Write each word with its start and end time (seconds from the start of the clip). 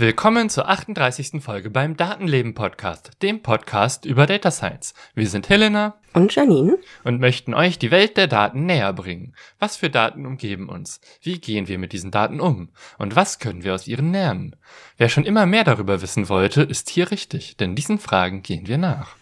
Willkommen 0.00 0.48
zur 0.48 0.68
38. 0.68 1.42
Folge 1.42 1.70
beim 1.70 1.96
Datenleben 1.96 2.54
Podcast, 2.54 3.10
dem 3.20 3.42
Podcast 3.42 4.04
über 4.04 4.26
Data 4.26 4.52
Science. 4.52 4.94
Wir 5.16 5.26
sind 5.26 5.48
Helena 5.48 5.96
und 6.14 6.32
Janine 6.32 6.78
und 7.02 7.18
möchten 7.18 7.52
euch 7.52 7.80
die 7.80 7.90
Welt 7.90 8.16
der 8.16 8.28
Daten 8.28 8.64
näher 8.64 8.92
bringen. 8.92 9.34
Was 9.58 9.76
für 9.76 9.90
Daten 9.90 10.24
umgeben 10.24 10.68
uns? 10.68 11.00
Wie 11.20 11.40
gehen 11.40 11.66
wir 11.66 11.78
mit 11.78 11.92
diesen 11.92 12.12
Daten 12.12 12.38
um? 12.38 12.68
Und 12.98 13.16
was 13.16 13.40
können 13.40 13.64
wir 13.64 13.74
aus 13.74 13.88
ihnen 13.88 14.12
lernen? 14.12 14.54
Wer 14.98 15.08
schon 15.08 15.24
immer 15.24 15.46
mehr 15.46 15.64
darüber 15.64 16.00
wissen 16.00 16.28
wollte, 16.28 16.62
ist 16.62 16.90
hier 16.90 17.10
richtig, 17.10 17.56
denn 17.56 17.74
diesen 17.74 17.98
Fragen 17.98 18.42
gehen 18.42 18.68
wir 18.68 18.78
nach. 18.78 19.16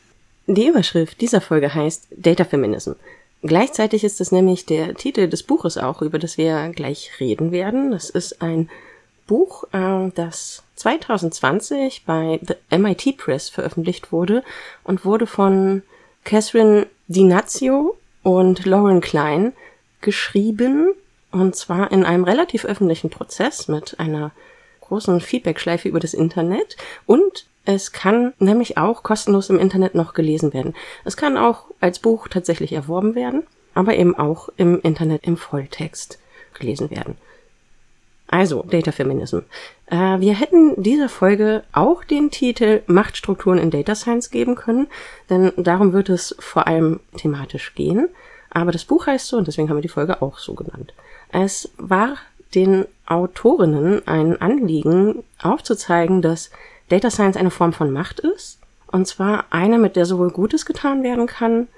Die 0.47 0.66
Überschrift 0.66 1.23
dieser 1.23 1.41
Folge 1.41 1.74
heißt 1.74 2.09
Data 2.19 2.45
Feminism. 2.45 2.93
Gleichzeitig 3.41 4.05
ist 4.05 4.21
es 4.21 4.30
nämlich 4.30 4.66
der 4.66 4.95
Titel 4.95 5.27
des 5.27 5.43
Buches 5.43 5.79
auch, 5.79 6.02
über 6.02 6.19
das 6.19 6.37
wir 6.37 6.69
gleich 6.69 7.13
reden 7.19 7.51
werden. 7.51 7.93
Das 7.93 8.11
ist 8.11 8.43
ein 8.43 8.69
Buch, 9.27 9.65
äh, 9.73 10.11
das 10.15 10.63
2020 10.77 12.05
bei 12.05 12.41
The 12.43 12.77
MIT 12.77 13.16
Press 13.19 13.48
veröffentlicht 13.48 14.12
wurde 14.12 14.45
und 14.85 15.05
wurde 15.05 15.27
von 15.27 15.83
Catherine 16.25 16.87
Dinazio 17.09 17.97
und 18.23 18.65
Lauren 18.65 19.01
Klein 19.01 19.52
geschrieben 20.01 20.93
und 21.33 21.57
zwar 21.57 21.93
in 21.93 22.05
einem 22.05 22.25
relativ 22.25 22.65
öffentlichen 22.65 23.11
Prozess 23.11 23.69
mit 23.69 23.99
einer 23.99 24.33
großen 24.80 25.21
Feedbackschleife 25.21 25.89
über 25.89 26.01
das 26.01 26.15
Internet 26.15 26.77
und 27.07 27.47
es 27.65 27.91
kann 27.91 28.32
nämlich 28.38 28.79
auch 28.79 29.02
kostenlos 29.02 29.51
im 29.51 29.59
Internet 29.59 29.97
noch 29.97 30.15
gelesen 30.15 30.54
werden. 30.54 30.74
Es 31.04 31.16
kann 31.16 31.37
auch 31.37 31.65
als 31.80 31.99
Buch 31.99 32.29
tatsächlich 32.29 32.73
erworben 32.73 33.16
werden, 33.16 33.45
aber 33.74 33.97
eben 33.97 34.16
auch 34.16 34.49
im 34.57 34.80
Internet 34.82 35.24
im 35.24 35.37
Volltext 35.37 36.21
gelesen 36.54 36.91
werden. 36.91 37.16
Also, 38.29 38.65
Data 38.69 38.91
Feminism. 38.91 39.38
Äh, 39.87 40.21
wir 40.21 40.35
hätten 40.35 40.82
dieser 40.82 41.09
Folge 41.09 41.63
auch 41.73 42.02
den 42.05 42.30
Titel 42.30 42.82
Machtstrukturen 42.87 43.59
in 43.59 43.71
Data 43.71 43.95
Science 43.95 44.30
geben 44.30 44.57
können, 44.57 44.88
denn 45.30 45.52
darum 45.57 45.93
wird 45.93 46.09
es 46.09 46.35
vor 46.38 46.66
allem 46.66 47.01
thematisch 47.16 47.74
gehen. 47.74 48.09
Aber 48.51 48.73
das 48.73 48.85
Buch 48.85 49.07
heißt 49.07 49.29
so 49.29 49.37
und 49.37 49.47
deswegen 49.47 49.69
haben 49.69 49.77
wir 49.77 49.82
die 49.82 49.88
Folge 49.88 50.23
auch 50.23 50.38
so 50.38 50.54
genannt. 50.54 50.93
Es 51.30 51.71
war 51.77 52.16
den 52.54 52.87
Autorinnen 53.07 54.07
ein 54.09 54.41
Anliegen 54.41 55.23
aufzuzeigen, 55.43 56.23
dass 56.23 56.51
Data 56.88 57.10
Science 57.10 57.37
eine 57.37 57.51
Form 57.51 57.73
von 57.73 57.93
Macht 57.93 58.21
ist. 58.21 58.59
Und 58.91 59.07
zwar 59.07 59.47
eine, 59.51 59.79
mit 59.79 59.97
der 59.97 60.07
sowohl 60.07 60.30
Gutes 60.30 60.65
getan 60.65 61.02
werden 61.02 61.27
kann, 61.27 61.69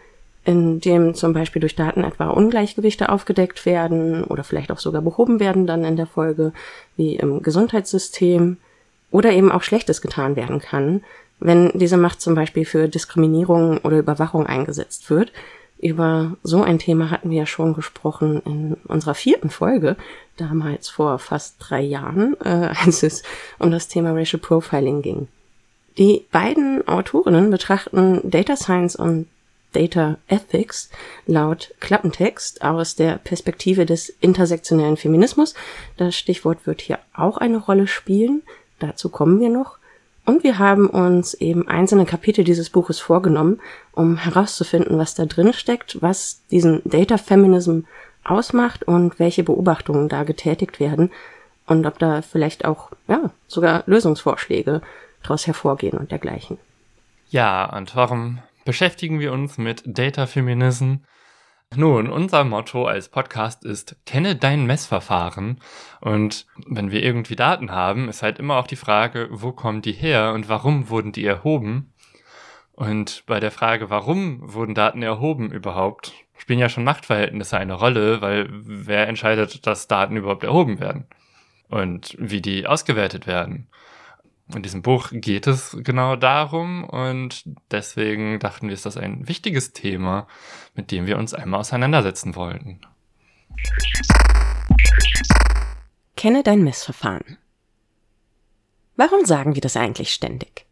indem 0.48 1.12
zum 1.12 1.34
Beispiel 1.34 1.60
durch 1.60 1.76
Daten 1.76 2.04
etwa 2.04 2.30
Ungleichgewichte 2.30 3.10
aufgedeckt 3.10 3.66
werden 3.66 4.24
oder 4.24 4.42
vielleicht 4.42 4.72
auch 4.72 4.78
sogar 4.78 5.02
behoben 5.02 5.40
werden 5.40 5.66
dann 5.66 5.84
in 5.84 5.96
der 5.96 6.06
Folge, 6.06 6.54
wie 6.96 7.16
im 7.16 7.42
Gesundheitssystem, 7.42 8.56
oder 9.10 9.30
eben 9.32 9.52
auch 9.52 9.62
Schlechtes 9.62 10.00
getan 10.00 10.36
werden 10.36 10.60
kann, 10.60 11.02
wenn 11.38 11.70
diese 11.74 11.98
Macht 11.98 12.22
zum 12.22 12.34
Beispiel 12.34 12.64
für 12.64 12.88
Diskriminierung 12.88 13.76
oder 13.78 13.98
Überwachung 13.98 14.46
eingesetzt 14.46 15.10
wird. 15.10 15.32
Über 15.80 16.36
so 16.42 16.62
ein 16.62 16.78
Thema 16.78 17.10
hatten 17.10 17.30
wir 17.30 17.40
ja 17.40 17.46
schon 17.46 17.74
gesprochen 17.74 18.40
in 18.46 18.76
unserer 18.88 19.14
vierten 19.14 19.50
Folge, 19.50 19.96
damals 20.38 20.88
vor 20.88 21.18
fast 21.18 21.56
drei 21.58 21.82
Jahren, 21.82 22.36
äh, 22.44 22.70
als 22.84 23.02
es 23.02 23.22
um 23.58 23.70
das 23.70 23.88
Thema 23.88 24.12
Racial 24.12 24.40
Profiling 24.40 25.02
ging. 25.02 25.28
Die 25.98 26.24
beiden 26.32 26.88
Autorinnen 26.88 27.50
betrachten 27.50 28.20
Data 28.24 28.56
Science 28.56 28.96
und 28.96 29.26
Data 29.72 30.18
Ethics 30.28 30.90
laut 31.26 31.74
Klappentext 31.80 32.62
aus 32.62 32.96
der 32.96 33.18
Perspektive 33.18 33.86
des 33.86 34.08
intersektionellen 34.20 34.96
Feminismus. 34.96 35.54
Das 35.96 36.16
Stichwort 36.16 36.66
wird 36.66 36.80
hier 36.80 36.98
auch 37.14 37.38
eine 37.38 37.58
Rolle 37.58 37.86
spielen. 37.86 38.42
Dazu 38.78 39.08
kommen 39.08 39.40
wir 39.40 39.50
noch. 39.50 39.78
Und 40.24 40.44
wir 40.44 40.58
haben 40.58 40.88
uns 40.90 41.32
eben 41.34 41.68
einzelne 41.68 42.04
Kapitel 42.04 42.44
dieses 42.44 42.68
Buches 42.68 43.00
vorgenommen, 43.00 43.60
um 43.92 44.18
herauszufinden, 44.18 44.98
was 44.98 45.14
da 45.14 45.24
drin 45.24 45.54
steckt, 45.54 46.02
was 46.02 46.42
diesen 46.50 46.82
Data 46.84 47.16
Feminism 47.16 47.80
ausmacht 48.24 48.84
und 48.84 49.18
welche 49.18 49.42
Beobachtungen 49.42 50.08
da 50.08 50.24
getätigt 50.24 50.80
werden 50.80 51.10
und 51.66 51.86
ob 51.86 51.98
da 51.98 52.22
vielleicht 52.22 52.64
auch, 52.64 52.90
ja, 53.06 53.30
sogar 53.46 53.84
Lösungsvorschläge 53.86 54.82
daraus 55.22 55.46
hervorgehen 55.46 55.96
und 55.96 56.10
dergleichen. 56.10 56.58
Ja, 57.30 57.74
und 57.76 57.94
warum 57.96 58.38
beschäftigen 58.68 59.18
wir 59.18 59.32
uns 59.32 59.56
mit 59.56 59.82
Data 59.86 60.26
Feminism. 60.26 60.96
Nun, 61.74 62.10
unser 62.10 62.44
Motto 62.44 62.84
als 62.84 63.08
Podcast 63.08 63.64
ist, 63.64 63.96
kenne 64.04 64.36
dein 64.36 64.66
Messverfahren. 64.66 65.58
Und 66.02 66.44
wenn 66.66 66.90
wir 66.90 67.02
irgendwie 67.02 67.34
Daten 67.34 67.70
haben, 67.70 68.10
ist 68.10 68.22
halt 68.22 68.38
immer 68.38 68.58
auch 68.58 68.66
die 68.66 68.76
Frage, 68.76 69.28
wo 69.30 69.52
kommen 69.52 69.80
die 69.80 69.94
her 69.94 70.34
und 70.34 70.50
warum 70.50 70.90
wurden 70.90 71.12
die 71.12 71.24
erhoben? 71.24 71.94
Und 72.72 73.22
bei 73.24 73.40
der 73.40 73.52
Frage, 73.52 73.88
warum 73.88 74.52
wurden 74.52 74.74
Daten 74.74 75.00
erhoben 75.00 75.50
überhaupt, 75.50 76.12
spielen 76.36 76.58
ja 76.58 76.68
schon 76.68 76.84
Machtverhältnisse 76.84 77.56
eine 77.56 77.72
Rolle, 77.72 78.20
weil 78.20 78.48
wer 78.50 79.08
entscheidet, 79.08 79.66
dass 79.66 79.88
Daten 79.88 80.14
überhaupt 80.14 80.44
erhoben 80.44 80.78
werden? 80.78 81.06
Und 81.70 82.14
wie 82.18 82.42
die 82.42 82.66
ausgewertet 82.66 83.26
werden? 83.26 83.70
In 84.54 84.62
diesem 84.62 84.80
Buch 84.80 85.10
geht 85.12 85.46
es 85.46 85.76
genau 85.80 86.16
darum 86.16 86.84
und 86.84 87.44
deswegen 87.70 88.38
dachten 88.38 88.68
wir, 88.68 88.74
ist 88.74 88.86
das 88.86 88.96
ein 88.96 89.28
wichtiges 89.28 89.74
Thema, 89.74 90.26
mit 90.74 90.90
dem 90.90 91.06
wir 91.06 91.18
uns 91.18 91.34
einmal 91.34 91.60
auseinandersetzen 91.60 92.34
wollten. 92.34 92.80
Kenne 96.16 96.42
dein 96.42 96.64
Messverfahren. 96.64 97.36
Warum 98.96 99.26
sagen 99.26 99.54
wir 99.54 99.60
das 99.60 99.76
eigentlich 99.76 100.12
ständig? 100.12 100.66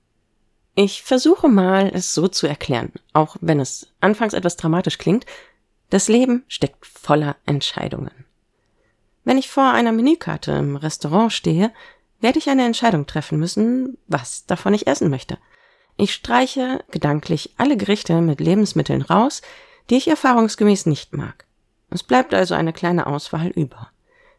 Ich 0.75 1.03
versuche 1.03 1.49
mal, 1.49 1.91
es 1.95 2.15
so 2.15 2.29
zu 2.29 2.47
erklären, 2.47 2.93
auch 3.13 3.37
wenn 3.41 3.61
es 3.61 3.93
anfangs 4.01 4.35
etwas 4.35 4.57
dramatisch 4.57 4.99
klingt. 4.99 5.27
Das 5.91 6.09
Leben 6.09 6.45
steckt 6.49 6.85
voller 6.87 7.37
Entscheidungen. 7.47 8.27
Wenn 9.25 9.39
ich 9.39 9.49
vor 9.49 9.73
einer 9.73 9.93
Menükarte 9.93 10.53
im 10.53 10.77
Restaurant 10.77 11.33
stehe, 11.33 11.73
werde 12.21 12.39
ich 12.39 12.49
eine 12.49 12.65
Entscheidung 12.65 13.07
treffen 13.07 13.39
müssen, 13.39 13.99
was 14.07 14.47
davon 14.47 14.75
ich 14.75 14.87
essen 14.87 15.11
möchte. 15.11 15.39
Ich 15.97 16.13
streiche 16.13 16.85
gedanklich 16.91 17.55
alle 17.57 17.77
Gerichte 17.77 18.21
mit 18.21 18.41
Lebensmitteln 18.41 19.03
raus, 19.03 19.43
die 19.89 19.97
ich 19.97 20.09
erfahrungsgemäß 20.09 20.87
nicht 20.87 21.15
mag. 21.15 21.47
Es 21.91 22.03
bleibt 22.03 22.35
also 22.35 22.55
eine 22.55 22.73
kleine 22.73 23.07
Auswahl 23.07 23.49
über. 23.49 23.91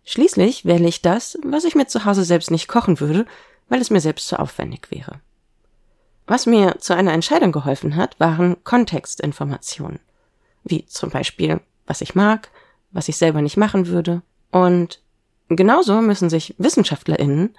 Schließlich 0.04 0.66
wähle 0.66 0.88
ich 0.88 1.02
das, 1.02 1.38
was 1.44 1.64
ich 1.64 1.76
mir 1.76 1.88
zu 1.88 2.06
Hause 2.06 2.24
selbst 2.24 2.52
nicht 2.52 2.68
kochen 2.68 3.00
würde, 3.00 3.26
weil 3.70 3.82
es 3.82 3.90
mir 3.90 4.00
selbst 4.00 4.28
zu 4.28 4.40
aufwendig 4.40 4.92
wäre. 4.92 5.20
Was 6.28 6.46
mir 6.46 6.78
zu 6.80 6.94
einer 6.94 7.14
Entscheidung 7.14 7.52
geholfen 7.52 7.96
hat, 7.96 8.20
waren 8.20 8.62
Kontextinformationen. 8.64 10.00
Wie 10.64 10.86
zum 10.86 11.10
Beispiel, 11.10 11.62
was 11.86 12.02
ich 12.02 12.16
mag, 12.16 12.50
was 12.92 13.08
ich 13.08 13.18
selber 13.18 13.42
nicht 13.42 13.58
machen 13.58 13.88
würde. 13.88 14.22
Und 14.52 15.02
genauso 15.50 16.02
müssen 16.02 16.30
sich 16.30 16.54
WissenschaftlerInnen 16.58 17.56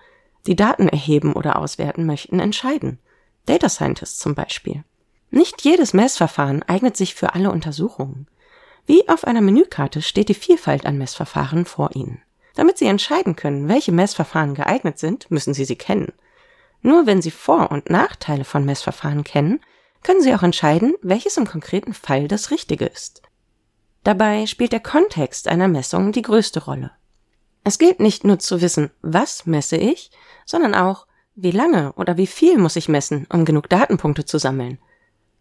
die 0.48 0.56
Daten 0.56 0.88
erheben 0.88 1.34
oder 1.34 1.58
auswerten 1.58 2.06
möchten, 2.06 2.40
entscheiden. 2.40 2.98
Data 3.46 3.68
Scientists 3.68 4.18
zum 4.18 4.34
Beispiel. 4.34 4.82
Nicht 5.30 5.62
jedes 5.62 5.92
Messverfahren 5.92 6.62
eignet 6.62 6.96
sich 6.96 7.14
für 7.14 7.34
alle 7.34 7.50
Untersuchungen. 7.50 8.26
Wie 8.86 9.06
auf 9.08 9.24
einer 9.24 9.42
Menükarte 9.42 10.00
steht 10.00 10.30
die 10.30 10.34
Vielfalt 10.34 10.86
an 10.86 10.96
Messverfahren 10.96 11.66
vor 11.66 11.94
Ihnen. 11.94 12.22
Damit 12.54 12.78
Sie 12.78 12.86
entscheiden 12.86 13.36
können, 13.36 13.68
welche 13.68 13.92
Messverfahren 13.92 14.54
geeignet 14.54 14.98
sind, 14.98 15.30
müssen 15.30 15.52
Sie 15.52 15.66
sie 15.66 15.76
kennen. 15.76 16.12
Nur 16.80 17.06
wenn 17.06 17.20
Sie 17.20 17.30
Vor- 17.30 17.70
und 17.70 17.90
Nachteile 17.90 18.44
von 18.44 18.64
Messverfahren 18.64 19.24
kennen, 19.24 19.60
können 20.02 20.22
Sie 20.22 20.34
auch 20.34 20.42
entscheiden, 20.42 20.94
welches 21.02 21.36
im 21.36 21.46
konkreten 21.46 21.92
Fall 21.92 22.26
das 22.26 22.50
Richtige 22.50 22.86
ist. 22.86 23.20
Dabei 24.02 24.46
spielt 24.46 24.72
der 24.72 24.80
Kontext 24.80 25.48
einer 25.48 25.68
Messung 25.68 26.12
die 26.12 26.22
größte 26.22 26.64
Rolle. 26.64 26.92
Es 27.64 27.78
gilt 27.78 28.00
nicht 28.00 28.24
nur 28.24 28.38
zu 28.38 28.62
wissen, 28.62 28.90
was 29.02 29.44
messe 29.44 29.76
ich, 29.76 30.10
sondern 30.48 30.74
auch, 30.74 31.06
wie 31.34 31.50
lange 31.50 31.92
oder 31.92 32.16
wie 32.16 32.26
viel 32.26 32.58
muss 32.58 32.74
ich 32.74 32.88
messen, 32.88 33.26
um 33.30 33.44
genug 33.44 33.68
Datenpunkte 33.68 34.24
zu 34.24 34.38
sammeln. 34.38 34.78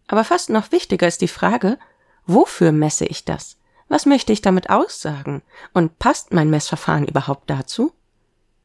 Aber 0.08 0.24
fast 0.24 0.50
noch 0.50 0.72
wichtiger 0.72 1.08
ist 1.08 1.22
die 1.22 1.30
Frage, 1.30 1.80
wofür 2.26 2.72
messe 2.72 3.06
ich 3.06 3.24
das? 3.24 3.58
Was 3.88 4.06
möchte 4.06 4.34
ich 4.34 4.42
damit 4.42 4.70
aussagen? 4.70 5.42
Und 5.74 5.98
passt 5.98 6.34
mein 6.34 6.50
Messverfahren 6.50 7.08
überhaupt 7.08 7.50
dazu? 7.50 7.94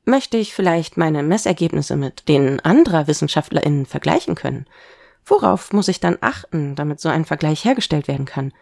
Möchte 0.04 0.36
ich 0.36 0.52
vielleicht 0.52 0.96
meine 0.96 1.22
Messergebnisse 1.22 1.96
mit 1.96 2.28
denen 2.28 2.58
anderer 2.58 3.06
WissenschaftlerInnen 3.06 3.86
vergleichen 3.86 4.34
können? 4.34 4.66
Worauf 5.24 5.72
muss 5.72 5.86
ich 5.86 6.00
dann 6.00 6.18
achten, 6.20 6.74
damit 6.74 7.00
so 7.00 7.08
ein 7.08 7.24
Vergleich 7.24 7.64
hergestellt 7.64 8.08
werden 8.08 8.26
kann? 8.26 8.52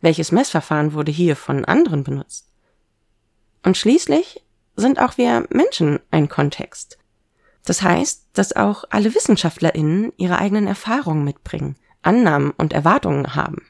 Welches 0.00 0.32
Messverfahren 0.32 0.94
wurde 0.94 1.12
hier 1.12 1.36
von 1.36 1.66
anderen 1.66 2.02
benutzt? 2.02 2.48
Und 3.62 3.76
schließlich 3.76 4.42
sind 4.74 4.98
auch 4.98 5.18
wir 5.18 5.46
Menschen 5.50 6.00
ein 6.10 6.30
Kontext. 6.30 6.98
Das 7.66 7.82
heißt, 7.82 8.28
dass 8.32 8.54
auch 8.54 8.84
alle 8.90 9.14
WissenschaftlerInnen 9.14 10.12
ihre 10.16 10.38
eigenen 10.38 10.68
Erfahrungen 10.68 11.24
mitbringen, 11.24 11.76
Annahmen 12.00 12.52
und 12.52 12.72
Erwartungen 12.72 13.34
haben. 13.34 13.66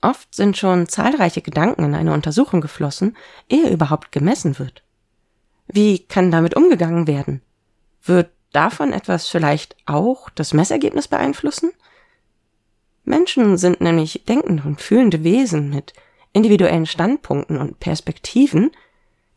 Oft 0.00 0.34
sind 0.34 0.56
schon 0.56 0.88
zahlreiche 0.88 1.42
Gedanken 1.42 1.84
in 1.84 1.94
eine 1.94 2.14
Untersuchung 2.14 2.60
geflossen, 2.60 3.16
ehe 3.48 3.68
überhaupt 3.68 4.12
gemessen 4.12 4.58
wird. 4.58 4.82
Wie 5.66 5.98
kann 5.98 6.30
damit 6.30 6.56
umgegangen 6.56 7.06
werden? 7.06 7.42
Wird 8.02 8.30
davon 8.52 8.94
etwas 8.94 9.28
vielleicht 9.28 9.76
auch 9.84 10.30
das 10.30 10.54
Messergebnis 10.54 11.06
beeinflussen? 11.06 11.70
Menschen 13.04 13.58
sind 13.58 13.82
nämlich 13.82 14.24
denkende 14.26 14.62
und 14.62 14.80
fühlende 14.80 15.22
Wesen 15.22 15.68
mit 15.68 15.92
individuellen 16.32 16.86
Standpunkten 16.86 17.58
und 17.58 17.78
Perspektiven, 17.78 18.70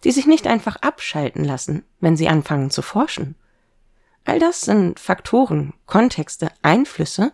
die 0.05 0.11
sich 0.11 0.27
nicht 0.27 0.47
einfach 0.47 0.77
abschalten 0.77 1.43
lassen, 1.43 1.83
wenn 1.99 2.15
sie 2.15 2.29
anfangen 2.29 2.69
zu 2.71 2.81
forschen. 2.81 3.35
All 4.25 4.39
das 4.39 4.61
sind 4.61 4.99
Faktoren, 4.99 5.73
Kontexte, 5.85 6.49
Einflüsse, 6.61 7.33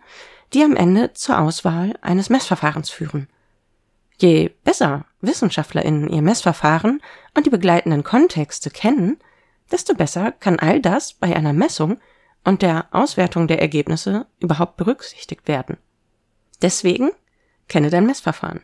die 0.53 0.63
am 0.63 0.75
Ende 0.75 1.13
zur 1.13 1.39
Auswahl 1.39 1.97
eines 2.01 2.29
Messverfahrens 2.29 2.89
führen. 2.89 3.27
Je 4.19 4.49
besser 4.63 5.05
WissenschaftlerInnen 5.21 6.09
ihr 6.09 6.21
Messverfahren 6.21 7.01
und 7.35 7.45
die 7.45 7.51
begleitenden 7.51 8.03
Kontexte 8.03 8.69
kennen, 8.69 9.19
desto 9.71 9.93
besser 9.93 10.31
kann 10.31 10.59
all 10.59 10.81
das 10.81 11.13
bei 11.13 11.35
einer 11.35 11.53
Messung 11.53 11.99
und 12.43 12.61
der 12.61 12.87
Auswertung 12.91 13.47
der 13.47 13.61
Ergebnisse 13.61 14.25
überhaupt 14.39 14.77
berücksichtigt 14.77 15.47
werden. 15.47 15.77
Deswegen 16.61 17.11
kenne 17.67 17.89
dein 17.89 18.05
Messverfahren. 18.05 18.61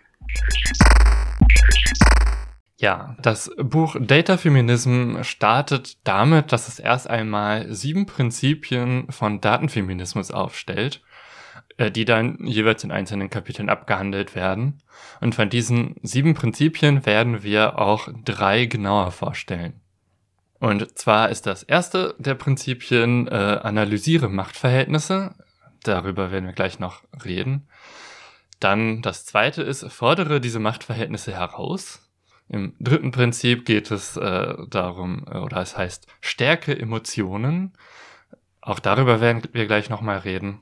Ja, 2.84 3.16
das 3.22 3.50
Buch 3.56 3.96
Data 3.98 4.36
Feminism 4.36 5.24
startet 5.24 6.06
damit, 6.06 6.52
dass 6.52 6.68
es 6.68 6.80
erst 6.80 7.10
einmal 7.10 7.74
sieben 7.74 8.06
Prinzipien 8.06 9.10
von 9.10 9.40
Datenfeminismus 9.40 10.32
aufstellt 10.32 11.02
äh, 11.78 11.92
die 11.92 12.04
dann 12.04 12.46
jeweils 12.46 12.84
in 12.84 12.92
einzelnen 12.92 13.30
Kapiteln 13.30 13.70
abgehandelt 13.70 14.36
werden. 14.36 14.80
Und 15.22 15.34
von 15.34 15.50
diesen 15.50 15.96
sieben 16.04 16.34
Prinzipien 16.34 17.06
werden 17.06 17.42
wir 17.42 17.80
auch 17.80 18.10
drei 18.26 18.66
genauer 18.66 19.12
vorstellen. 19.12 19.80
Und 20.60 20.98
zwar 21.00 21.30
ist 21.30 21.46
das 21.46 21.64
erste 21.64 22.16
der 22.18 22.36
Prinzipien 22.36 23.30
äh, 23.30 23.60
analysiere 23.64 24.28
Machtverhältnisse. 24.28 25.36
Darüber 25.84 26.34
werden 26.34 26.48
wir 26.48 26.54
gleich 26.54 26.80
noch 26.80 27.04
reden. 27.24 27.66
Dann 28.60 29.02
das 29.02 29.26
zweite 29.26 29.62
ist, 29.62 29.90
fordere 29.90 30.42
diese 30.42 30.60
Machtverhältnisse 30.60 31.32
heraus. 31.32 32.03
Im 32.54 32.76
dritten 32.80 33.10
Prinzip 33.10 33.66
geht 33.66 33.90
es 33.90 34.16
äh, 34.16 34.54
darum, 34.70 35.26
äh, 35.28 35.40
oder 35.40 35.58
es 35.58 35.76
heißt, 35.76 36.06
stärke 36.22 36.78
Emotionen. 36.80 37.74
Auch 38.62 38.78
darüber 38.78 39.22
werden 39.22 39.42
wir 39.54 39.66
gleich 39.66 39.90
nochmal 39.90 40.20
reden. 40.20 40.62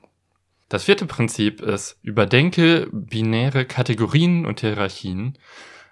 Das 0.70 0.84
vierte 0.84 1.04
Prinzip 1.04 1.60
ist, 1.60 1.98
überdenke 2.02 2.88
binäre 2.92 3.66
Kategorien 3.66 4.46
und 4.46 4.60
Hierarchien. 4.60 5.36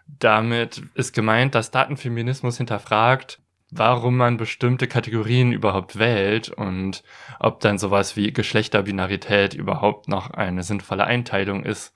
Damit 0.06 0.82
ist 0.94 1.12
gemeint, 1.12 1.55
dass 1.55 1.70
Datenfeminismus 1.70 2.56
hinterfragt, 2.56 3.38
warum 3.70 4.17
man 4.17 4.38
bestimmte 4.38 4.88
Kategorien 4.88 5.52
überhaupt 5.52 5.99
wählt 5.99 6.49
und 6.49 7.05
ob 7.41 7.61
dann 7.61 7.76
sowas 7.76 8.17
wie 8.17 8.32
Geschlechterbinarität 8.32 9.52
überhaupt 9.52 10.08
noch 10.08 10.31
eine 10.31 10.62
sinnvolle 10.62 11.05
Einteilung 11.05 11.62
ist. 11.62 11.93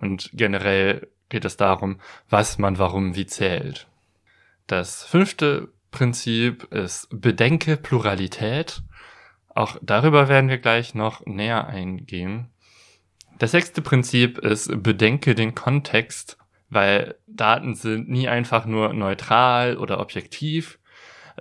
Und 0.00 0.30
generell 0.32 1.08
geht 1.32 1.44
es 1.46 1.56
darum, 1.56 1.98
was 2.28 2.58
man 2.58 2.78
warum 2.78 3.16
wie 3.16 3.26
zählt. 3.26 3.88
Das 4.66 5.02
fünfte 5.02 5.72
Prinzip 5.90 6.64
ist 6.64 7.08
Bedenke 7.10 7.76
Pluralität. 7.76 8.82
Auch 9.48 9.76
darüber 9.82 10.28
werden 10.28 10.50
wir 10.50 10.58
gleich 10.58 10.94
noch 10.94 11.24
näher 11.26 11.66
eingehen. 11.66 12.50
Das 13.38 13.50
sechste 13.50 13.82
Prinzip 13.82 14.38
ist, 14.38 14.70
bedenke 14.82 15.34
den 15.34 15.54
Kontext, 15.54 16.36
weil 16.68 17.16
Daten 17.26 17.74
sind 17.74 18.08
nie 18.08 18.28
einfach 18.28 18.66
nur 18.66 18.92
neutral 18.92 19.78
oder 19.78 20.00
objektiv, 20.00 20.78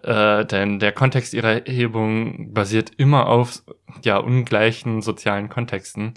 äh, 0.04 0.46
denn 0.46 0.80
der 0.80 0.94
Kontext 0.94 1.34
ihrer 1.34 1.68
Erhebung 1.68 2.54
basiert 2.54 2.92
immer 2.98 3.28
auf 3.28 3.62
ja 4.04 4.18
ungleichen 4.18 5.02
sozialen 5.02 5.50
Kontexten 5.50 6.14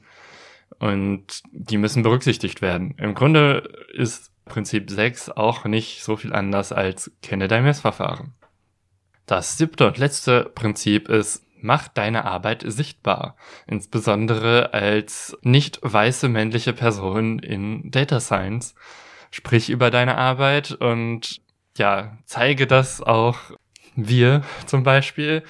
und 0.85 1.41
die 1.51 1.79
müssen 1.79 2.03
berücksichtigt 2.03 2.61
werden. 2.61 2.95
Im 2.99 3.15
Grunde 3.15 3.87
ist 3.95 4.31
Prinzip 4.45 4.91
6 4.91 5.31
auch 5.31 5.65
nicht 5.65 6.03
so 6.03 6.19
viel 6.19 6.35
anders 6.35 6.73
als 6.73 7.11
kenne 7.23 7.49
dein 7.49 7.65
Messverfahren. 7.65 8.35
Das 9.25 9.57
siebte 9.57 9.87
und 9.87 9.97
letzte 9.97 10.45
Prinzip 10.55 11.09
ist 11.09 11.43
mach 11.59 11.89
deine 11.89 12.27
Arbeit 12.27 12.65
sichtbar. 12.67 13.37
Insbesondere 13.67 14.75
als 14.75 15.35
nicht 15.41 15.79
weiße 15.81 16.29
männliche 16.29 16.75
Person 16.75 17.39
in 17.39 17.91
Data 17.91 18.21
Science. 18.21 18.75
Sprich 19.31 19.71
über 19.71 19.91
deine 19.91 20.19
Arbeit 20.19 20.73
und 20.73 21.41
ja, 21.79 22.19
zeige 22.27 22.67
das 22.67 23.01
auch 23.01 23.39
wir 23.97 24.43
zum 24.67 24.83
Beispiel 24.83 25.45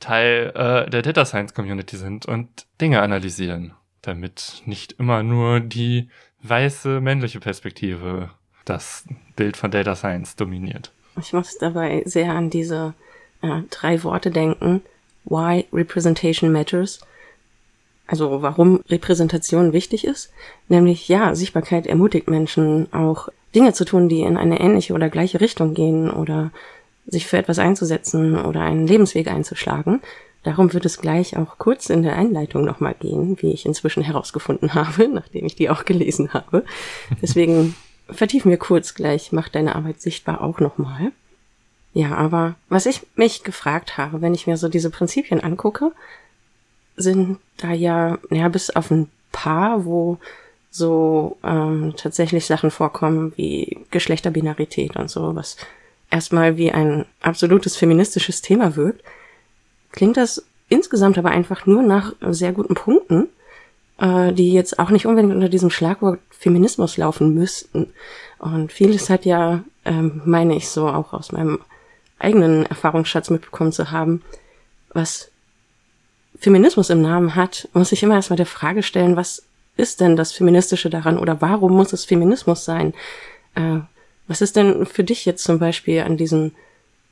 Teil 0.00 0.50
äh, 0.56 0.90
der 0.90 1.02
Data 1.02 1.24
Science 1.24 1.54
Community 1.54 1.96
sind 1.96 2.26
und 2.26 2.66
Dinge 2.80 3.02
analysieren, 3.02 3.74
damit 4.02 4.62
nicht 4.66 4.92
immer 4.92 5.22
nur 5.22 5.60
die 5.60 6.08
weiße 6.42 7.00
männliche 7.00 7.40
Perspektive 7.40 8.30
das 8.64 9.04
Bild 9.36 9.56
von 9.56 9.70
Data 9.70 9.94
Science 9.94 10.36
dominiert. 10.36 10.92
Ich 11.18 11.32
muss 11.32 11.58
dabei 11.58 12.02
sehr 12.06 12.32
an 12.32 12.50
diese 12.50 12.94
äh, 13.42 13.62
drei 13.70 14.02
Worte 14.04 14.30
denken. 14.30 14.82
Why 15.24 15.66
Representation 15.72 16.52
Matters. 16.52 17.00
Also 18.06 18.42
warum 18.42 18.80
Repräsentation 18.88 19.72
wichtig 19.72 20.04
ist. 20.04 20.32
Nämlich 20.68 21.08
ja, 21.08 21.34
Sichtbarkeit 21.34 21.86
ermutigt 21.86 22.28
Menschen 22.28 22.92
auch 22.92 23.28
Dinge 23.54 23.72
zu 23.72 23.84
tun, 23.84 24.08
die 24.08 24.22
in 24.22 24.36
eine 24.36 24.60
ähnliche 24.60 24.94
oder 24.94 25.08
gleiche 25.08 25.40
Richtung 25.40 25.74
gehen 25.74 26.10
oder 26.10 26.50
sich 27.06 27.26
für 27.26 27.38
etwas 27.38 27.58
einzusetzen 27.58 28.36
oder 28.36 28.60
einen 28.62 28.86
Lebensweg 28.86 29.28
einzuschlagen. 29.28 30.00
Darum 30.42 30.72
wird 30.72 30.86
es 30.86 30.98
gleich 30.98 31.36
auch 31.36 31.58
kurz 31.58 31.90
in 31.90 32.02
der 32.02 32.16
Einleitung 32.16 32.64
nochmal 32.64 32.94
gehen, 32.98 33.36
wie 33.40 33.52
ich 33.52 33.66
inzwischen 33.66 34.02
herausgefunden 34.02 34.74
habe, 34.74 35.08
nachdem 35.08 35.46
ich 35.46 35.56
die 35.56 35.70
auch 35.70 35.84
gelesen 35.84 36.32
habe. 36.32 36.64
Deswegen 37.20 37.74
vertiefen 38.08 38.50
wir 38.50 38.58
kurz 38.58 38.94
gleich, 38.94 39.32
macht 39.32 39.54
deine 39.54 39.74
Arbeit 39.76 40.00
sichtbar 40.00 40.40
auch 40.40 40.60
nochmal. 40.60 41.12
Ja, 41.92 42.14
aber 42.14 42.54
was 42.68 42.86
ich 42.86 43.02
mich 43.16 43.42
gefragt 43.42 43.98
habe, 43.98 44.22
wenn 44.22 44.34
ich 44.34 44.46
mir 44.46 44.56
so 44.56 44.68
diese 44.68 44.90
Prinzipien 44.90 45.40
angucke, 45.40 45.92
sind 46.96 47.38
da 47.56 47.72
ja, 47.72 48.18
ja, 48.30 48.48
bis 48.48 48.70
auf 48.70 48.90
ein 48.90 49.10
paar, 49.32 49.84
wo 49.84 50.18
so 50.70 51.36
ähm, 51.42 51.94
tatsächlich 51.96 52.46
Sachen 52.46 52.70
vorkommen 52.70 53.32
wie 53.36 53.78
Geschlechterbinarität 53.90 54.96
und 54.96 55.10
so, 55.10 55.34
was 55.34 55.56
erstmal 56.10 56.56
wie 56.56 56.70
ein 56.70 57.06
absolutes 57.22 57.76
feministisches 57.76 58.40
Thema 58.40 58.76
wirkt, 58.76 59.02
klingt 59.92 60.16
das 60.16 60.44
insgesamt 60.68 61.18
aber 61.18 61.30
einfach 61.30 61.66
nur 61.66 61.82
nach 61.82 62.14
sehr 62.30 62.52
guten 62.52 62.74
Punkten, 62.74 63.28
äh, 63.98 64.32
die 64.32 64.52
jetzt 64.52 64.78
auch 64.78 64.90
nicht 64.90 65.06
unbedingt 65.06 65.34
unter 65.34 65.48
diesem 65.48 65.70
Schlagwort 65.70 66.20
Feminismus 66.30 66.96
laufen 66.96 67.34
müssten. 67.34 67.92
Und 68.38 68.72
vieles 68.72 69.10
hat 69.10 69.24
ja, 69.24 69.62
ähm, 69.84 70.22
meine 70.24 70.56
ich 70.56 70.68
so, 70.68 70.88
auch 70.88 71.12
aus 71.12 71.32
meinem 71.32 71.60
eigenen 72.18 72.66
Erfahrungsschatz 72.66 73.30
mitbekommen 73.30 73.72
zu 73.72 73.90
haben, 73.90 74.22
was 74.92 75.30
Feminismus 76.38 76.90
im 76.90 77.02
Namen 77.02 77.34
hat, 77.34 77.68
muss 77.74 77.92
ich 77.92 78.02
immer 78.02 78.14
erstmal 78.14 78.36
der 78.36 78.46
Frage 78.46 78.82
stellen, 78.82 79.16
was 79.16 79.42
ist 79.76 80.00
denn 80.00 80.16
das 80.16 80.32
Feministische 80.32 80.90
daran 80.90 81.18
oder 81.18 81.40
warum 81.40 81.72
muss 81.72 81.92
es 81.92 82.04
Feminismus 82.04 82.64
sein? 82.64 82.94
Äh, 83.54 83.80
was 84.26 84.40
ist 84.40 84.56
denn 84.56 84.86
für 84.86 85.04
dich 85.04 85.24
jetzt 85.24 85.42
zum 85.44 85.58
Beispiel 85.58 86.00
an 86.00 86.16
diesen 86.16 86.54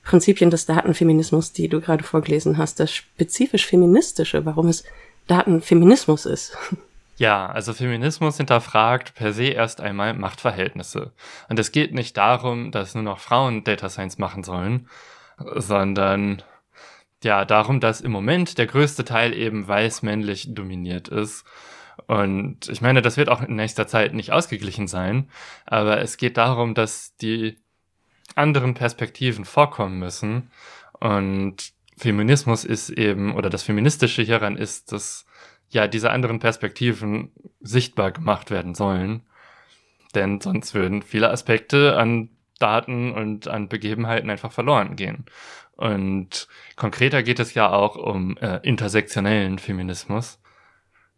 Prinzipien 0.08 0.48
des 0.48 0.64
Datenfeminismus, 0.64 1.52
die 1.52 1.68
du 1.68 1.82
gerade 1.82 2.02
vorgelesen 2.02 2.56
hast, 2.56 2.80
das 2.80 2.90
spezifisch 2.94 3.66
Feministische, 3.66 4.46
warum 4.46 4.68
es 4.68 4.84
Datenfeminismus 5.26 6.24
ist? 6.24 6.56
Ja, 7.18 7.46
also 7.48 7.74
Feminismus 7.74 8.36
hinterfragt 8.36 9.14
per 9.16 9.32
se 9.32 9.46
erst 9.46 9.80
einmal 9.80 10.14
Machtverhältnisse. 10.14 11.12
Und 11.48 11.58
es 11.58 11.72
geht 11.72 11.92
nicht 11.92 12.16
darum, 12.16 12.70
dass 12.70 12.94
nur 12.94 13.02
noch 13.02 13.18
Frauen 13.18 13.64
Data 13.64 13.88
Science 13.88 14.18
machen 14.18 14.44
sollen, 14.44 14.88
sondern 15.56 16.42
ja, 17.24 17.44
darum, 17.44 17.80
dass 17.80 18.00
im 18.00 18.12
Moment 18.12 18.56
der 18.56 18.66
größte 18.66 19.04
Teil 19.04 19.34
eben 19.34 19.66
weiß-männlich 19.66 20.54
dominiert 20.54 21.08
ist. 21.08 21.44
Und 22.06 22.68
ich 22.68 22.80
meine, 22.80 23.02
das 23.02 23.16
wird 23.16 23.28
auch 23.28 23.42
in 23.42 23.56
nächster 23.56 23.88
Zeit 23.88 24.14
nicht 24.14 24.30
ausgeglichen 24.30 24.86
sein, 24.86 25.28
aber 25.66 26.00
es 26.00 26.16
geht 26.16 26.36
darum, 26.36 26.74
dass 26.74 27.16
die 27.16 27.58
anderen 28.38 28.75
Perspektiven 28.75 29.45
vorkommen 29.45 29.99
müssen. 29.99 30.50
Und 31.00 31.73
Feminismus 31.97 32.64
ist 32.64 32.90
eben, 32.90 33.35
oder 33.35 33.50
das 33.50 33.62
Feministische 33.62 34.23
hieran 34.23 34.57
ist, 34.57 34.92
dass 34.92 35.26
ja 35.71 35.87
diese 35.87 36.11
anderen 36.11 36.38
Perspektiven 36.38 37.33
sichtbar 37.61 38.12
gemacht 38.12 38.50
werden 38.50 38.75
sollen. 38.75 39.23
Denn 40.14 40.40
sonst 40.40 40.75
würden 40.75 41.02
viele 41.02 41.30
Aspekte, 41.30 41.97
an 41.97 42.30
Daten 42.59 43.12
und 43.12 43.49
an 43.49 43.68
Begebenheiten 43.68 44.30
einfach 44.30 44.52
verloren 44.52 44.97
gehen. 44.97 45.26
Und 45.76 46.49
konkreter 46.75 47.23
geht 47.23 47.38
es 47.38 47.54
ja 47.54 47.71
auch 47.71 47.95
um 47.97 48.37
äh, 48.38 48.59
intersektionellen 48.62 49.59
Feminismus. 49.59 50.40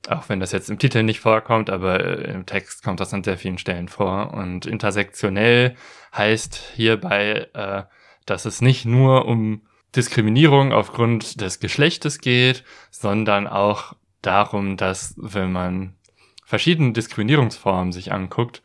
Auch 0.09 0.29
wenn 0.29 0.41
das 0.41 0.53
jetzt 0.53 0.71
im 0.71 0.79
Titel 0.79 1.03
nicht 1.03 1.21
vorkommt, 1.21 1.69
aber 1.69 2.01
äh, 2.01 2.33
im 2.33 2.47
Text 2.47 2.83
kommt 2.83 3.01
das 3.01 3.13
an 3.13 3.23
sehr 3.23 3.37
vielen 3.37 3.59
Stellen 3.59 3.89
vor. 3.89 4.33
Und 4.33 4.67
intersektionell 4.67 5.77
heißt 6.15 6.73
hierbei, 6.75 7.49
äh, 7.53 7.83
dass 8.25 8.45
es 8.45 8.63
nicht 8.63 8.87
nur 8.87 9.27
um 9.27 9.63
Diskriminierung 9.95 10.73
aufgrund 10.73 11.41
des 11.41 11.61
Geschlechtes 11.61 12.21
geht, 12.21 12.65
sondern 12.91 13.47
auch 13.47 13.95
darum, 14.23 14.77
dass 14.77 15.15
wenn 15.17 15.53
man 15.53 15.97
verschiedene 16.45 16.93
Diskriminierungsformen 16.93 17.93
sich 17.93 18.13
anguckt, 18.13 18.63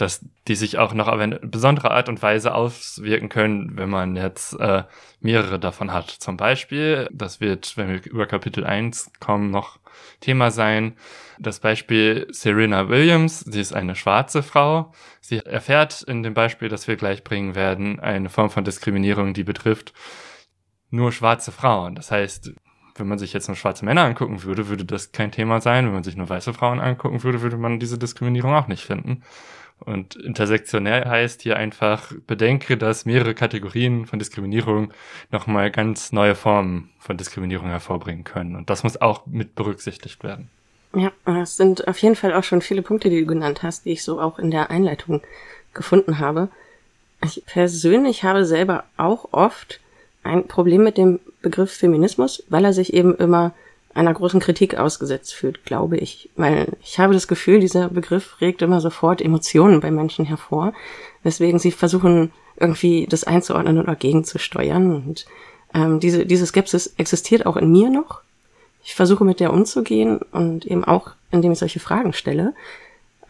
dass 0.00 0.24
die 0.48 0.54
sich 0.54 0.78
auch 0.78 0.94
noch 0.94 1.08
auf 1.08 1.18
eine 1.18 1.38
besondere 1.40 1.90
Art 1.90 2.08
und 2.08 2.22
Weise 2.22 2.54
auswirken 2.54 3.28
können, 3.28 3.76
wenn 3.76 3.90
man 3.90 4.16
jetzt 4.16 4.58
äh, 4.58 4.84
mehrere 5.20 5.58
davon 5.58 5.92
hat. 5.92 6.10
Zum 6.10 6.36
Beispiel, 6.36 7.08
das 7.12 7.40
wird, 7.40 7.76
wenn 7.76 7.88
wir 7.88 8.04
über 8.06 8.26
Kapitel 8.26 8.64
1 8.64 9.12
kommen, 9.20 9.50
noch 9.50 9.78
Thema 10.20 10.50
sein, 10.50 10.96
das 11.38 11.60
Beispiel 11.60 12.26
Serena 12.30 12.88
Williams, 12.88 13.40
sie 13.40 13.60
ist 13.60 13.74
eine 13.74 13.94
schwarze 13.94 14.42
Frau. 14.42 14.92
Sie 15.20 15.38
erfährt 15.38 16.02
in 16.02 16.22
dem 16.22 16.34
Beispiel, 16.34 16.68
das 16.68 16.88
wir 16.88 16.96
gleich 16.96 17.24
bringen 17.24 17.54
werden, 17.54 18.00
eine 18.00 18.28
Form 18.28 18.50
von 18.50 18.64
Diskriminierung, 18.64 19.34
die 19.34 19.44
betrifft 19.44 19.92
nur 20.90 21.12
schwarze 21.12 21.52
Frauen. 21.52 21.94
Das 21.94 22.10
heißt, 22.10 22.52
wenn 22.96 23.08
man 23.08 23.18
sich 23.18 23.32
jetzt 23.32 23.48
nur 23.48 23.56
schwarze 23.56 23.84
Männer 23.84 24.02
angucken 24.02 24.42
würde, 24.42 24.68
würde 24.68 24.84
das 24.84 25.12
kein 25.12 25.32
Thema 25.32 25.60
sein. 25.60 25.86
Wenn 25.86 25.94
man 25.94 26.04
sich 26.04 26.16
nur 26.16 26.28
weiße 26.28 26.52
Frauen 26.52 26.80
angucken 26.80 27.22
würde, 27.22 27.40
würde 27.42 27.56
man 27.56 27.80
diese 27.80 27.98
Diskriminierung 27.98 28.54
auch 28.54 28.68
nicht 28.68 28.84
finden. 28.84 29.22
Und 29.80 30.16
intersektionell 30.16 31.06
heißt 31.06 31.42
hier 31.42 31.56
einfach, 31.56 32.12
bedenke, 32.26 32.76
dass 32.76 33.06
mehrere 33.06 33.34
Kategorien 33.34 34.06
von 34.06 34.18
Diskriminierung 34.18 34.92
nochmal 35.30 35.70
ganz 35.70 36.12
neue 36.12 36.34
Formen 36.34 36.90
von 36.98 37.16
Diskriminierung 37.16 37.68
hervorbringen 37.68 38.24
können. 38.24 38.56
Und 38.56 38.70
das 38.70 38.82
muss 38.82 39.00
auch 39.00 39.26
mit 39.26 39.54
berücksichtigt 39.54 40.22
werden. 40.22 40.50
Ja, 40.94 41.12
es 41.40 41.56
sind 41.56 41.86
auf 41.88 41.98
jeden 41.98 42.16
Fall 42.16 42.34
auch 42.34 42.44
schon 42.44 42.62
viele 42.62 42.82
Punkte, 42.82 43.10
die 43.10 43.20
du 43.20 43.26
genannt 43.26 43.62
hast, 43.62 43.84
die 43.84 43.92
ich 43.92 44.02
so 44.04 44.20
auch 44.20 44.38
in 44.38 44.50
der 44.50 44.70
Einleitung 44.70 45.22
gefunden 45.72 46.18
habe. 46.18 46.48
Ich 47.24 47.42
persönlich 47.46 48.24
habe 48.24 48.44
selber 48.44 48.84
auch 48.96 49.32
oft 49.32 49.80
ein 50.22 50.46
Problem 50.48 50.82
mit 50.82 50.96
dem 50.96 51.20
Begriff 51.42 51.72
Feminismus, 51.72 52.42
weil 52.48 52.64
er 52.64 52.72
sich 52.72 52.92
eben 52.92 53.14
immer 53.16 53.52
einer 53.94 54.14
großen 54.14 54.40
Kritik 54.40 54.76
ausgesetzt 54.76 55.34
fühlt, 55.34 55.64
glaube 55.64 55.96
ich. 55.96 56.30
Weil 56.36 56.68
ich 56.82 56.98
habe 56.98 57.14
das 57.14 57.28
Gefühl, 57.28 57.60
dieser 57.60 57.88
Begriff 57.88 58.40
regt 58.40 58.62
immer 58.62 58.80
sofort 58.80 59.20
Emotionen 59.20 59.80
bei 59.80 59.90
Menschen 59.90 60.24
hervor, 60.24 60.72
weswegen 61.22 61.58
sie 61.58 61.72
versuchen, 61.72 62.32
irgendwie 62.56 63.06
das 63.08 63.24
einzuordnen 63.24 63.80
oder 63.80 63.96
gegenzusteuern. 63.96 64.94
Und 64.94 65.26
ähm, 65.74 65.98
diese, 65.98 66.26
diese 66.26 66.46
Skepsis 66.46 66.94
existiert 66.98 67.46
auch 67.46 67.56
in 67.56 67.72
mir 67.72 67.90
noch. 67.90 68.20
Ich 68.84 68.94
versuche 68.94 69.24
mit 69.24 69.40
der 69.40 69.52
umzugehen 69.52 70.20
und 70.32 70.64
eben 70.66 70.84
auch, 70.84 71.12
indem 71.30 71.52
ich 71.52 71.58
solche 71.58 71.80
Fragen 71.80 72.12
stelle. 72.12 72.54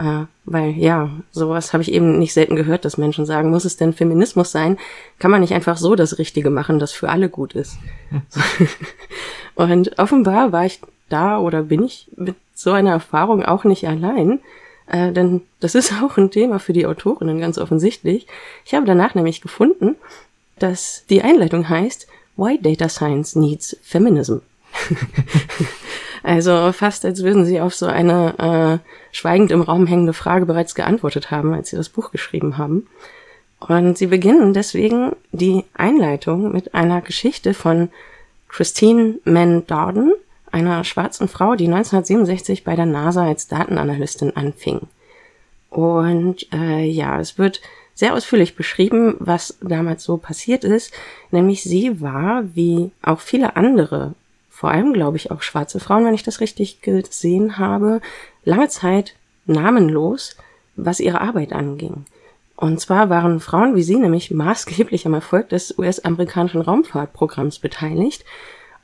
Äh, 0.01 0.25
weil 0.47 0.71
ja, 0.71 1.11
sowas 1.31 1.75
habe 1.75 1.83
ich 1.83 1.93
eben 1.93 2.19
nicht 2.19 2.33
selten 2.33 2.57
gehört, 2.57 2.87
dass 2.87 2.97
Menschen 2.97 3.27
sagen, 3.27 3.51
muss 3.51 3.67
es 3.67 3.77
denn 3.77 3.93
Feminismus 3.93 4.51
sein? 4.51 4.79
Kann 5.19 5.31
man 5.31 5.43
nicht 5.43 5.53
einfach 5.53 5.77
so 5.77 5.95
das 5.95 6.19
Richtige 6.19 6.49
machen, 6.49 6.79
das 6.79 6.93
für 6.93 7.11
alle 7.11 7.29
gut 7.29 7.53
ist? 7.53 7.77
und 9.55 9.99
offenbar 9.99 10.53
war 10.53 10.65
ich 10.65 10.81
da 11.11 11.39
oder 11.39 11.65
bin 11.65 11.85
ich 11.85 12.09
mit 12.17 12.37
so 12.55 12.73
einer 12.73 12.93
Erfahrung 12.93 13.45
auch 13.45 13.65
nicht 13.65 13.87
allein. 13.87 14.41
Äh, 14.87 15.13
denn 15.13 15.43
das 15.61 15.75
ist 15.75 15.93
auch 16.03 16.17
ein 16.17 16.31
Thema 16.31 16.61
für 16.61 16.73
die 16.73 16.87
Autorinnen 16.87 17.39
ganz 17.39 17.59
offensichtlich. 17.59 18.27
Ich 18.65 18.75
habe 18.75 18.87
danach 18.87 19.15
nämlich 19.15 19.43
gefunden, 19.43 19.97
dass 20.59 21.05
die 21.11 21.21
Einleitung 21.21 21.69
heißt 21.69 22.09
Why 22.37 22.59
Data 22.59 22.89
Science 22.89 23.37
Needs 23.37 23.77
Feminism. 23.83 24.39
Also 26.23 26.73
fast, 26.73 27.05
als 27.05 27.23
würden 27.23 27.45
sie 27.45 27.61
auf 27.61 27.75
so 27.75 27.87
eine 27.87 28.81
äh, 28.83 28.91
schweigend 29.15 29.51
im 29.51 29.63
Raum 29.63 29.87
hängende 29.87 30.13
Frage 30.13 30.47
bereits 30.47 30.75
geantwortet 30.75 31.31
haben, 31.31 31.55
als 31.55 31.71
sie 31.71 31.77
das 31.77 31.89
Buch 31.89 32.11
geschrieben 32.11 32.59
haben. 32.59 32.87
Und 33.61 33.99
sie 33.99 34.07
beginnen 34.07 34.55
deswegen 34.55 35.15
die 35.33 35.65
Einleitung 35.75 36.53
mit 36.53 36.75
einer 36.75 37.01
Geschichte 37.03 37.55
von 37.55 37.91
Christine 38.49 39.19
Mann 39.25 39.67
Darden, 39.67 40.13
einer 40.51 40.83
schwarzen 40.85 41.29
Frau, 41.29 41.55
die 41.55 41.67
1967 41.67 42.65
bei 42.65 42.75
der 42.75 42.87
NASA 42.87 43.27
als 43.27 43.49
Datenanalystin 43.49 44.35
anfing. 44.35 44.81
Und 45.69 46.53
äh, 46.53 46.85
ja, 46.85 47.21
es 47.21 47.39
wird 47.39 47.61
sehr 47.95 48.15
ausführlich 48.15 48.57
beschrieben, 48.57 49.15
was 49.19 49.59
damals 49.61 50.03
so 50.03 50.17
passiert 50.17 50.65
ist. 50.65 50.93
Nämlich 51.31 51.63
sie 51.63 52.01
war, 52.01 52.45
wie 52.55 52.91
auch 53.03 53.21
viele 53.21 53.57
andere 53.57 54.15
vor 54.61 54.71
allem 54.71 54.93
glaube 54.93 55.17
ich 55.17 55.31
auch 55.31 55.41
schwarze 55.41 55.81
Frauen, 55.81 56.05
wenn 56.05 56.13
ich 56.13 56.23
das 56.23 56.41
richtig 56.41 56.83
gesehen 56.83 57.57
habe, 57.57 58.03
lange 58.45 58.69
Zeit 58.69 59.15
namenlos, 59.47 60.37
was 60.77 61.01
ihre 61.01 61.23
Arbeit 61.23 61.55
anging. 61.55 62.05
Und 62.57 62.79
zwar 62.79 63.09
waren 63.09 63.41
Frauen 63.41 63.75
wie 63.75 63.83
sie 63.83 63.97
nämlich 63.97 64.31
maßgeblich 64.31 65.07
am 65.07 65.15
Erfolg 65.15 65.49
des 65.49 65.79
US-amerikanischen 65.79 66.61
Raumfahrtprogramms 66.61 67.59
beteiligt. 67.59 68.27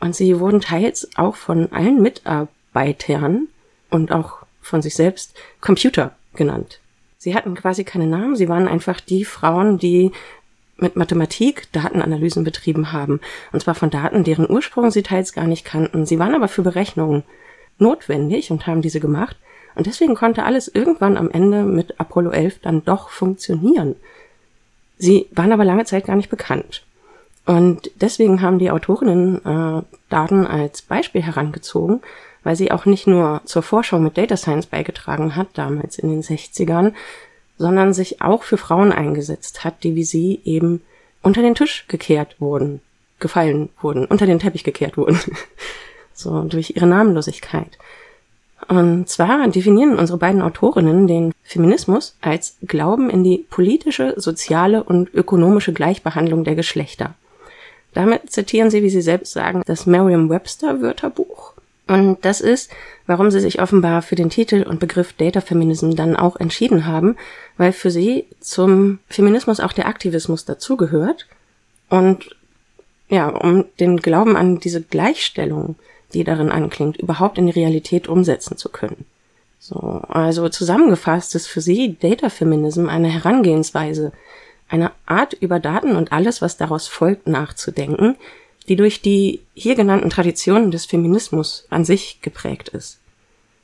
Und 0.00 0.16
sie 0.16 0.40
wurden 0.40 0.62
teils 0.62 1.10
auch 1.16 1.36
von 1.36 1.70
allen 1.72 2.00
Mitarbeitern 2.00 3.48
und 3.90 4.12
auch 4.12 4.46
von 4.62 4.80
sich 4.80 4.94
selbst 4.94 5.36
Computer 5.60 6.16
genannt. 6.36 6.80
Sie 7.18 7.34
hatten 7.34 7.54
quasi 7.54 7.84
keine 7.84 8.06
Namen, 8.06 8.34
sie 8.34 8.48
waren 8.48 8.66
einfach 8.66 8.98
die 8.98 9.26
Frauen, 9.26 9.76
die 9.76 10.12
mit 10.76 10.96
Mathematik 10.96 11.70
Datenanalysen 11.72 12.44
betrieben 12.44 12.92
haben. 12.92 13.20
Und 13.52 13.60
zwar 13.60 13.74
von 13.74 13.90
Daten, 13.90 14.24
deren 14.24 14.50
Ursprung 14.50 14.90
sie 14.90 15.02
teils 15.02 15.32
gar 15.32 15.46
nicht 15.46 15.64
kannten. 15.64 16.06
Sie 16.06 16.18
waren 16.18 16.34
aber 16.34 16.48
für 16.48 16.62
Berechnungen 16.62 17.22
notwendig 17.78 18.50
und 18.50 18.66
haben 18.66 18.82
diese 18.82 19.00
gemacht. 19.00 19.36
Und 19.74 19.86
deswegen 19.86 20.14
konnte 20.14 20.44
alles 20.44 20.68
irgendwann 20.68 21.16
am 21.16 21.30
Ende 21.30 21.62
mit 21.62 22.00
Apollo 22.00 22.30
11 22.30 22.60
dann 22.60 22.84
doch 22.84 23.10
funktionieren. 23.10 23.94
Sie 24.98 25.26
waren 25.32 25.52
aber 25.52 25.64
lange 25.64 25.84
Zeit 25.84 26.06
gar 26.06 26.16
nicht 26.16 26.30
bekannt. 26.30 26.82
Und 27.44 27.90
deswegen 27.94 28.42
haben 28.42 28.58
die 28.58 28.70
Autorinnen 28.70 29.44
äh, 29.44 29.82
Daten 30.08 30.46
als 30.46 30.82
Beispiel 30.82 31.22
herangezogen, 31.22 32.00
weil 32.42 32.56
sie 32.56 32.72
auch 32.72 32.86
nicht 32.86 33.06
nur 33.06 33.42
zur 33.44 33.62
Forschung 33.62 34.02
mit 34.02 34.18
Data 34.18 34.36
Science 34.36 34.66
beigetragen 34.66 35.36
hat, 35.36 35.48
damals 35.54 35.98
in 35.98 36.08
den 36.08 36.22
60ern, 36.22 36.92
sondern 37.58 37.92
sich 37.92 38.22
auch 38.22 38.42
für 38.42 38.56
Frauen 38.56 38.92
eingesetzt 38.92 39.64
hat, 39.64 39.82
die 39.84 39.94
wie 39.94 40.04
sie 40.04 40.40
eben 40.44 40.82
unter 41.22 41.42
den 41.42 41.54
Tisch 41.54 41.86
gekehrt 41.88 42.36
wurden, 42.40 42.80
gefallen 43.18 43.70
wurden, 43.80 44.04
unter 44.04 44.26
den 44.26 44.38
Teppich 44.38 44.64
gekehrt 44.64 44.96
wurden. 44.96 45.18
so 46.14 46.42
durch 46.42 46.72
ihre 46.76 46.86
Namenlosigkeit. 46.86 47.78
Und 48.68 49.08
zwar 49.08 49.46
definieren 49.48 49.98
unsere 49.98 50.18
beiden 50.18 50.42
Autorinnen 50.42 51.06
den 51.06 51.32
Feminismus 51.42 52.16
als 52.20 52.56
Glauben 52.62 53.10
in 53.10 53.22
die 53.22 53.46
politische, 53.50 54.14
soziale 54.16 54.82
und 54.82 55.12
ökonomische 55.14 55.72
Gleichbehandlung 55.72 56.42
der 56.42 56.54
Geschlechter. 56.54 57.14
Damit 57.92 58.30
zitieren 58.30 58.70
sie, 58.70 58.82
wie 58.82 58.90
sie 58.90 59.02
selbst 59.02 59.32
sagen, 59.32 59.62
das 59.66 59.86
Merriam-Webster 59.86 60.80
Wörterbuch 60.80 61.52
und 61.88 62.24
das 62.24 62.40
ist, 62.40 62.70
warum 63.06 63.30
sie 63.30 63.40
sich 63.40 63.60
offenbar 63.60 64.02
für 64.02 64.16
den 64.16 64.30
Titel 64.30 64.64
und 64.68 64.80
Begriff 64.80 65.12
Data 65.12 65.40
Feminism 65.40 65.92
dann 65.92 66.16
auch 66.16 66.36
entschieden 66.36 66.86
haben, 66.86 67.16
weil 67.56 67.72
für 67.72 67.90
sie 67.90 68.26
zum 68.40 68.98
Feminismus 69.08 69.60
auch 69.60 69.72
der 69.72 69.86
Aktivismus 69.86 70.44
dazugehört 70.44 71.26
und 71.88 72.34
ja, 73.08 73.28
um 73.28 73.66
den 73.78 73.98
Glauben 73.98 74.36
an 74.36 74.58
diese 74.58 74.82
Gleichstellung, 74.82 75.76
die 76.12 76.24
darin 76.24 76.50
anklingt, 76.50 76.96
überhaupt 76.96 77.38
in 77.38 77.46
die 77.46 77.52
Realität 77.52 78.08
umsetzen 78.08 78.56
zu 78.56 78.68
können. 78.68 79.04
So, 79.60 79.78
also 80.08 80.48
zusammengefasst 80.48 81.34
ist 81.36 81.46
für 81.46 81.60
sie 81.60 81.96
Data 82.00 82.30
Feminism 82.30 82.88
eine 82.88 83.08
Herangehensweise, 83.08 84.12
eine 84.68 84.90
Art 85.06 85.34
über 85.34 85.60
Daten 85.60 85.94
und 85.94 86.10
alles, 86.10 86.42
was 86.42 86.56
daraus 86.56 86.88
folgt, 86.88 87.28
nachzudenken, 87.28 88.16
die 88.68 88.76
durch 88.76 89.00
die 89.00 89.40
hier 89.54 89.74
genannten 89.74 90.10
Traditionen 90.10 90.70
des 90.70 90.86
Feminismus 90.86 91.66
an 91.70 91.84
sich 91.84 92.20
geprägt 92.22 92.68
ist. 92.68 92.98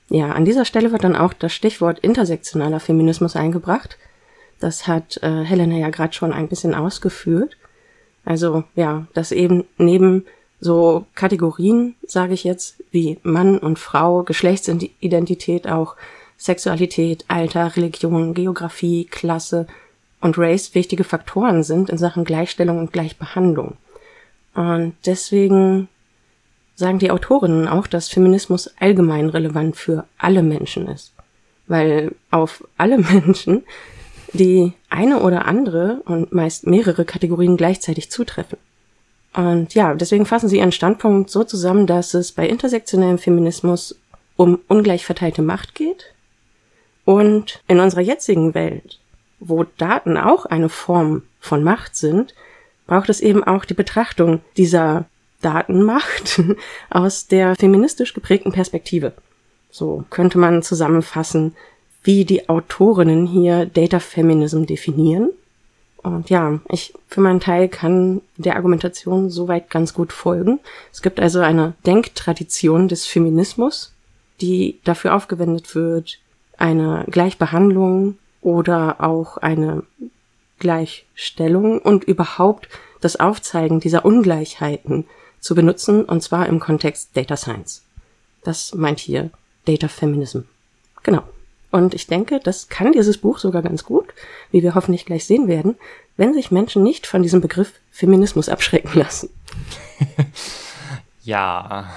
Ja, 0.08 0.32
an 0.32 0.44
dieser 0.44 0.64
Stelle 0.64 0.92
wird 0.92 1.04
dann 1.04 1.16
auch 1.16 1.32
das 1.32 1.52
Stichwort 1.52 1.98
intersektionaler 2.00 2.80
Feminismus 2.80 3.34
eingebracht. 3.34 3.96
Das 4.60 4.86
hat 4.86 5.18
äh, 5.22 5.42
Helena 5.42 5.76
ja 5.76 5.90
gerade 5.90 6.12
schon 6.12 6.32
ein 6.32 6.48
bisschen 6.48 6.74
ausgeführt. 6.74 7.56
Also 8.24 8.64
ja, 8.76 9.06
dass 9.14 9.32
eben 9.32 9.64
neben 9.78 10.26
so 10.60 11.06
Kategorien, 11.14 11.96
sage 12.06 12.34
ich 12.34 12.44
jetzt, 12.44 12.76
wie 12.92 13.18
Mann 13.22 13.58
und 13.58 13.78
Frau, 13.78 14.22
Geschlechtsidentität 14.22 15.66
auch 15.66 15.96
Sexualität, 16.36 17.24
Alter, 17.28 17.76
Religion, 17.76 18.34
Geografie, 18.34 19.04
Klasse 19.04 19.66
und 20.20 20.38
Race 20.38 20.74
wichtige 20.74 21.04
Faktoren 21.04 21.62
sind 21.62 21.90
in 21.90 21.98
Sachen 21.98 22.24
Gleichstellung 22.24 22.78
und 22.78 22.92
Gleichbehandlung. 22.92 23.76
Und 24.54 24.94
deswegen 25.06 25.88
sagen 26.74 26.98
die 26.98 27.10
Autorinnen 27.10 27.68
auch, 27.68 27.86
dass 27.86 28.08
Feminismus 28.08 28.70
allgemein 28.78 29.28
relevant 29.28 29.76
für 29.76 30.04
alle 30.18 30.42
Menschen 30.42 30.88
ist. 30.88 31.12
Weil 31.66 32.12
auf 32.30 32.64
alle 32.76 32.98
Menschen 33.12 33.64
die 34.32 34.72
eine 34.88 35.20
oder 35.20 35.46
andere 35.46 36.00
und 36.06 36.32
meist 36.32 36.66
mehrere 36.66 37.04
Kategorien 37.04 37.56
gleichzeitig 37.56 38.10
zutreffen. 38.10 38.58
Und 39.34 39.74
ja, 39.74 39.94
deswegen 39.94 40.26
fassen 40.26 40.48
sie 40.48 40.58
ihren 40.58 40.72
Standpunkt 40.72 41.30
so 41.30 41.44
zusammen, 41.44 41.86
dass 41.86 42.14
es 42.14 42.32
bei 42.32 42.46
intersektionellem 42.46 43.18
Feminismus 43.18 43.98
um 44.36 44.60
ungleich 44.68 45.04
verteilte 45.04 45.42
Macht 45.42 45.74
geht 45.74 46.14
und 47.04 47.62
in 47.68 47.80
unserer 47.80 48.00
jetzigen 48.00 48.54
Welt, 48.54 48.98
wo 49.40 49.64
Daten 49.64 50.16
auch 50.16 50.46
eine 50.46 50.68
Form 50.68 51.22
von 51.40 51.62
Macht 51.62 51.96
sind, 51.96 52.34
braucht 52.92 53.08
es 53.08 53.22
eben 53.22 53.42
auch 53.42 53.64
die 53.64 53.72
Betrachtung 53.72 54.42
dieser 54.58 55.06
Datenmacht 55.40 56.42
aus 56.90 57.26
der 57.26 57.56
feministisch 57.56 58.12
geprägten 58.12 58.52
Perspektive. 58.52 59.14
So 59.70 60.04
könnte 60.10 60.36
man 60.36 60.62
zusammenfassen, 60.62 61.56
wie 62.02 62.26
die 62.26 62.50
Autorinnen 62.50 63.26
hier 63.26 63.64
Data 63.64 63.98
Feminism 63.98 64.64
definieren. 64.66 65.30
Und 66.02 66.28
ja, 66.28 66.60
ich 66.68 66.92
für 67.08 67.22
meinen 67.22 67.40
Teil 67.40 67.70
kann 67.70 68.20
der 68.36 68.56
Argumentation 68.56 69.30
soweit 69.30 69.70
ganz 69.70 69.94
gut 69.94 70.12
folgen. 70.12 70.60
Es 70.92 71.00
gibt 71.00 71.18
also 71.18 71.40
eine 71.40 71.72
Denktradition 71.86 72.88
des 72.88 73.06
Feminismus, 73.06 73.94
die 74.42 74.80
dafür 74.84 75.14
aufgewendet 75.14 75.74
wird, 75.74 76.18
eine 76.58 77.06
Gleichbehandlung 77.10 78.18
oder 78.42 78.96
auch 79.02 79.38
eine 79.38 79.82
Gleichstellung 80.62 81.80
und 81.80 82.04
überhaupt 82.04 82.68
das 83.00 83.18
Aufzeigen 83.18 83.80
dieser 83.80 84.04
Ungleichheiten 84.04 85.06
zu 85.40 85.56
benutzen, 85.56 86.04
und 86.04 86.22
zwar 86.22 86.46
im 86.46 86.60
Kontext 86.60 87.10
Data 87.16 87.36
Science. 87.36 87.82
Das 88.44 88.72
meint 88.72 89.00
hier 89.00 89.30
Data 89.64 89.88
Feminism. 89.88 90.42
Genau. 91.02 91.24
Und 91.72 91.94
ich 91.94 92.06
denke, 92.06 92.38
das 92.38 92.68
kann 92.68 92.92
dieses 92.92 93.18
Buch 93.18 93.38
sogar 93.38 93.62
ganz 93.62 93.82
gut, 93.84 94.06
wie 94.52 94.62
wir 94.62 94.76
hoffentlich 94.76 95.04
gleich 95.04 95.24
sehen 95.24 95.48
werden, 95.48 95.76
wenn 96.16 96.32
sich 96.32 96.52
Menschen 96.52 96.84
nicht 96.84 97.08
von 97.08 97.22
diesem 97.22 97.40
Begriff 97.40 97.72
Feminismus 97.90 98.48
abschrecken 98.48 98.96
lassen. 98.96 99.30
ja. 101.24 101.90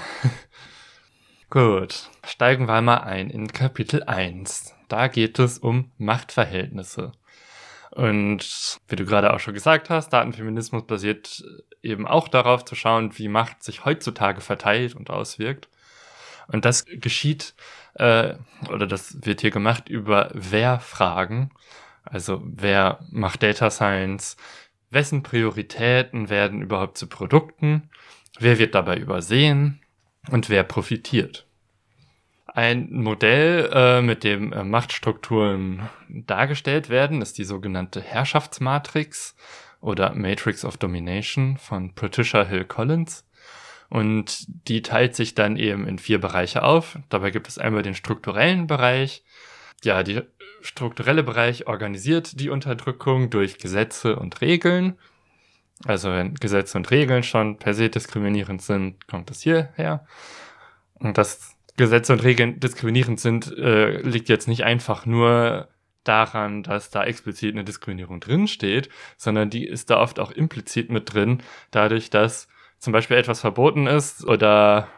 Gut. 1.50 2.10
Steigen 2.26 2.66
wir 2.66 2.82
mal 2.82 2.96
ein 2.96 3.30
in 3.30 3.52
Kapitel 3.52 4.02
1. 4.02 4.74
Da 4.88 5.06
geht 5.06 5.38
es 5.38 5.58
um 5.58 5.92
Machtverhältnisse. 5.98 7.12
Und 7.96 8.78
wie 8.88 8.96
du 8.96 9.06
gerade 9.06 9.32
auch 9.32 9.40
schon 9.40 9.54
gesagt 9.54 9.88
hast, 9.88 10.10
Datenfeminismus 10.10 10.86
basiert 10.86 11.42
eben 11.82 12.06
auch 12.06 12.28
darauf 12.28 12.62
zu 12.66 12.74
schauen, 12.74 13.16
wie 13.16 13.26
Macht 13.26 13.62
sich 13.62 13.86
heutzutage 13.86 14.42
verteilt 14.42 14.94
und 14.94 15.08
auswirkt. 15.08 15.70
Und 16.46 16.66
das 16.66 16.84
geschieht, 16.84 17.54
äh, 17.94 18.34
oder 18.68 18.86
das 18.86 19.24
wird 19.24 19.40
hier 19.40 19.50
gemacht 19.50 19.88
über 19.88 20.30
Wer-Fragen. 20.34 21.52
Also 22.04 22.42
wer 22.44 23.00
macht 23.10 23.42
Data 23.42 23.70
Science? 23.70 24.36
Wessen 24.90 25.22
Prioritäten 25.22 26.28
werden 26.28 26.60
überhaupt 26.60 26.98
zu 26.98 27.06
Produkten? 27.06 27.88
Wer 28.38 28.58
wird 28.58 28.74
dabei 28.74 28.98
übersehen? 28.98 29.80
Und 30.30 30.50
wer 30.50 30.64
profitiert? 30.64 31.45
Ein 32.56 32.88
Modell, 32.90 33.68
äh, 33.70 34.00
mit 34.00 34.24
dem 34.24 34.50
äh, 34.50 34.64
Machtstrukturen 34.64 35.90
dargestellt 36.08 36.88
werden, 36.88 37.20
ist 37.20 37.36
die 37.36 37.44
sogenannte 37.44 38.00
Herrschaftsmatrix 38.00 39.36
oder 39.82 40.14
Matrix 40.14 40.64
of 40.64 40.78
Domination 40.78 41.58
von 41.58 41.94
Patricia 41.94 42.44
Hill 42.44 42.64
Collins. 42.64 43.28
Und 43.90 44.46
die 44.68 44.80
teilt 44.80 45.14
sich 45.14 45.34
dann 45.34 45.58
eben 45.58 45.86
in 45.86 45.98
vier 45.98 46.18
Bereiche 46.18 46.62
auf. 46.62 46.98
Dabei 47.10 47.30
gibt 47.30 47.46
es 47.46 47.58
einmal 47.58 47.82
den 47.82 47.94
strukturellen 47.94 48.66
Bereich. 48.66 49.22
Ja, 49.84 50.02
die 50.02 50.22
strukturelle 50.62 51.24
Bereich 51.24 51.66
organisiert 51.66 52.40
die 52.40 52.48
Unterdrückung 52.48 53.28
durch 53.28 53.58
Gesetze 53.58 54.16
und 54.16 54.40
Regeln. 54.40 54.98
Also 55.84 56.10
wenn 56.10 56.32
Gesetze 56.32 56.78
und 56.78 56.90
Regeln 56.90 57.22
schon 57.22 57.58
per 57.58 57.74
se 57.74 57.90
diskriminierend 57.90 58.62
sind, 58.62 59.06
kommt 59.08 59.28
das 59.28 59.42
hierher. 59.42 60.06
Und 60.94 61.18
dass 61.18 61.55
Gesetze 61.76 62.12
und 62.12 62.22
Regeln 62.22 62.60
diskriminierend 62.60 63.20
sind, 63.20 63.56
äh, 63.56 64.00
liegt 64.00 64.28
jetzt 64.28 64.48
nicht 64.48 64.64
einfach 64.64 65.06
nur 65.06 65.68
daran, 66.04 66.62
dass 66.62 66.90
da 66.90 67.04
explizit 67.04 67.54
eine 67.54 67.64
Diskriminierung 67.64 68.20
drin 68.20 68.48
steht, 68.48 68.88
sondern 69.16 69.50
die 69.50 69.66
ist 69.66 69.90
da 69.90 70.00
oft 70.00 70.20
auch 70.20 70.30
implizit 70.30 70.90
mit 70.90 71.12
drin, 71.12 71.42
dadurch, 71.70 72.10
dass 72.10 72.48
zum 72.78 72.92
Beispiel 72.92 73.16
etwas 73.16 73.40
verboten 73.40 73.86
ist 73.86 74.24
oder 74.24 74.88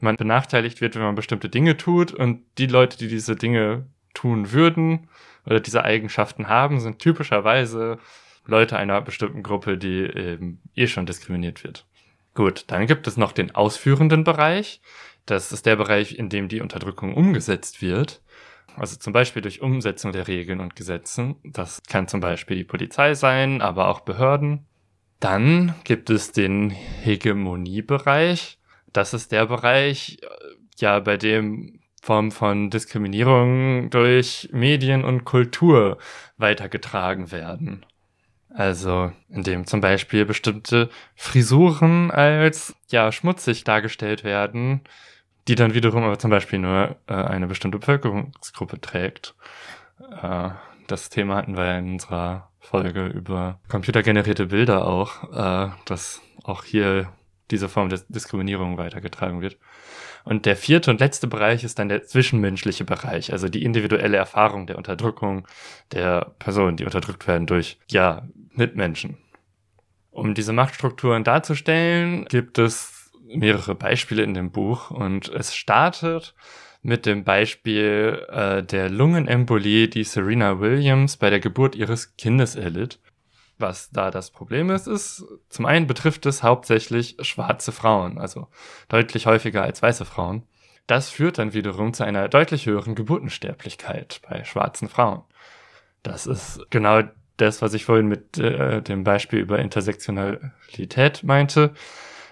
man 0.00 0.16
benachteiligt 0.16 0.80
wird, 0.80 0.94
wenn 0.94 1.02
man 1.02 1.14
bestimmte 1.14 1.48
Dinge 1.48 1.76
tut 1.76 2.12
und 2.12 2.42
die 2.58 2.66
Leute, 2.66 2.98
die 2.98 3.08
diese 3.08 3.36
Dinge 3.36 3.86
tun 4.14 4.52
würden 4.52 5.08
oder 5.46 5.60
diese 5.60 5.84
Eigenschaften 5.84 6.48
haben, 6.48 6.80
sind 6.80 6.98
typischerweise 6.98 7.98
Leute 8.46 8.76
einer 8.76 9.00
bestimmten 9.00 9.42
Gruppe, 9.42 9.76
die 9.76 10.00
eben 10.02 10.60
eh 10.74 10.86
schon 10.86 11.06
diskriminiert 11.06 11.64
wird. 11.64 11.84
Gut, 12.34 12.64
dann 12.68 12.86
gibt 12.86 13.06
es 13.06 13.16
noch 13.16 13.32
den 13.32 13.54
ausführenden 13.54 14.24
Bereich. 14.24 14.80
Das 15.28 15.52
ist 15.52 15.66
der 15.66 15.76
Bereich, 15.76 16.18
in 16.18 16.30
dem 16.30 16.48
die 16.48 16.62
Unterdrückung 16.62 17.12
umgesetzt 17.12 17.82
wird. 17.82 18.22
Also 18.76 18.96
zum 18.96 19.12
Beispiel 19.12 19.42
durch 19.42 19.60
Umsetzung 19.60 20.12
der 20.12 20.26
Regeln 20.26 20.58
und 20.60 20.74
Gesetzen. 20.74 21.36
Das 21.44 21.82
kann 21.86 22.08
zum 22.08 22.20
Beispiel 22.20 22.56
die 22.56 22.64
Polizei 22.64 23.12
sein, 23.12 23.60
aber 23.60 23.88
auch 23.88 24.00
Behörden. 24.00 24.64
Dann 25.20 25.74
gibt 25.84 26.08
es 26.08 26.32
den 26.32 26.70
Hegemoniebereich. 26.70 28.58
Das 28.94 29.12
ist 29.12 29.30
der 29.30 29.44
Bereich, 29.44 30.16
äh, 30.22 30.26
ja, 30.78 30.98
bei 31.00 31.18
dem 31.18 31.80
Formen 32.00 32.30
von 32.30 32.70
Diskriminierung 32.70 33.90
durch 33.90 34.48
Medien 34.52 35.04
und 35.04 35.24
Kultur 35.24 35.98
weitergetragen 36.38 37.32
werden. 37.32 37.84
Also, 38.48 39.12
in 39.28 39.42
dem 39.42 39.66
zum 39.66 39.82
Beispiel 39.82 40.24
bestimmte 40.24 40.88
Frisuren 41.16 42.10
als, 42.10 42.74
ja, 42.88 43.12
schmutzig 43.12 43.64
dargestellt 43.64 44.24
werden, 44.24 44.80
die 45.48 45.54
dann 45.54 45.74
wiederum 45.74 46.04
aber 46.04 46.18
zum 46.18 46.30
Beispiel 46.30 46.58
nur 46.58 46.96
äh, 47.06 47.14
eine 47.14 47.46
bestimmte 47.46 47.78
Bevölkerungsgruppe 47.78 48.80
trägt. 48.80 49.34
Äh, 50.22 50.50
das 50.86 51.08
Thema 51.08 51.36
hatten 51.36 51.56
wir 51.56 51.78
in 51.78 51.92
unserer 51.94 52.50
Folge 52.60 53.06
über 53.06 53.58
computergenerierte 53.68 54.46
Bilder 54.46 54.86
auch, 54.86 55.32
äh, 55.32 55.70
dass 55.86 56.20
auch 56.44 56.64
hier 56.64 57.12
diese 57.50 57.68
Form 57.68 57.88
der 57.88 58.00
Diskriminierung 58.08 58.76
weitergetragen 58.76 59.40
wird. 59.40 59.58
Und 60.24 60.44
der 60.44 60.56
vierte 60.56 60.90
und 60.90 61.00
letzte 61.00 61.26
Bereich 61.26 61.64
ist 61.64 61.78
dann 61.78 61.88
der 61.88 62.04
zwischenmenschliche 62.04 62.84
Bereich, 62.84 63.32
also 63.32 63.48
die 63.48 63.62
individuelle 63.62 64.18
Erfahrung 64.18 64.66
der 64.66 64.76
Unterdrückung 64.76 65.48
der 65.92 66.34
Personen, 66.38 66.76
die 66.76 66.84
unterdrückt 66.84 67.26
werden 67.26 67.46
durch, 67.46 67.78
ja, 67.90 68.28
Mitmenschen. 68.52 69.16
Um 70.10 70.34
diese 70.34 70.52
Machtstrukturen 70.52 71.24
darzustellen, 71.24 72.26
gibt 72.26 72.58
es 72.58 72.97
mehrere 73.34 73.74
Beispiele 73.74 74.22
in 74.22 74.34
dem 74.34 74.50
Buch 74.50 74.90
und 74.90 75.28
es 75.28 75.54
startet 75.54 76.34
mit 76.82 77.06
dem 77.06 77.24
Beispiel 77.24 78.26
äh, 78.30 78.62
der 78.62 78.88
Lungenembolie, 78.88 79.88
die 79.88 80.04
Serena 80.04 80.60
Williams 80.60 81.16
bei 81.16 81.30
der 81.30 81.40
Geburt 81.40 81.74
ihres 81.74 82.16
Kindes 82.16 82.56
erlitt. 82.56 83.00
Was 83.58 83.90
da 83.90 84.10
das 84.12 84.30
Problem 84.30 84.70
ist, 84.70 84.86
ist, 84.86 85.24
zum 85.48 85.66
einen 85.66 85.88
betrifft 85.88 86.26
es 86.26 86.44
hauptsächlich 86.44 87.16
schwarze 87.20 87.72
Frauen, 87.72 88.18
also 88.18 88.46
deutlich 88.88 89.26
häufiger 89.26 89.62
als 89.62 89.82
weiße 89.82 90.04
Frauen. 90.04 90.44
Das 90.86 91.10
führt 91.10 91.38
dann 91.38 91.54
wiederum 91.54 91.92
zu 91.92 92.04
einer 92.04 92.28
deutlich 92.28 92.66
höheren 92.66 92.94
Geburtensterblichkeit 92.94 94.20
bei 94.28 94.44
schwarzen 94.44 94.88
Frauen. 94.88 95.22
Das 96.04 96.26
ist 96.26 96.60
genau 96.70 97.02
das, 97.36 97.60
was 97.60 97.74
ich 97.74 97.84
vorhin 97.84 98.06
mit 98.06 98.38
äh, 98.38 98.80
dem 98.80 99.04
Beispiel 99.04 99.40
über 99.40 99.58
Intersektionalität 99.58 101.24
meinte, 101.24 101.74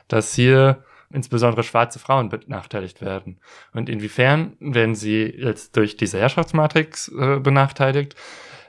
dass 0.08 0.34
hier 0.34 0.84
insbesondere 1.10 1.62
schwarze 1.62 1.98
Frauen 1.98 2.28
benachteiligt 2.28 3.00
werden. 3.00 3.38
Und 3.72 3.88
inwiefern 3.88 4.56
werden 4.60 4.94
sie 4.94 5.24
jetzt 5.24 5.76
durch 5.76 5.96
diese 5.96 6.18
Herrschaftsmatrix 6.18 7.08
äh, 7.08 7.38
benachteiligt? 7.38 8.16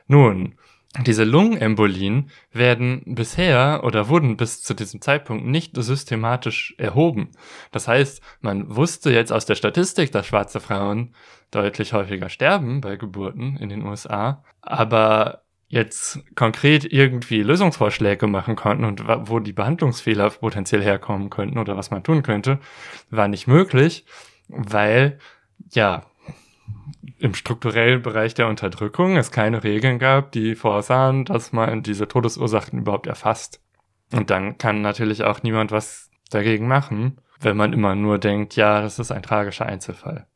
Nun, 0.08 0.56
diese 1.06 1.26
Lungenembolien 1.26 2.32
werden 2.52 3.04
bisher 3.06 3.82
oder 3.84 4.10
wurden 4.10 4.38
bis 4.38 4.64
zu 4.64 4.74
diesem 4.74 5.02
Zeitpunkt 5.02 5.46
nicht 5.46 5.76
systematisch 5.76 6.74
erhoben. 6.78 7.30
Das 7.72 7.88
heißt, 7.88 8.22
man 8.42 8.76
wusste 8.76 9.12
jetzt 9.12 9.32
aus 9.32 9.46
der 9.46 9.56
Statistik, 9.56 10.12
dass 10.12 10.26
schwarze 10.28 10.60
Frauen 10.60 11.14
deutlich 11.52 11.94
häufiger 11.94 12.30
sterben 12.30 12.82
bei 12.82 12.96
Geburten 12.96 13.58
in 13.58 13.70
den 13.70 13.84
USA, 13.84 14.44
aber 14.62 15.44
jetzt 15.68 16.20
konkret 16.36 16.86
irgendwie 16.92 17.42
Lösungsvorschläge 17.44 18.28
machen 18.28 18.56
konnten 18.56 18.86
und 18.86 19.04
wo 19.30 19.40
die 19.40 19.54
Behandlungsfehler 19.54 20.30
potenziell 20.30 20.82
herkommen 20.82 21.30
könnten 21.30 21.58
oder 21.58 21.76
was 21.76 21.92
man 21.92 22.04
tun 22.04 22.24
könnte, 22.24 22.60
war 23.10 23.28
nicht 23.28 23.48
möglich, 23.48 24.06
weil 24.48 25.20
ja 25.72 26.06
im 27.20 27.34
strukturellen 27.34 28.02
Bereich 28.02 28.34
der 28.34 28.48
Unterdrückung 28.48 29.18
es 29.18 29.32
keine 29.32 29.64
Regeln 29.64 30.00
gab, 30.00 30.32
die 30.32 30.56
vorsahen, 30.56 31.26
dass 31.26 31.52
man 31.52 31.84
diese 31.84 32.08
Todesursachen 32.08 32.80
überhaupt 32.80 33.08
erfasst. 33.08 33.62
Und 34.14 34.30
dann 34.30 34.58
kann 34.58 34.82
natürlich 34.82 35.24
auch 35.24 35.44
niemand 35.44 35.72
was 35.72 36.10
dagegen 36.30 36.68
machen, 36.68 37.20
wenn 37.40 37.58
man 37.58 37.74
immer 37.74 37.96
nur 37.96 38.20
denkt, 38.20 38.56
ja, 38.56 38.82
das 38.82 39.00
ist 39.00 39.12
ein 39.12 39.24
tragischer 39.24 39.66
Einzelfall. 39.66 40.28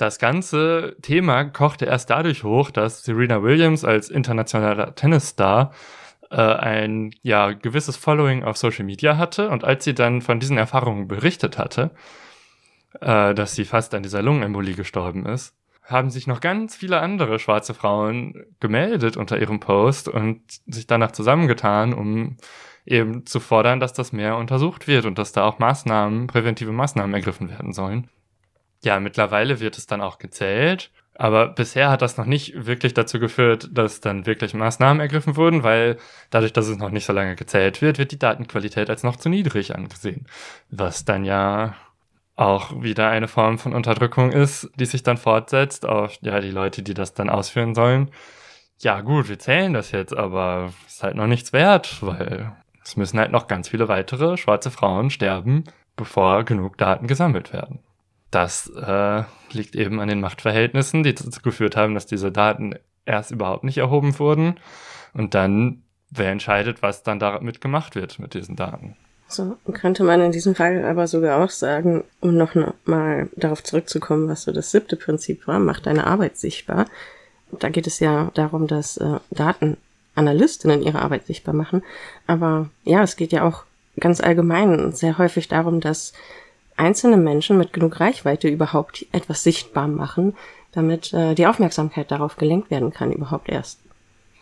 Das 0.00 0.18
ganze 0.18 0.96
Thema 1.02 1.44
kochte 1.44 1.84
erst 1.84 2.08
dadurch 2.08 2.42
hoch, 2.42 2.70
dass 2.70 3.02
Serena 3.02 3.42
Williams 3.42 3.84
als 3.84 4.08
internationaler 4.08 4.94
Tennisstar 4.94 5.74
äh, 6.30 6.36
ein 6.36 7.10
ja 7.20 7.52
gewisses 7.52 7.98
Following 7.98 8.42
auf 8.42 8.56
Social 8.56 8.86
Media 8.86 9.18
hatte 9.18 9.50
und 9.50 9.62
als 9.62 9.84
sie 9.84 9.92
dann 9.94 10.22
von 10.22 10.40
diesen 10.40 10.56
Erfahrungen 10.56 11.06
berichtet 11.06 11.58
hatte, 11.58 11.90
äh, 13.02 13.34
dass 13.34 13.54
sie 13.54 13.66
fast 13.66 13.92
an 13.92 14.02
dieser 14.02 14.22
Lungenembolie 14.22 14.72
gestorben 14.72 15.26
ist, 15.26 15.54
haben 15.82 16.08
sich 16.08 16.26
noch 16.26 16.40
ganz 16.40 16.74
viele 16.74 17.00
andere 17.00 17.38
schwarze 17.38 17.74
Frauen 17.74 18.46
gemeldet 18.58 19.18
unter 19.18 19.38
ihrem 19.38 19.60
Post 19.60 20.08
und 20.08 20.40
sich 20.66 20.86
danach 20.86 21.12
zusammengetan, 21.12 21.92
um 21.92 22.38
eben 22.86 23.26
zu 23.26 23.38
fordern, 23.38 23.80
dass 23.80 23.92
das 23.92 24.12
mehr 24.12 24.38
untersucht 24.38 24.88
wird 24.88 25.04
und 25.04 25.18
dass 25.18 25.32
da 25.32 25.44
auch 25.44 25.58
Maßnahmen, 25.58 26.26
präventive 26.26 26.72
Maßnahmen 26.72 27.12
ergriffen 27.12 27.50
werden 27.50 27.74
sollen. 27.74 28.08
Ja, 28.82 28.98
mittlerweile 29.00 29.60
wird 29.60 29.78
es 29.78 29.86
dann 29.86 30.00
auch 30.00 30.18
gezählt. 30.18 30.90
Aber 31.14 31.48
bisher 31.48 31.90
hat 31.90 32.00
das 32.00 32.16
noch 32.16 32.24
nicht 32.24 32.66
wirklich 32.66 32.94
dazu 32.94 33.20
geführt, 33.20 33.68
dass 33.72 34.00
dann 34.00 34.24
wirklich 34.24 34.54
Maßnahmen 34.54 35.00
ergriffen 35.00 35.36
wurden, 35.36 35.62
weil 35.62 35.98
dadurch, 36.30 36.54
dass 36.54 36.66
es 36.66 36.78
noch 36.78 36.88
nicht 36.90 37.04
so 37.04 37.12
lange 37.12 37.36
gezählt 37.36 37.82
wird, 37.82 37.98
wird 37.98 38.12
die 38.12 38.18
Datenqualität 38.18 38.88
als 38.88 39.02
noch 39.02 39.16
zu 39.16 39.28
niedrig 39.28 39.74
angesehen. 39.74 40.26
Was 40.70 41.04
dann 41.04 41.26
ja 41.26 41.74
auch 42.36 42.82
wieder 42.82 43.10
eine 43.10 43.28
Form 43.28 43.58
von 43.58 43.74
Unterdrückung 43.74 44.32
ist, 44.32 44.70
die 44.76 44.86
sich 44.86 45.02
dann 45.02 45.18
fortsetzt 45.18 45.84
auf 45.84 46.16
ja 46.22 46.40
die 46.40 46.50
Leute, 46.50 46.82
die 46.82 46.94
das 46.94 47.12
dann 47.12 47.28
ausführen 47.28 47.74
sollen. 47.74 48.10
Ja 48.78 49.02
gut, 49.02 49.28
wir 49.28 49.38
zählen 49.38 49.74
das 49.74 49.92
jetzt, 49.92 50.16
aber 50.16 50.72
ist 50.86 51.02
halt 51.02 51.16
noch 51.16 51.26
nichts 51.26 51.52
wert, 51.52 51.98
weil 52.00 52.56
es 52.82 52.96
müssen 52.96 53.18
halt 53.18 53.30
noch 53.30 53.46
ganz 53.46 53.68
viele 53.68 53.88
weitere 53.88 54.38
schwarze 54.38 54.70
Frauen 54.70 55.10
sterben, 55.10 55.64
bevor 55.96 56.44
genug 56.44 56.78
Daten 56.78 57.06
gesammelt 57.06 57.52
werden. 57.52 57.80
Das 58.30 58.68
äh, 58.68 59.22
liegt 59.52 59.74
eben 59.74 60.00
an 60.00 60.08
den 60.08 60.20
Machtverhältnissen, 60.20 61.02
die 61.02 61.14
dazu 61.14 61.40
geführt 61.42 61.76
haben, 61.76 61.94
dass 61.94 62.06
diese 62.06 62.30
Daten 62.30 62.76
erst 63.04 63.30
überhaupt 63.32 63.64
nicht 63.64 63.78
erhoben 63.78 64.18
wurden 64.18 64.60
und 65.12 65.34
dann, 65.34 65.82
wer 66.10 66.30
entscheidet, 66.30 66.82
was 66.82 67.02
dann 67.02 67.18
damit 67.18 67.60
gemacht 67.60 67.96
wird 67.96 68.18
mit 68.18 68.34
diesen 68.34 68.56
Daten. 68.56 68.96
So 69.26 69.56
könnte 69.72 70.02
man 70.02 70.20
in 70.20 70.32
diesem 70.32 70.56
Fall 70.56 70.84
aber 70.84 71.06
sogar 71.06 71.42
auch 71.42 71.50
sagen, 71.50 72.02
um 72.20 72.36
noch 72.36 72.56
mal 72.84 73.28
darauf 73.36 73.62
zurückzukommen, 73.62 74.28
was 74.28 74.42
so 74.42 74.52
das 74.52 74.72
siebte 74.72 74.96
Prinzip 74.96 75.46
war, 75.46 75.60
macht 75.60 75.86
deine 75.86 76.06
Arbeit 76.06 76.36
sichtbar. 76.36 76.86
Da 77.52 77.68
geht 77.68 77.86
es 77.86 78.00
ja 78.00 78.30
darum, 78.34 78.66
dass 78.66 78.96
äh, 78.96 79.18
Datenanalystinnen 79.30 80.82
ihre 80.82 81.00
Arbeit 81.00 81.26
sichtbar 81.26 81.54
machen. 81.54 81.82
Aber 82.26 82.70
ja, 82.84 83.02
es 83.02 83.14
geht 83.14 83.30
ja 83.30 83.44
auch 83.44 83.64
ganz 84.00 84.20
allgemein 84.20 84.92
sehr 84.92 85.18
häufig 85.18 85.46
darum, 85.46 85.80
dass 85.80 86.12
einzelne 86.80 87.16
Menschen 87.16 87.58
mit 87.58 87.72
genug 87.72 88.00
Reichweite 88.00 88.48
überhaupt 88.48 89.06
etwas 89.12 89.42
sichtbar 89.42 89.86
machen, 89.86 90.34
damit 90.72 91.12
äh, 91.12 91.34
die 91.34 91.46
Aufmerksamkeit 91.46 92.10
darauf 92.10 92.36
gelenkt 92.36 92.70
werden 92.70 92.92
kann, 92.92 93.12
überhaupt 93.12 93.48
erst. 93.48 93.80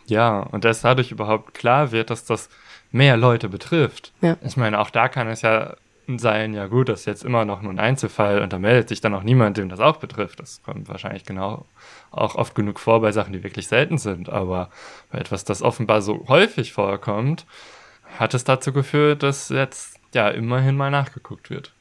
Ja, 0.07 0.39
und 0.39 0.65
dass 0.65 0.81
dadurch 0.81 1.11
überhaupt 1.11 1.53
klar 1.53 1.91
wird, 1.91 2.09
dass 2.09 2.25
das 2.25 2.49
mehr 2.91 3.17
Leute 3.17 3.49
betrifft. 3.49 4.11
Ja. 4.21 4.37
Ich 4.43 4.57
meine, 4.57 4.79
auch 4.79 4.89
da 4.89 5.07
kann 5.07 5.27
es 5.27 5.41
ja 5.41 5.75
sein, 6.17 6.55
ja 6.55 6.65
gut, 6.65 6.89
das 6.89 7.01
ist 7.01 7.05
jetzt 7.05 7.23
immer 7.23 7.45
noch 7.45 7.61
nur 7.61 7.71
ein 7.71 7.79
Einzelfall 7.79 8.41
und 8.41 8.51
da 8.51 8.57
meldet 8.57 8.89
sich 8.89 9.01
dann 9.01 9.13
auch 9.13 9.21
niemand, 9.21 9.57
dem 9.57 9.69
das 9.69 9.79
auch 9.79 9.97
betrifft. 9.97 10.39
Das 10.39 10.63
kommt 10.63 10.89
wahrscheinlich 10.89 11.25
genau 11.25 11.65
auch 12.09 12.33
oft 12.35 12.55
genug 12.55 12.79
vor 12.79 13.01
bei 13.01 13.11
Sachen, 13.11 13.33
die 13.33 13.43
wirklich 13.43 13.67
selten 13.67 13.99
sind. 13.99 14.29
Aber 14.29 14.69
bei 15.11 15.19
etwas, 15.19 15.43
das 15.43 15.61
offenbar 15.61 16.01
so 16.01 16.25
häufig 16.27 16.73
vorkommt, 16.73 17.45
hat 18.17 18.33
es 18.33 18.43
dazu 18.43 18.73
geführt, 18.73 19.21
dass 19.21 19.49
jetzt 19.49 19.99
ja 20.15 20.29
immerhin 20.29 20.75
mal 20.75 20.89
nachgeguckt 20.89 21.51
wird. 21.51 21.71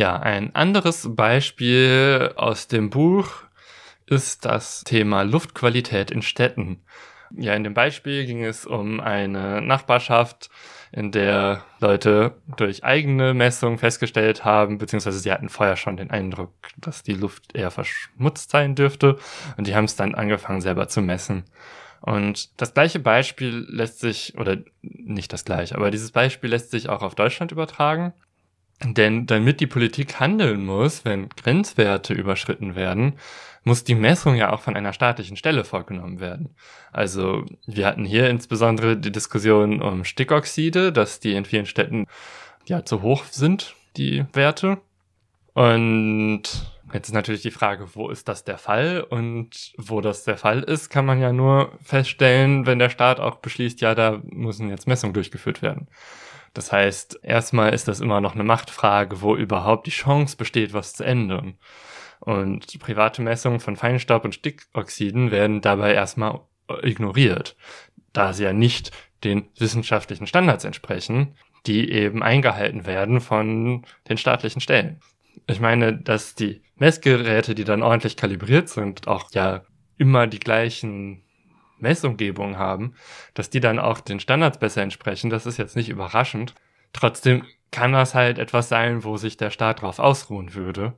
Ja. 0.00 0.16
Ein 0.16 0.54
anderes 0.54 1.14
Beispiel 1.14 2.32
aus 2.36 2.68
dem 2.68 2.88
Buch 2.88 3.42
ist 4.06 4.46
das 4.46 4.82
Thema 4.82 5.24
Luftqualität 5.24 6.10
in 6.10 6.22
Städten. 6.22 6.80
Ja, 7.36 7.52
in 7.52 7.64
dem 7.64 7.74
Beispiel 7.74 8.24
ging 8.24 8.42
es 8.42 8.64
um 8.64 9.00
eine 9.00 9.60
Nachbarschaft, 9.60 10.48
in 10.90 11.12
der 11.12 11.66
Leute 11.80 12.40
durch 12.56 12.82
eigene 12.82 13.34
Messungen 13.34 13.76
festgestellt 13.76 14.42
haben, 14.42 14.78
beziehungsweise 14.78 15.18
sie 15.18 15.30
hatten 15.30 15.50
vorher 15.50 15.76
schon 15.76 15.98
den 15.98 16.10
Eindruck, 16.10 16.54
dass 16.78 17.02
die 17.02 17.12
Luft 17.12 17.54
eher 17.54 17.70
verschmutzt 17.70 18.52
sein 18.52 18.74
dürfte 18.74 19.18
und 19.58 19.66
die 19.66 19.74
haben 19.74 19.84
es 19.84 19.96
dann 19.96 20.14
angefangen 20.14 20.62
selber 20.62 20.88
zu 20.88 21.02
messen. 21.02 21.44
Und 22.00 22.58
das 22.58 22.72
gleiche 22.72 23.00
Beispiel 23.00 23.66
lässt 23.68 24.00
sich, 24.00 24.38
oder 24.38 24.56
nicht 24.80 25.34
das 25.34 25.44
gleiche, 25.44 25.74
aber 25.74 25.90
dieses 25.90 26.10
Beispiel 26.10 26.48
lässt 26.48 26.70
sich 26.70 26.88
auch 26.88 27.02
auf 27.02 27.14
Deutschland 27.14 27.52
übertragen. 27.52 28.14
Denn 28.82 29.26
damit 29.26 29.60
die 29.60 29.66
Politik 29.66 30.20
handeln 30.20 30.64
muss, 30.64 31.04
wenn 31.04 31.28
Grenzwerte 31.28 32.14
überschritten 32.14 32.74
werden, 32.74 33.14
muss 33.62 33.84
die 33.84 33.94
Messung 33.94 34.36
ja 34.36 34.52
auch 34.52 34.60
von 34.60 34.74
einer 34.74 34.94
staatlichen 34.94 35.36
Stelle 35.36 35.64
vorgenommen 35.64 36.18
werden. 36.18 36.54
Also 36.92 37.44
wir 37.66 37.86
hatten 37.86 38.06
hier 38.06 38.30
insbesondere 38.30 38.96
die 38.96 39.12
Diskussion 39.12 39.82
um 39.82 40.04
Stickoxide, 40.04 40.92
dass 40.92 41.20
die 41.20 41.34
in 41.34 41.44
vielen 41.44 41.66
Städten 41.66 42.06
ja 42.64 42.84
zu 42.84 43.02
hoch 43.02 43.24
sind, 43.24 43.74
die 43.98 44.24
Werte. 44.32 44.78
Und 45.52 46.42
jetzt 46.94 47.08
ist 47.08 47.14
natürlich 47.14 47.42
die 47.42 47.50
Frage, 47.50 47.94
wo 47.94 48.08
ist 48.08 48.28
das 48.28 48.44
der 48.44 48.56
Fall? 48.56 49.02
Und 49.02 49.74
wo 49.76 50.00
das 50.00 50.24
der 50.24 50.38
Fall 50.38 50.62
ist, 50.62 50.88
kann 50.88 51.04
man 51.04 51.20
ja 51.20 51.32
nur 51.32 51.72
feststellen, 51.82 52.64
wenn 52.64 52.78
der 52.78 52.88
Staat 52.88 53.20
auch 53.20 53.36
beschließt, 53.36 53.82
ja, 53.82 53.94
da 53.94 54.22
müssen 54.24 54.70
jetzt 54.70 54.86
Messungen 54.86 55.12
durchgeführt 55.12 55.60
werden. 55.60 55.88
Das 56.52 56.72
heißt, 56.72 57.20
erstmal 57.22 57.72
ist 57.72 57.88
das 57.88 58.00
immer 58.00 58.20
noch 58.20 58.34
eine 58.34 58.44
Machtfrage, 58.44 59.22
wo 59.22 59.36
überhaupt 59.36 59.86
die 59.86 59.92
Chance 59.92 60.36
besteht, 60.36 60.72
was 60.72 60.94
zu 60.94 61.04
ändern. 61.04 61.58
Und 62.20 62.78
private 62.80 63.22
Messungen 63.22 63.60
von 63.60 63.76
Feinstaub 63.76 64.24
und 64.24 64.34
Stickoxiden 64.34 65.30
werden 65.30 65.60
dabei 65.60 65.94
erstmal 65.94 66.40
ignoriert, 66.82 67.56
da 68.12 68.32
sie 68.32 68.44
ja 68.44 68.52
nicht 68.52 68.90
den 69.24 69.48
wissenschaftlichen 69.58 70.26
Standards 70.26 70.64
entsprechen, 70.64 71.36
die 71.66 71.90
eben 71.90 72.22
eingehalten 72.22 72.86
werden 72.86 73.20
von 73.20 73.84
den 74.08 74.16
staatlichen 74.16 74.60
Stellen. 74.60 75.00
Ich 75.46 75.60
meine, 75.60 75.96
dass 75.96 76.34
die 76.34 76.62
Messgeräte, 76.76 77.54
die 77.54 77.64
dann 77.64 77.82
ordentlich 77.82 78.16
kalibriert 78.16 78.68
sind, 78.68 79.08
auch 79.08 79.30
ja 79.32 79.62
immer 79.98 80.26
die 80.26 80.40
gleichen 80.40 81.22
Messumgebungen 81.82 82.58
haben, 82.58 82.94
dass 83.34 83.50
die 83.50 83.60
dann 83.60 83.78
auch 83.78 84.00
den 84.00 84.20
Standards 84.20 84.58
besser 84.58 84.82
entsprechen, 84.82 85.30
das 85.30 85.46
ist 85.46 85.58
jetzt 85.58 85.76
nicht 85.76 85.88
überraschend. 85.88 86.54
Trotzdem 86.92 87.44
kann 87.70 87.92
das 87.92 88.14
halt 88.14 88.38
etwas 88.38 88.68
sein, 88.68 89.04
wo 89.04 89.16
sich 89.16 89.36
der 89.36 89.50
Staat 89.50 89.82
drauf 89.82 89.98
ausruhen 89.98 90.54
würde. 90.54 90.94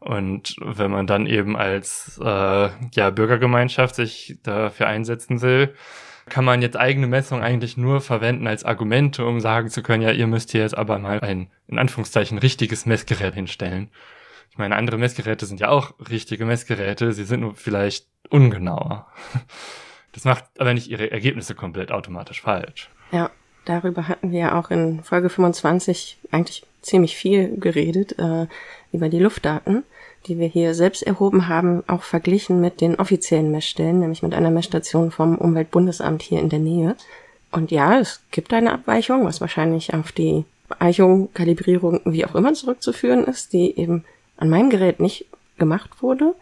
Und 0.00 0.56
wenn 0.60 0.90
man 0.90 1.06
dann 1.06 1.26
eben 1.26 1.56
als 1.56 2.20
äh, 2.22 2.68
ja, 2.94 3.10
Bürgergemeinschaft 3.10 3.94
sich 3.94 4.38
dafür 4.42 4.88
einsetzen 4.88 5.40
will, 5.40 5.74
kann 6.28 6.44
man 6.44 6.60
jetzt 6.60 6.76
eigene 6.76 7.06
Messungen 7.06 7.44
eigentlich 7.44 7.76
nur 7.76 8.00
verwenden 8.00 8.46
als 8.46 8.64
Argumente, 8.64 9.24
um 9.24 9.40
sagen 9.40 9.68
zu 9.68 9.82
können, 9.82 10.02
ja, 10.02 10.10
ihr 10.10 10.26
müsst 10.26 10.50
hier 10.50 10.62
jetzt 10.62 10.76
aber 10.76 10.98
mal 10.98 11.20
ein, 11.20 11.50
in 11.68 11.78
Anführungszeichen, 11.78 12.38
richtiges 12.38 12.84
Messgerät 12.84 13.34
hinstellen. 13.34 13.90
Ich 14.50 14.58
meine, 14.58 14.76
andere 14.76 14.98
Messgeräte 14.98 15.46
sind 15.46 15.60
ja 15.60 15.68
auch 15.68 15.94
richtige 16.10 16.44
Messgeräte, 16.44 17.12
sie 17.12 17.24
sind 17.24 17.40
nur 17.40 17.54
vielleicht 17.54 18.08
ungenauer. 18.28 19.06
Das 20.16 20.24
macht 20.24 20.44
aber 20.58 20.72
nicht 20.72 20.88
ihre 20.88 21.10
Ergebnisse 21.10 21.54
komplett 21.54 21.92
automatisch 21.92 22.40
falsch. 22.40 22.88
Ja, 23.12 23.30
darüber 23.66 24.08
hatten 24.08 24.32
wir 24.32 24.40
ja 24.40 24.58
auch 24.58 24.70
in 24.70 25.02
Folge 25.04 25.28
25 25.28 26.16
eigentlich 26.30 26.64
ziemlich 26.80 27.16
viel 27.16 27.60
geredet, 27.60 28.18
äh, 28.18 28.46
über 28.92 29.10
die 29.10 29.18
Luftdaten, 29.18 29.84
die 30.26 30.38
wir 30.38 30.48
hier 30.48 30.72
selbst 30.74 31.02
erhoben 31.02 31.48
haben, 31.48 31.84
auch 31.86 32.02
verglichen 32.02 32.62
mit 32.62 32.80
den 32.80 32.98
offiziellen 32.98 33.50
Messstellen, 33.50 34.00
nämlich 34.00 34.22
mit 34.22 34.32
einer 34.32 34.50
Messstation 34.50 35.10
vom 35.10 35.36
Umweltbundesamt 35.36 36.22
hier 36.22 36.40
in 36.40 36.48
der 36.48 36.60
Nähe. 36.60 36.96
Und 37.52 37.70
ja, 37.70 37.98
es 37.98 38.22
gibt 38.30 38.54
eine 38.54 38.72
Abweichung, 38.72 39.26
was 39.26 39.42
wahrscheinlich 39.42 39.92
auf 39.92 40.12
die 40.12 40.46
Eichung, 40.78 41.30
Kalibrierung, 41.34 42.00
wie 42.06 42.24
auch 42.24 42.34
immer 42.34 42.54
zurückzuführen 42.54 43.24
ist, 43.24 43.52
die 43.52 43.78
eben 43.78 44.06
an 44.38 44.48
meinem 44.48 44.70
Gerät 44.70 44.98
nicht 44.98 45.26
gemacht 45.58 45.90
wurde. 46.00 46.34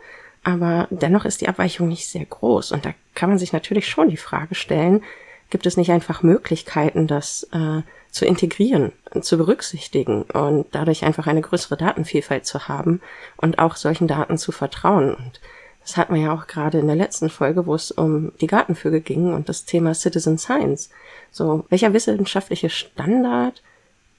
Aber 0.45 0.87
dennoch 0.91 1.25
ist 1.25 1.41
die 1.41 1.49
Abweichung 1.49 1.89
nicht 1.89 2.09
sehr 2.09 2.25
groß. 2.25 2.73
Und 2.73 2.85
da 2.85 2.95
kann 3.15 3.31
man 3.31 3.39
sich 3.39 3.53
natürlich 3.53 3.89
schon 3.89 4.09
die 4.09 4.17
Frage 4.17 4.55
stellen, 4.55 5.03
gibt 5.51 5.67
es 5.67 5.77
nicht 5.77 5.91
einfach 5.91 6.23
Möglichkeiten, 6.23 7.07
das 7.07 7.49
äh, 7.53 7.83
zu 8.11 8.27
integrieren, 8.27 8.93
zu 9.21 9.37
berücksichtigen 9.39 10.23
und 10.23 10.67
dadurch 10.73 11.05
einfach 11.05 11.27
eine 11.27 11.41
größere 11.41 11.77
Datenvielfalt 11.77 12.47
zu 12.47 12.69
haben 12.69 13.01
und 13.37 13.59
auch 13.59 13.77
solchen 13.77 14.07
Daten 14.07 14.39
zu 14.39 14.53
vertrauen. 14.53 15.15
Und 15.15 15.41
das 15.83 15.97
hatten 15.97 16.15
wir 16.15 16.23
ja 16.23 16.35
auch 16.35 16.47
gerade 16.47 16.79
in 16.79 16.87
der 16.87 16.97
letzten 16.97 17.29
Folge, 17.31 17.67
wo 17.67 17.75
es 17.75 17.91
um 17.91 18.33
die 18.41 18.47
Gartenvögel 18.47 19.01
ging 19.01 19.35
und 19.35 19.49
das 19.49 19.65
Thema 19.65 19.95
Citizen 19.95 20.39
Science. 20.39 20.91
So, 21.31 21.67
welcher 21.71 21.93
wissenschaftliche 21.93 22.71
Standard 22.71 23.63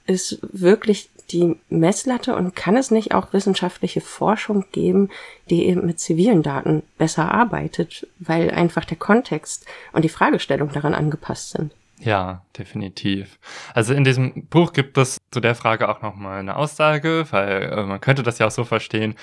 ist 0.08 0.40
wirklich 0.42 1.10
die 1.32 1.56
Messlatte 1.70 2.36
und 2.36 2.56
kann 2.56 2.78
es 2.78 2.92
nicht 2.92 3.14
auch 3.14 3.34
wissenschaftliche 3.34 4.02
Forschung 4.02 4.66
geben, 4.72 5.10
die 5.50 5.66
eben 5.66 5.86
mit 5.86 6.00
zivilen 6.00 6.44
Daten 6.44 6.84
besser 6.98 7.32
arbeitet, 7.32 8.08
weil 8.20 8.52
einfach 8.52 8.86
der 8.86 8.98
Kontext 8.98 9.66
und 9.92 10.04
die 10.04 10.10
Fragestellung 10.10 10.70
daran 10.72 10.94
angepasst 10.94 11.52
sind? 11.52 11.74
Ja, 12.00 12.44
definitiv. 12.58 13.40
Also 13.74 13.94
in 13.94 14.04
diesem 14.04 14.48
Buch 14.48 14.74
gibt 14.74 14.98
es 14.98 15.18
zu 15.32 15.40
der 15.40 15.56
Frage 15.56 15.88
auch 15.88 16.02
nochmal 16.02 16.40
eine 16.40 16.58
Aussage, 16.58 17.26
weil 17.32 17.64
äh, 17.64 17.84
man 17.84 18.02
könnte 18.02 18.22
das 18.22 18.38
ja 18.38 18.48
auch 18.48 18.52
so 18.52 18.66
verstehen, 18.66 19.16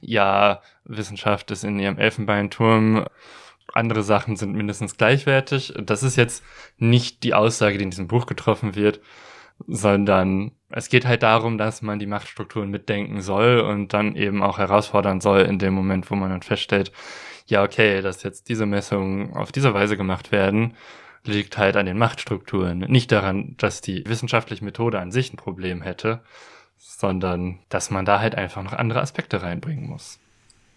ja, 0.00 0.62
Wissenschaft 0.84 1.50
ist 1.50 1.64
in 1.64 1.78
ihrem 1.78 1.98
Elfenbeinturm, 1.98 3.04
andere 3.74 4.02
Sachen 4.02 4.36
sind 4.36 4.54
mindestens 4.54 4.96
gleichwertig. 4.96 5.74
Das 5.78 6.02
ist 6.02 6.16
jetzt 6.16 6.42
nicht 6.78 7.22
die 7.22 7.34
Aussage, 7.34 7.78
die 7.78 7.84
in 7.84 7.90
diesem 7.90 8.08
Buch 8.08 8.26
getroffen 8.26 8.74
wird, 8.74 9.00
sondern 9.66 10.52
es 10.68 10.88
geht 10.88 11.06
halt 11.06 11.22
darum, 11.22 11.58
dass 11.58 11.82
man 11.82 11.98
die 11.98 12.06
Machtstrukturen 12.06 12.70
mitdenken 12.70 13.20
soll 13.20 13.60
und 13.60 13.92
dann 13.92 14.16
eben 14.16 14.42
auch 14.42 14.58
herausfordern 14.58 15.20
soll 15.20 15.40
in 15.40 15.58
dem 15.58 15.74
Moment, 15.74 16.10
wo 16.10 16.14
man 16.14 16.30
dann 16.30 16.42
feststellt, 16.42 16.92
ja, 17.46 17.62
okay, 17.64 18.00
dass 18.00 18.22
jetzt 18.22 18.48
diese 18.48 18.66
Messungen 18.66 19.34
auf 19.34 19.50
diese 19.52 19.74
Weise 19.74 19.96
gemacht 19.96 20.30
werden, 20.30 20.74
liegt 21.24 21.58
halt 21.58 21.76
an 21.76 21.86
den 21.86 21.98
Machtstrukturen. 21.98 22.78
Nicht 22.78 23.12
daran, 23.12 23.54
dass 23.58 23.80
die 23.80 24.04
wissenschaftliche 24.06 24.64
Methode 24.64 25.00
an 25.00 25.10
sich 25.10 25.32
ein 25.32 25.36
Problem 25.36 25.82
hätte, 25.82 26.20
sondern 26.78 27.58
dass 27.68 27.90
man 27.90 28.04
da 28.04 28.20
halt 28.20 28.36
einfach 28.36 28.62
noch 28.62 28.72
andere 28.72 29.00
Aspekte 29.00 29.42
reinbringen 29.42 29.88
muss. 29.88 30.18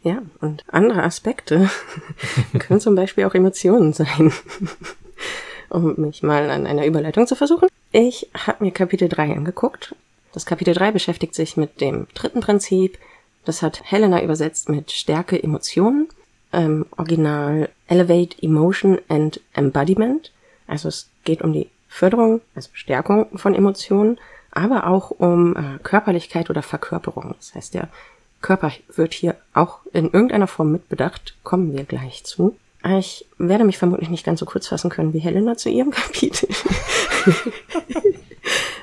Ja, 0.01 0.21
und 0.41 0.63
andere 0.67 1.03
Aspekte 1.03 1.69
können 2.59 2.81
zum 2.81 2.95
Beispiel 2.95 3.23
auch 3.25 3.35
Emotionen 3.35 3.93
sein. 3.93 4.33
um 5.69 5.95
mich 5.97 6.23
mal 6.23 6.49
an 6.49 6.67
einer 6.67 6.85
Überleitung 6.85 7.25
zu 7.25 7.35
versuchen. 7.35 7.67
Ich 7.95 8.27
habe 8.33 8.65
mir 8.65 8.71
Kapitel 8.71 9.07
3 9.07 9.35
angeguckt. 9.35 9.95
Das 10.33 10.47
Kapitel 10.47 10.73
3 10.73 10.93
beschäftigt 10.93 11.35
sich 11.35 11.57
mit 11.57 11.79
dem 11.79 12.07
dritten 12.15 12.41
Prinzip. 12.41 12.97
Das 13.45 13.61
hat 13.61 13.83
Helena 13.83 14.23
übersetzt 14.23 14.67
mit 14.67 14.91
Stärke 14.91 15.41
Emotionen. 15.41 16.09
Ähm, 16.51 16.87
Original 16.97 17.69
Elevate 17.87 18.35
Emotion 18.41 18.97
and 19.09 19.39
Embodiment. 19.53 20.31
Also 20.65 20.87
es 20.87 21.07
geht 21.23 21.43
um 21.43 21.53
die 21.53 21.69
Förderung, 21.87 22.41
also 22.55 22.71
Stärkung 22.73 23.37
von 23.37 23.53
Emotionen, 23.53 24.19
aber 24.49 24.87
auch 24.87 25.11
um 25.11 25.55
äh, 25.55 25.77
Körperlichkeit 25.83 26.49
oder 26.49 26.63
Verkörperung. 26.63 27.35
Das 27.37 27.53
heißt, 27.53 27.75
der 27.75 27.89
Körper 28.41 28.71
wird 28.95 29.13
hier 29.13 29.35
auch 29.53 29.81
in 29.93 30.05
irgendeiner 30.05 30.47
Form 30.47 30.71
mitbedacht, 30.71 31.35
kommen 31.43 31.73
wir 31.73 31.83
gleich 31.83 32.23
zu. 32.23 32.57
Ich 32.85 33.25
werde 33.37 33.63
mich 33.63 33.77
vermutlich 33.77 34.09
nicht 34.09 34.25
ganz 34.25 34.39
so 34.39 34.45
kurz 34.45 34.67
fassen 34.67 34.89
können 34.89 35.13
wie 35.13 35.19
Helena 35.19 35.55
zu 35.55 35.69
ihrem 35.69 35.91
Kapitel. 35.91 36.49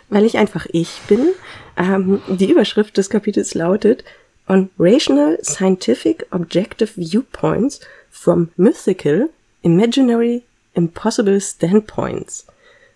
Weil 0.08 0.24
ich 0.24 0.38
einfach 0.38 0.66
ich 0.72 1.00
bin. 1.06 1.28
Ähm, 1.76 2.20
die 2.28 2.50
Überschrift 2.50 2.96
des 2.96 3.10
Kapitels 3.10 3.54
lautet 3.54 4.04
On 4.48 4.70
Rational 4.78 5.38
Scientific 5.42 6.26
Objective 6.30 6.90
Viewpoints 6.96 7.80
from 8.10 8.48
Mythical, 8.56 9.30
Imaginary, 9.62 10.42
Impossible 10.74 11.40
Standpoints. 11.40 12.46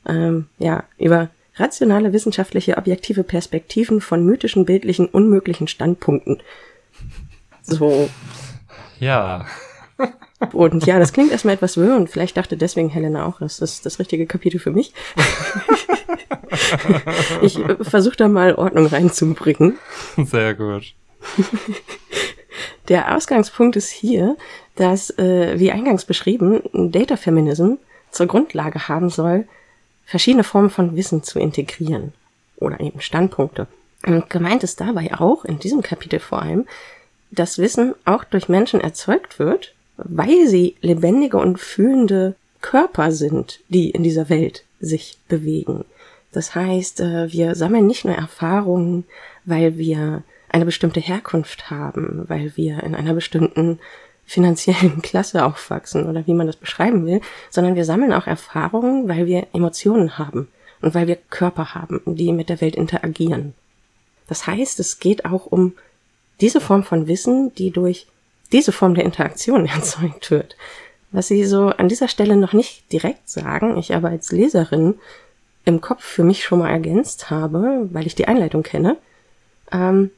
Ähm, 0.07 0.49
ja, 0.59 0.85
über 0.99 1.29
rationale 1.57 2.13
wissenschaftliche 2.13 2.77
objektive 2.77 3.23
Perspektiven 3.23 4.01
von 4.01 4.25
mythischen, 4.25 4.65
bildlichen, 4.65 5.07
unmöglichen 5.07 5.69
Standpunkten. 5.69 6.43
So. 7.63 8.09
Ja. 8.99 9.47
Und 10.53 10.85
ja, 10.85 10.99
das 10.99 11.13
klingt 11.13 11.31
erstmal 11.31 11.55
etwas 11.55 11.77
wirr 11.77 11.97
und 11.97 12.11
vielleicht 12.11 12.37
dachte 12.37 12.57
deswegen 12.57 12.89
Helena 12.89 13.27
auch, 13.27 13.41
das 13.41 13.61
ist 13.61 13.87
das 13.87 13.99
richtige 13.99 14.27
Kapitel 14.27 14.59
für 14.59 14.73
mich. 14.73 14.93
ich 17.43 17.59
äh, 17.59 17.77
versuche 17.83 18.17
da 18.17 18.29
mal 18.29 18.55
Ordnung 18.55 18.87
reinzubringen. 18.87 19.79
Sehr 20.17 20.55
gut. 20.55 20.95
Der 22.89 23.17
Ausgangspunkt 23.17 23.77
ist 23.77 23.91
hier, 23.91 24.37
dass, 24.77 25.11
äh, 25.19 25.59
wie 25.59 25.73
eingangs 25.73 26.05
beschrieben, 26.05 26.63
Data 26.73 27.17
Feminism 27.17 27.75
zur 28.11 28.27
Grundlage 28.27 28.89
haben 28.89 29.09
soll, 29.09 29.47
verschiedene 30.05 30.45
Formen 30.45 30.71
von 30.71 30.97
Wissen 30.97 31.23
zu 31.23 31.39
integrieren 31.39 32.13
oder 32.57 32.81
eben 32.81 33.01
Standpunkte. 33.01 33.67
Und 34.07 34.29
gemeint 34.29 34.63
ist 34.63 34.81
dabei 34.81 35.15
auch, 35.15 35.45
in 35.45 35.59
diesem 35.59 35.81
Kapitel 35.81 36.21
vor 36.21 36.43
allem, 36.43 36.67
dass 37.31 37.59
Wissen 37.59 37.95
auch 38.05 38.25
durch 38.25 38.49
Menschen 38.49 38.81
erzeugt 38.81 39.39
wird, 39.39 39.75
weil 39.97 40.47
sie 40.49 40.77
lebendige 40.81 41.37
und 41.37 41.59
fühlende 41.59 42.35
Körper 42.61 43.13
sind, 43.13 43.61
die 43.69 43.91
in 43.91 44.03
dieser 44.03 44.29
Welt 44.29 44.65
sich 44.81 45.19
bewegen. 45.29 45.85
Das 46.33 46.55
heißt, 46.55 47.01
äh, 47.01 47.33
wir 47.33 47.55
sammeln 47.55 47.87
nicht 47.87 48.05
nur 48.05 48.15
Erfahrungen, 48.15 49.05
weil 49.45 49.79
wir 49.79 50.23
eine 50.49 50.65
bestimmte 50.65 51.01
Herkunft 51.01 51.71
haben, 51.71 52.25
weil 52.29 52.57
wir 52.57 52.83
in 52.83 52.95
einer 52.95 53.15
bestimmten 53.15 53.79
finanziellen 54.27 55.03
Klasse 55.03 55.45
aufwachsen 55.45 56.07
oder 56.07 56.27
wie 56.27 56.35
man 56.35 56.47
das 56.47 56.57
beschreiben 56.57 57.07
will, 57.07 57.21
sondern 57.51 57.75
wir 57.75 57.85
sammeln 57.85 58.13
auch 58.13 58.27
Erfahrungen, 58.27 59.09
weil 59.09 59.27
wir 59.27 59.47
Emotionen 59.53 60.19
haben 60.19 60.49
und 60.81 60.95
weil 60.95 61.07
wir 61.07 61.17
Körper 61.31 61.75
haben, 61.75 62.01
die 62.07 62.33
mit 62.33 62.49
der 62.49 62.61
Welt 62.61 62.77
interagieren. 62.77 63.55
Das 64.27 64.47
heißt, 64.47 64.81
es 64.81 64.99
geht 64.99 65.25
auch 65.25 65.47
um 65.47 65.75
diese 66.41 66.61
Form 66.61 66.83
von 66.83 67.07
Wissen, 67.07 67.55
die 67.55 67.71
durch 67.71 68.07
diese 68.55 68.73
Form 68.73 68.95
der 68.95 69.05
Interaktion 69.05 69.67
erzeugt 69.75 70.31
wird. 70.31 70.57
Was 71.13 71.29
Sie 71.29 71.45
so 71.45 71.67
an 71.67 71.89
dieser 71.89 72.09
Stelle 72.09 72.37
noch 72.37 72.55
nicht 72.55 72.91
direkt 72.91 73.29
sagen, 73.29 73.77
ich 73.77 73.95
aber 73.95 74.09
als 74.09 74.33
Leserin 74.33 74.95
im 75.65 75.81
Kopf 75.81 76.03
für 76.03 76.25
mich 76.25 76.45
schon 76.45 76.59
mal 76.61 76.71
ergänzt 76.71 77.31
habe, 77.31 77.89
weil 77.93 78.07
ich 78.07 78.15
die 78.15 78.27
Einleitung 78.27 78.63
kenne, 78.63 78.97
ähm, 79.71 80.11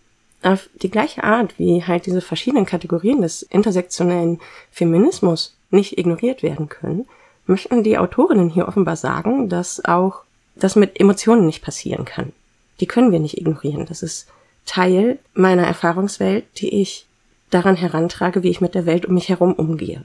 auf 0.42 0.68
die 0.82 0.90
gleiche 0.90 1.24
Art, 1.24 1.58
wie 1.58 1.84
halt 1.84 2.06
diese 2.06 2.20
verschiedenen 2.20 2.66
Kategorien 2.66 3.20
des 3.20 3.42
intersektionellen 3.42 4.40
Feminismus 4.70 5.54
nicht 5.70 5.98
ignoriert 5.98 6.42
werden 6.42 6.68
können, 6.68 7.06
möchten 7.46 7.82
die 7.82 7.98
Autorinnen 7.98 8.50
hier 8.50 8.68
offenbar 8.68 8.96
sagen, 8.96 9.48
dass 9.48 9.84
auch 9.84 10.22
das 10.54 10.76
mit 10.76 11.00
Emotionen 11.00 11.46
nicht 11.46 11.62
passieren 11.62 12.04
kann. 12.04 12.32
Die 12.80 12.86
können 12.86 13.12
wir 13.12 13.18
nicht 13.18 13.38
ignorieren. 13.38 13.86
Das 13.86 14.02
ist 14.02 14.28
Teil 14.66 15.18
meiner 15.34 15.66
Erfahrungswelt, 15.66 16.44
die 16.56 16.80
ich 16.80 17.06
daran 17.50 17.76
herantrage, 17.76 18.42
wie 18.42 18.50
ich 18.50 18.60
mit 18.60 18.74
der 18.74 18.86
Welt 18.86 19.06
um 19.06 19.14
mich 19.14 19.28
herum 19.28 19.52
umgehe. 19.52 20.04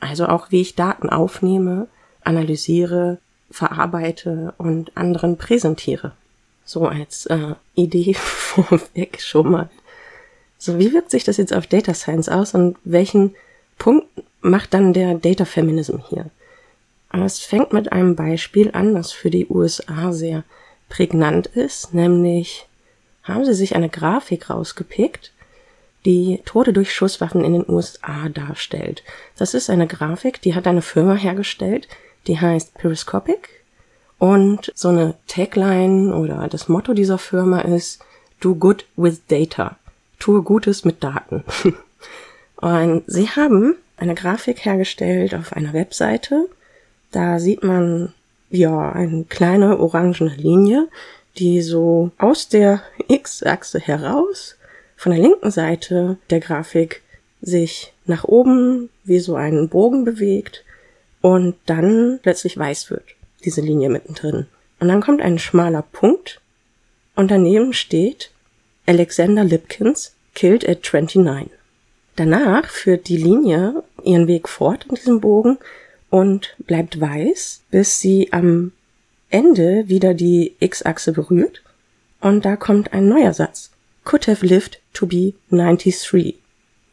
Also 0.00 0.26
auch 0.26 0.50
wie 0.50 0.60
ich 0.60 0.74
Daten 0.74 1.08
aufnehme, 1.08 1.88
analysiere, 2.22 3.18
verarbeite 3.50 4.54
und 4.58 4.96
anderen 4.96 5.36
präsentiere. 5.36 6.12
So 6.64 6.86
als 6.86 7.26
äh, 7.26 7.54
Idee 7.74 8.14
vorweg 8.18 9.20
schon 9.20 9.50
mal. 9.50 9.70
So, 10.58 10.78
wie 10.78 10.92
wirkt 10.92 11.10
sich 11.10 11.24
das 11.24 11.36
jetzt 11.36 11.52
auf 11.52 11.66
Data 11.66 11.94
Science 11.94 12.28
aus 12.28 12.54
und 12.54 12.76
welchen 12.84 13.34
Punkt 13.78 14.06
macht 14.40 14.72
dann 14.72 14.92
der 14.92 15.14
Data 15.14 15.44
Feminism 15.44 15.98
hier? 16.08 16.30
Es 17.12 17.38
fängt 17.38 17.72
mit 17.72 17.92
einem 17.92 18.16
Beispiel 18.16 18.70
an, 18.72 18.94
das 18.94 19.12
für 19.12 19.30
die 19.30 19.46
USA 19.48 20.12
sehr 20.12 20.42
prägnant 20.88 21.46
ist, 21.46 21.94
nämlich 21.94 22.66
haben 23.22 23.44
sie 23.44 23.54
sich 23.54 23.76
eine 23.76 23.88
Grafik 23.88 24.50
rausgepickt, 24.50 25.32
die 26.04 26.42
Tode 26.44 26.72
durch 26.72 26.94
Schusswaffen 26.94 27.44
in 27.44 27.54
den 27.54 27.68
USA 27.68 28.28
darstellt. 28.28 29.02
Das 29.38 29.54
ist 29.54 29.70
eine 29.70 29.86
Grafik, 29.86 30.40
die 30.42 30.54
hat 30.54 30.66
eine 30.66 30.82
Firma 30.82 31.14
hergestellt, 31.14 31.88
die 32.26 32.38
heißt 32.38 32.74
Periscopic 32.74 33.48
und 34.18 34.72
so 34.74 34.88
eine 34.88 35.14
Tagline 35.26 36.14
oder 36.14 36.48
das 36.48 36.68
Motto 36.68 36.94
dieser 36.94 37.18
Firma 37.18 37.60
ist 37.60 38.00
Do 38.40 38.54
good 38.54 38.84
with 38.96 39.20
data. 39.28 39.76
Tue 40.18 40.42
Gutes 40.42 40.84
mit 40.84 41.02
Daten. 41.02 41.44
und 42.56 43.02
sie 43.06 43.28
haben 43.28 43.76
eine 43.96 44.14
Grafik 44.14 44.64
hergestellt 44.64 45.34
auf 45.34 45.52
einer 45.52 45.72
Webseite. 45.72 46.48
Da 47.10 47.38
sieht 47.38 47.62
man 47.62 48.12
ja 48.50 48.92
eine 48.92 49.24
kleine 49.24 49.78
orangene 49.78 50.34
Linie, 50.34 50.88
die 51.38 51.62
so 51.62 52.10
aus 52.18 52.48
der 52.48 52.82
X-Achse 53.08 53.80
heraus 53.80 54.56
von 55.04 55.12
der 55.12 55.20
linken 55.20 55.50
Seite 55.50 56.16
der 56.30 56.40
Grafik 56.40 57.02
sich 57.42 57.92
nach 58.06 58.24
oben 58.24 58.88
wie 59.04 59.18
so 59.18 59.34
einen 59.34 59.68
Bogen 59.68 60.02
bewegt 60.06 60.64
und 61.20 61.56
dann 61.66 62.20
plötzlich 62.22 62.56
weiß 62.56 62.88
wird 62.88 63.04
diese 63.44 63.60
Linie 63.60 63.90
mittendrin. 63.90 64.46
Und 64.80 64.88
dann 64.88 65.02
kommt 65.02 65.20
ein 65.20 65.38
schmaler 65.38 65.82
Punkt 65.82 66.40
und 67.16 67.30
daneben 67.30 67.74
steht 67.74 68.30
Alexander 68.86 69.44
Lipkins 69.44 70.14
killed 70.34 70.66
at 70.66 70.78
29. 70.90 71.50
Danach 72.16 72.70
führt 72.70 73.06
die 73.08 73.18
Linie 73.18 73.84
ihren 74.04 74.26
Weg 74.26 74.48
fort 74.48 74.86
in 74.88 74.94
diesem 74.94 75.20
Bogen 75.20 75.58
und 76.08 76.56
bleibt 76.60 76.98
weiß, 76.98 77.60
bis 77.70 78.00
sie 78.00 78.32
am 78.32 78.72
Ende 79.28 79.86
wieder 79.86 80.14
die 80.14 80.54
X-Achse 80.60 81.12
berührt 81.12 81.62
und 82.22 82.46
da 82.46 82.56
kommt 82.56 82.94
ein 82.94 83.06
neuer 83.06 83.34
Satz. 83.34 83.70
Could 84.04 84.26
have 84.28 84.44
lived 84.46 84.80
to 84.92 85.06
be 85.06 85.34
93. 85.50 86.36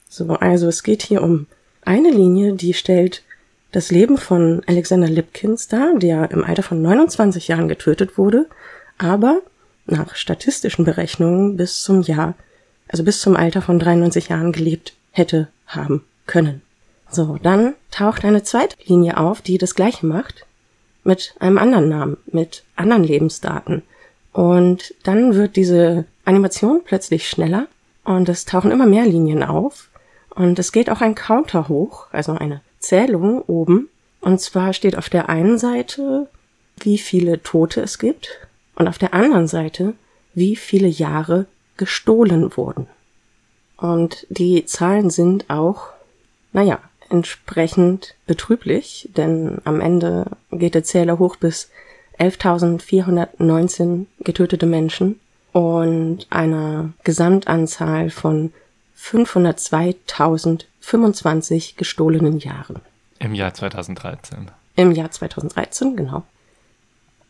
So, 0.09 0.33
also 0.35 0.67
es 0.67 0.83
geht 0.83 1.03
hier 1.03 1.21
um 1.21 1.47
eine 1.83 2.11
Linie, 2.11 2.53
die 2.53 2.73
stellt 2.73 3.23
das 3.71 3.91
Leben 3.91 4.17
von 4.17 4.61
Alexander 4.65 5.07
Lipkins 5.07 5.67
dar, 5.67 5.97
der 5.97 6.31
im 6.31 6.43
Alter 6.43 6.63
von 6.63 6.81
29 6.81 7.47
Jahren 7.47 7.67
getötet 7.67 8.17
wurde, 8.17 8.47
aber 8.97 9.41
nach 9.85 10.15
statistischen 10.15 10.85
Berechnungen 10.85 11.57
bis 11.57 11.81
zum 11.81 12.01
Jahr, 12.01 12.35
also 12.87 13.03
bis 13.03 13.21
zum 13.21 13.35
Alter 13.35 13.61
von 13.61 13.79
93 13.79 14.29
Jahren 14.29 14.51
gelebt 14.51 14.93
hätte 15.11 15.47
haben 15.67 16.03
können. 16.27 16.61
So, 17.09 17.37
dann 17.41 17.73
taucht 17.91 18.23
eine 18.23 18.43
zweite 18.43 18.77
Linie 18.85 19.17
auf, 19.17 19.41
die 19.41 19.57
das 19.57 19.75
gleiche 19.75 20.05
macht, 20.05 20.45
mit 21.03 21.33
einem 21.39 21.57
anderen 21.57 21.89
Namen, 21.89 22.17
mit 22.27 22.63
anderen 22.75 23.03
Lebensdaten. 23.03 23.83
Und 24.33 24.93
dann 25.03 25.35
wird 25.35 25.55
diese 25.55 26.05
Animation 26.25 26.81
plötzlich 26.85 27.27
schneller 27.29 27.67
und 28.03 28.29
es 28.29 28.45
tauchen 28.45 28.71
immer 28.71 28.85
mehr 28.85 29.05
Linien 29.05 29.43
auf. 29.43 29.89
Und 30.29 30.57
es 30.59 30.71
geht 30.71 30.89
auch 30.89 31.01
ein 31.01 31.15
Counter 31.15 31.67
hoch, 31.67 32.07
also 32.11 32.33
eine 32.33 32.61
Zählung 32.79 33.41
oben. 33.41 33.89
Und 34.21 34.39
zwar 34.39 34.73
steht 34.73 34.97
auf 34.97 35.09
der 35.09 35.29
einen 35.29 35.57
Seite, 35.57 36.27
wie 36.77 36.97
viele 36.97 37.43
Tote 37.43 37.81
es 37.81 37.99
gibt 37.99 38.39
und 38.75 38.87
auf 38.87 38.97
der 38.97 39.13
anderen 39.13 39.47
Seite, 39.47 39.93
wie 40.33 40.55
viele 40.55 40.87
Jahre 40.87 41.45
gestohlen 41.77 42.55
wurden. 42.55 42.87
Und 43.77 44.25
die 44.29 44.65
Zahlen 44.65 45.09
sind 45.09 45.49
auch, 45.49 45.87
naja, 46.53 46.79
entsprechend 47.09 48.15
betrüblich, 48.25 49.09
denn 49.17 49.57
am 49.65 49.81
Ende 49.81 50.25
geht 50.51 50.75
der 50.75 50.83
Zähler 50.83 51.19
hoch 51.19 51.35
bis 51.35 51.69
11.419 52.21 54.05
getötete 54.19 54.67
Menschen 54.67 55.19
und 55.53 56.27
einer 56.29 56.93
Gesamtanzahl 57.03 58.11
von 58.11 58.53
502.025 58.95 61.77
gestohlenen 61.77 62.37
Jahren. 62.37 62.81
Im 63.17 63.33
Jahr 63.33 63.55
2013. 63.55 64.51
Im 64.75 64.91
Jahr 64.91 65.09
2013, 65.09 65.95
genau. 65.95 66.21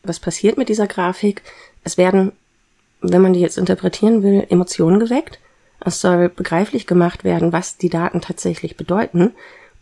Was 0.04 0.20
passiert 0.20 0.58
mit 0.58 0.68
dieser 0.68 0.88
Grafik? 0.88 1.42
Es 1.86 1.98
werden, 1.98 2.34
wenn 3.00 3.22
man 3.22 3.32
die 3.34 3.40
jetzt 3.40 3.58
interpretieren 3.58 4.24
will, 4.24 4.46
Emotionen 4.50 5.00
geweckt. 5.00 5.40
Es 5.80 6.02
soll 6.02 6.28
begreiflich 6.28 6.86
gemacht 6.86 7.24
werden, 7.24 7.54
was 7.54 7.78
die 7.78 7.90
Daten 7.90 8.20
tatsächlich 8.20 8.76
bedeuten 8.76 9.32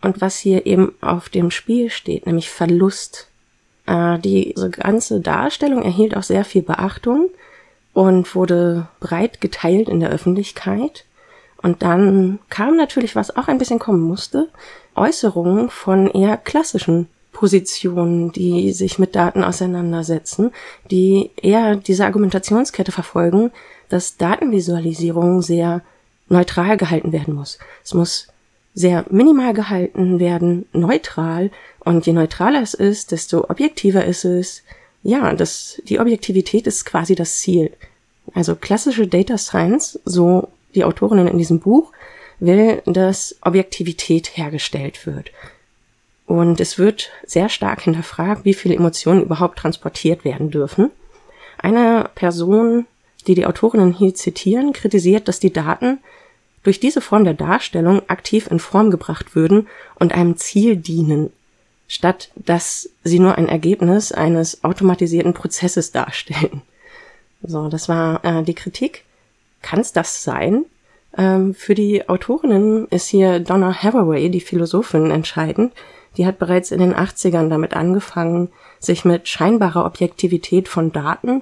und 0.01 0.21
was 0.21 0.37
hier 0.37 0.67
eben 0.67 0.93
auf 1.01 1.29
dem 1.29 1.49
Spiel 1.49 1.89
steht, 1.89 2.27
nämlich 2.27 2.51
Verlust. 2.51 3.28
Äh, 3.89 4.19
diese 4.19 4.69
ganze 4.69 5.19
Darstellung 5.19 5.81
erhielt 5.81 6.15
auch 6.15 6.21
sehr 6.21 6.45
viel 6.45 6.61
Beachtung 6.61 7.29
und 7.93 8.35
wurde 8.35 8.87
breit 8.99 9.41
geteilt 9.41 9.89
in 9.89 9.99
der 9.99 10.11
Öffentlichkeit. 10.11 11.05
Und 11.61 11.81
dann 11.81 12.37
kam 12.49 12.77
natürlich, 12.77 13.15
was 13.15 13.35
auch 13.35 13.47
ein 13.47 13.57
bisschen 13.57 13.79
kommen 13.79 14.01
musste, 14.01 14.47
Äußerungen 14.95 15.71
von 15.71 16.07
eher 16.07 16.37
klassischen 16.37 17.07
Positionen, 17.31 18.31
die 18.31 18.73
sich 18.73 18.99
mit 18.99 19.15
Daten 19.15 19.43
auseinandersetzen, 19.43 20.51
die 20.91 21.31
eher 21.41 21.75
diese 21.75 22.05
Argumentationskette 22.05 22.91
verfolgen, 22.91 23.51
dass 23.89 24.17
Datenvisualisierung 24.17 25.41
sehr 25.41 25.81
neutral 26.27 26.77
gehalten 26.77 27.11
werden 27.11 27.33
muss. 27.33 27.57
Es 27.83 27.95
muss 27.95 28.27
sehr 28.75 29.05
minimal 29.09 29.53
gehalten 29.53 30.19
werden, 30.19 30.65
neutral. 30.73 31.49
Und 31.89 32.05
je 32.05 32.13
neutraler 32.13 32.61
es 32.61 32.75
ist, 32.75 33.11
desto 33.11 33.49
objektiver 33.49 34.05
ist 34.05 34.23
es. 34.23 34.61
Ja, 35.01 35.33
das, 35.33 35.81
die 35.85 35.99
Objektivität 35.99 36.67
ist 36.67 36.85
quasi 36.85 37.15
das 37.15 37.39
Ziel. 37.39 37.71
Also 38.35 38.55
klassische 38.55 39.07
Data 39.07 39.39
Science, 39.39 39.99
so 40.05 40.49
die 40.75 40.83
Autorinnen 40.83 41.27
in 41.27 41.39
diesem 41.39 41.59
Buch, 41.59 41.91
will, 42.39 42.83
dass 42.85 43.37
Objektivität 43.41 44.37
hergestellt 44.37 45.07
wird. 45.07 45.31
Und 46.27 46.59
es 46.59 46.77
wird 46.77 47.09
sehr 47.25 47.49
stark 47.49 47.81
hinterfragt, 47.81 48.45
wie 48.45 48.53
viele 48.53 48.75
Emotionen 48.75 49.23
überhaupt 49.23 49.57
transportiert 49.57 50.23
werden 50.23 50.51
dürfen. 50.51 50.91
Eine 51.57 52.07
Person, 52.13 52.85
die 53.25 53.33
die 53.33 53.47
Autorinnen 53.47 53.93
hier 53.93 54.13
zitieren, 54.13 54.73
kritisiert, 54.73 55.27
dass 55.27 55.39
die 55.39 55.51
Daten 55.51 55.97
durch 56.61 56.79
diese 56.79 57.01
Form 57.01 57.23
der 57.23 57.33
Darstellung 57.33 58.07
aktiv 58.09 58.45
in 58.51 58.59
Form 58.59 58.91
gebracht 58.91 59.33
würden 59.33 59.67
und 59.95 60.13
einem 60.13 60.37
Ziel 60.37 60.75
dienen, 60.75 61.31
statt 61.89 62.29
dass 62.35 62.89
sie 63.03 63.19
nur 63.19 63.35
ein 63.37 63.49
Ergebnis 63.49 64.13
eines 64.13 64.63
automatisierten 64.63 65.33
Prozesses 65.33 65.91
darstellen. 65.91 66.61
So, 67.41 67.67
das 67.67 67.89
war 67.89 68.23
äh, 68.23 68.43
die 68.43 68.53
Kritik. 68.53 69.03
Kann 69.61 69.79
es 69.81 69.91
das 69.91 70.23
sein? 70.23 70.65
Ähm, 71.17 71.55
für 71.55 71.75
die 71.75 72.07
Autorinnen 72.07 72.87
ist 72.89 73.07
hier 73.07 73.39
Donna 73.39 73.73
Haraway, 73.73 74.29
die 74.29 74.39
Philosophin, 74.39 75.09
entscheidend. 75.09 75.73
Die 76.15 76.25
hat 76.25 76.37
bereits 76.37 76.71
in 76.71 76.79
den 76.79 76.93
80ern 76.93 77.49
damit 77.49 77.73
angefangen, 77.73 78.49
sich 78.79 79.03
mit 79.03 79.27
scheinbarer 79.27 79.85
Objektivität 79.85 80.67
von 80.67 80.91
Daten 80.91 81.41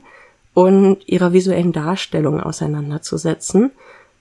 und 0.54 1.08
ihrer 1.08 1.34
visuellen 1.34 1.74
Darstellung 1.74 2.42
auseinanderzusetzen. 2.42 3.72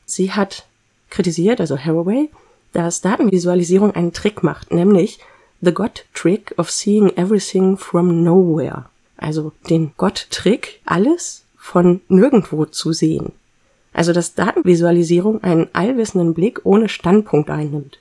Sie 0.07 0.33
hat 0.33 0.67
kritisiert, 1.09 1.61
also 1.61 1.79
Haraway, 1.79 2.31
dass 2.73 3.01
Datenvisualisierung 3.01 3.95
einen 3.95 4.13
Trick 4.13 4.43
macht, 4.43 4.73
nämlich 4.73 5.21
the 5.61 5.73
God 5.73 6.05
Trick 6.15 6.55
of 6.59 6.71
seeing 6.71 7.11
everything 7.17 7.77
from 7.77 8.23
nowhere. 8.23 8.87
Also 9.17 9.53
den 9.71 9.93
Gott-Trick, 9.97 10.81
alles 10.85 11.45
von 11.57 12.01
nirgendwo 12.09 12.67
zu 12.67 12.93
sehen. 12.93 13.33
Also 13.93 14.13
dass 14.13 14.35
Datenvisualisierung 14.35 15.43
einen 15.43 15.69
allwissenden 15.73 16.35
Blick 16.35 16.61
ohne 16.65 16.89
Standpunkt 16.89 17.51
einnimmt. 17.51 17.99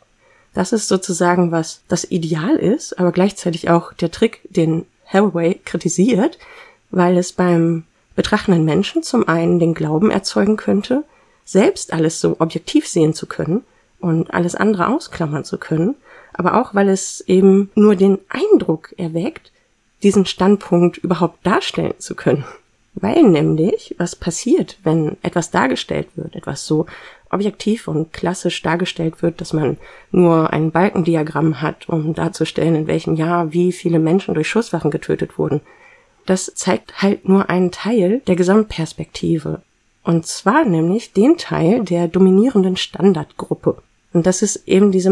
Das 0.54 0.74
ist 0.74 0.88
sozusagen 0.88 1.52
was 1.52 1.82
das 1.88 2.10
Ideal 2.12 2.56
ist, 2.56 3.00
aber 3.00 3.12
gleichzeitig 3.12 3.70
auch 3.70 3.94
der 3.94 4.12
Trick, 4.12 4.42
den 4.50 4.86
Haraway 5.06 5.60
kritisiert, 5.64 6.38
weil 6.92 7.18
es 7.18 7.34
beim 7.34 7.84
betrachtenden 8.16 8.66
Menschen 8.66 9.04
zum 9.04 9.28
einen 9.28 9.60
den 9.60 9.74
Glauben 9.74 10.12
erzeugen 10.12 10.58
könnte, 10.58 11.04
selbst 11.44 11.94
alles 11.94 12.20
so 12.20 12.38
objektiv 12.40 12.88
sehen 12.88 13.14
zu 13.14 13.28
können 13.28 13.64
und 14.00 14.34
alles 14.34 14.56
andere 14.56 14.88
ausklammern 14.88 15.44
zu 15.44 15.58
können, 15.58 15.96
aber 16.38 16.60
auch 16.60 16.76
weil 16.76 16.90
es 16.90 17.22
eben 17.22 17.72
nur 17.76 17.96
den 17.96 18.20
Eindruck 18.30 18.94
erweckt, 18.98 19.52
diesen 20.04 20.26
Standpunkt 20.26 20.98
überhaupt 20.98 21.46
darstellen 21.46 21.96
zu 21.98 22.16
können. 22.16 22.46
Weil 22.94 23.24
nämlich, 23.24 23.96
was 23.98 24.16
passiert, 24.16 24.78
wenn 24.84 25.18
etwas 25.22 25.52
dargestellt 25.52 26.08
wird, 26.16 26.36
etwas 26.36 26.66
so 26.66 26.86
objektiv 27.30 27.88
und 27.88 28.14
klassisch 28.14 28.62
dargestellt 28.62 29.22
wird, 29.22 29.42
dass 29.42 29.52
man 29.52 29.78
nur 30.12 30.54
ein 30.54 30.72
Balkendiagramm 30.72 31.62
hat, 31.62 31.90
um 31.90 32.14
darzustellen, 32.14 32.76
in 32.76 32.88
welchem 32.88 33.16
Jahr 33.16 33.52
wie 33.52 33.72
viele 33.72 34.00
Menschen 34.00 34.34
durch 34.34 34.48
Schusswaffen 34.48 34.92
getötet 34.92 35.38
wurden. 35.38 35.62
Das 36.26 36.52
zeigt 36.56 37.02
halt 37.02 37.28
nur 37.28 37.50
einen 37.50 37.72
Teil 37.72 38.22
der 38.28 38.36
Gesamtperspektive. 38.36 39.62
Und 40.04 40.26
zwar 40.26 40.64
nämlich 40.66 41.14
den 41.14 41.38
Teil 41.38 41.84
der 41.84 42.08
dominierenden 42.08 42.78
Standardgruppe. 42.78 43.82
Und 44.14 44.26
das 44.26 44.42
ist 44.42 44.68
eben 44.68 44.92
diese 44.92 45.10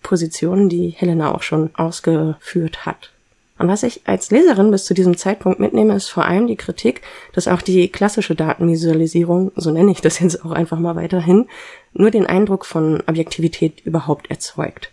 Machtposition, 0.00 0.68
die 0.68 0.90
Helena 0.90 1.34
auch 1.34 1.42
schon 1.42 1.70
ausgeführt 1.74 2.86
hat. 2.86 3.10
Und 3.58 3.68
was 3.68 3.82
ich 3.82 4.00
als 4.06 4.30
Leserin 4.30 4.70
bis 4.70 4.86
zu 4.86 4.94
diesem 4.94 5.18
Zeitpunkt 5.18 5.60
mitnehme, 5.60 5.94
ist 5.94 6.08
vor 6.08 6.24
allem 6.24 6.46
die 6.46 6.56
Kritik, 6.56 7.02
dass 7.34 7.46
auch 7.46 7.60
die 7.60 7.88
klassische 7.88 8.34
Datenvisualisierung, 8.34 9.52
so 9.54 9.70
nenne 9.70 9.90
ich 9.90 10.00
das 10.00 10.18
jetzt 10.18 10.44
auch 10.44 10.52
einfach 10.52 10.78
mal 10.78 10.96
weiterhin, 10.96 11.46
nur 11.92 12.10
den 12.10 12.26
Eindruck 12.26 12.64
von 12.64 13.02
Objektivität 13.06 13.80
überhaupt 13.84 14.30
erzeugt. 14.30 14.90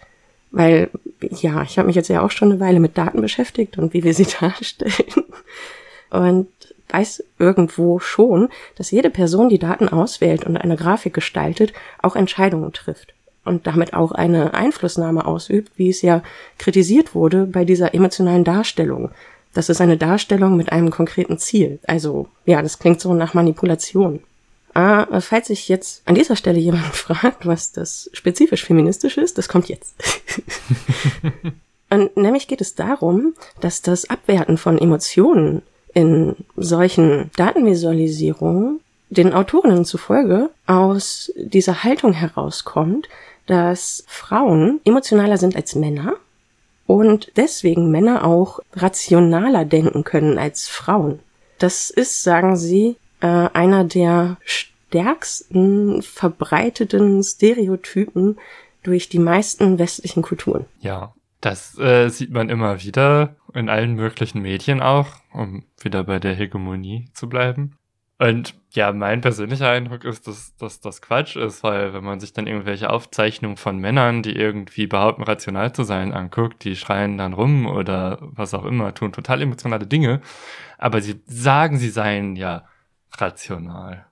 Weil, 0.52 0.90
ja, 1.22 1.64
ich 1.64 1.78
habe 1.78 1.88
mich 1.88 1.96
jetzt 1.96 2.10
ja 2.10 2.22
auch 2.22 2.32
schon 2.32 2.52
eine 2.52 2.60
Weile 2.60 2.82
mit 2.82 2.98
Daten 2.98 3.22
beschäftigt 3.22 3.78
und 3.78 3.94
wie 3.94 4.04
wir 4.04 4.14
sie 4.14 4.28
darstellen. 4.40 5.24
Und 6.10 6.48
weiß 6.90 7.24
irgendwo 7.40 8.00
schon, 8.00 8.50
dass 8.76 8.92
jede 8.92 9.10
Person, 9.10 9.50
die 9.50 9.60
Daten 9.60 9.88
auswählt 9.88 10.46
und 10.46 10.58
eine 10.58 10.76
Grafik 10.76 11.14
gestaltet, 11.14 11.74
auch 12.02 12.16
Entscheidungen 12.16 12.74
trifft 12.74 13.14
und 13.48 13.66
damit 13.66 13.94
auch 13.94 14.12
eine 14.12 14.54
Einflussnahme 14.54 15.26
ausübt, 15.26 15.72
wie 15.78 15.90
es 15.90 16.02
ja 16.02 16.22
kritisiert 16.58 17.16
wurde 17.16 17.46
bei 17.46 17.66
dieser 17.66 17.94
emotionalen 17.94 18.44
Darstellung. 18.44 19.10
Das 19.54 19.70
ist 19.70 19.82
eine 19.82 19.98
Darstellung 19.98 20.56
mit 20.56 20.72
einem 20.72 20.92
konkreten 20.92 21.40
Ziel. 21.40 21.80
Also, 21.88 22.28
ja, 22.46 22.62
das 22.62 22.78
klingt 22.80 23.02
so 23.02 23.14
nach 23.14 23.34
Manipulation. 23.34 24.20
Ah, 24.74 25.22
falls 25.22 25.48
sich 25.48 25.70
jetzt 25.70 26.04
an 26.06 26.14
dieser 26.14 26.36
Stelle 26.36 26.60
jemand 26.60 26.86
fragt, 26.96 27.48
was 27.48 27.72
das 27.72 28.10
spezifisch 28.14 28.64
feministisch 28.64 29.18
ist, 29.18 29.38
das 29.40 29.50
kommt 29.50 29.70
jetzt. 29.70 29.96
Und 31.90 32.16
nämlich 32.18 32.48
geht 32.48 32.62
es 32.62 32.76
darum, 32.76 33.34
dass 33.62 33.82
das 33.82 34.10
Abwerten 34.10 34.58
von 34.58 34.78
Emotionen 34.78 35.64
in 35.94 36.36
solchen 36.56 37.32
Datenvisualisierungen 37.38 38.82
den 39.10 39.34
Autorinnen 39.34 39.86
zufolge 39.86 40.50
aus 40.66 41.32
dieser 41.36 41.84
Haltung 41.84 42.14
herauskommt, 42.14 43.08
dass 43.48 44.04
Frauen 44.08 44.80
emotionaler 44.86 45.38
sind 45.38 45.56
als 45.56 45.76
Männer 45.76 46.16
und 46.86 47.32
deswegen 47.36 47.92
Männer 47.92 48.24
auch 48.24 48.60
rationaler 48.74 49.66
denken 49.66 50.04
können 50.04 50.38
als 50.38 50.68
Frauen. 50.68 51.20
Das 51.58 51.90
ist, 51.90 52.24
sagen 52.24 52.56
sie, 52.56 52.98
äh, 53.20 53.28
einer 53.28 53.84
der 53.84 54.38
stärksten 54.46 56.02
verbreiteten 56.02 57.24
Stereotypen 57.24 58.38
durch 58.84 59.10
die 59.10 59.20
meisten 59.20 59.80
westlichen 59.80 60.22
Kulturen. 60.22 60.66
Ja, 60.80 61.14
das 61.42 61.78
äh, 61.78 62.10
sieht 62.10 62.32
man 62.32 62.50
immer 62.50 62.82
wieder 62.82 63.36
in 63.54 63.70
allen 63.70 63.96
möglichen 63.96 64.42
Medien 64.42 64.82
auch, 64.82 65.08
um 65.34 65.64
wieder 65.82 66.04
bei 66.04 66.20
der 66.20 66.36
Hegemonie 66.36 67.10
zu 67.14 67.28
bleiben. 67.28 67.76
Und 68.20 68.56
ja, 68.72 68.92
mein 68.94 69.22
persönlicher 69.22 69.70
Eindruck 69.70 70.04
ist, 70.04 70.28
dass, 70.28 70.56
dass 70.58 70.82
das 70.82 71.02
Quatsch 71.02 71.36
ist, 71.36 71.64
weil 71.64 71.94
wenn 71.94 72.04
man 72.04 72.20
sich 72.20 72.34
dann 72.34 72.48
irgendwelche 72.48 72.90
Aufzeichnungen 72.90 73.58
von 73.58 73.78
Männern, 73.78 74.24
die 74.24 74.36
irgendwie 74.36 74.88
behaupten, 74.88 75.24
rational 75.24 75.72
zu 75.74 75.84
sein, 75.84 76.14
anguckt, 76.14 76.64
die 76.64 76.76
schreien 76.76 77.18
dann 77.18 77.34
rum 77.34 77.68
oder 77.68 78.18
was 78.22 78.56
auch 78.56 78.66
immer, 78.66 78.94
tun 78.94 79.14
total 79.14 79.42
emotionale 79.42 79.86
Dinge, 79.86 80.22
aber 80.80 81.02
sie 81.02 81.22
sagen, 81.28 81.78
sie 81.78 81.90
seien 81.90 82.36
ja 82.36 82.66
rational, 83.12 84.08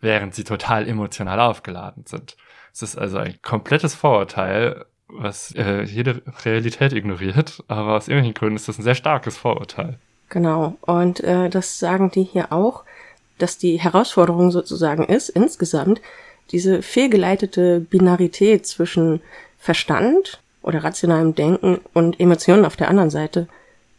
während 0.00 0.34
sie 0.34 0.44
total 0.44 0.88
emotional 0.88 1.40
aufgeladen 1.40 2.04
sind. 2.06 2.36
Es 2.72 2.82
ist 2.82 2.96
also 2.96 3.18
ein 3.18 3.40
komplettes 3.42 3.94
Vorurteil, 3.94 4.84
was 5.08 5.52
äh, 5.56 5.82
jede 5.82 6.22
Realität 6.44 6.92
ignoriert, 6.92 7.64
aber 7.66 7.96
aus 7.96 8.06
irgendwelchen 8.06 8.34
Gründen 8.34 8.56
ist 8.56 8.68
das 8.68 8.78
ein 8.78 8.84
sehr 8.84 8.94
starkes 8.94 9.36
Vorurteil. 9.36 9.98
Genau, 10.28 10.76
und 10.82 11.20
äh, 11.20 11.48
das 11.48 11.78
sagen 11.78 12.10
die 12.10 12.22
hier 12.22 12.52
auch, 12.52 12.84
dass 13.38 13.58
die 13.58 13.78
Herausforderung 13.78 14.50
sozusagen 14.50 15.04
ist, 15.04 15.28
insgesamt 15.28 16.00
diese 16.50 16.82
fehlgeleitete 16.82 17.80
Binarität 17.80 18.66
zwischen 18.66 19.20
Verstand 19.58 20.40
oder 20.62 20.84
rationalem 20.84 21.34
Denken 21.34 21.80
und 21.94 22.18
Emotionen 22.20 22.64
auf 22.64 22.76
der 22.76 22.88
anderen 22.88 23.10
Seite 23.10 23.48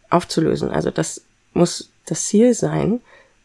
aufzulösen. 0.09 0.71
Also 0.71 0.91
das 0.91 1.21
muss 1.53 1.89
das 2.05 2.25
Ziel 2.25 2.53
sein, 2.53 3.01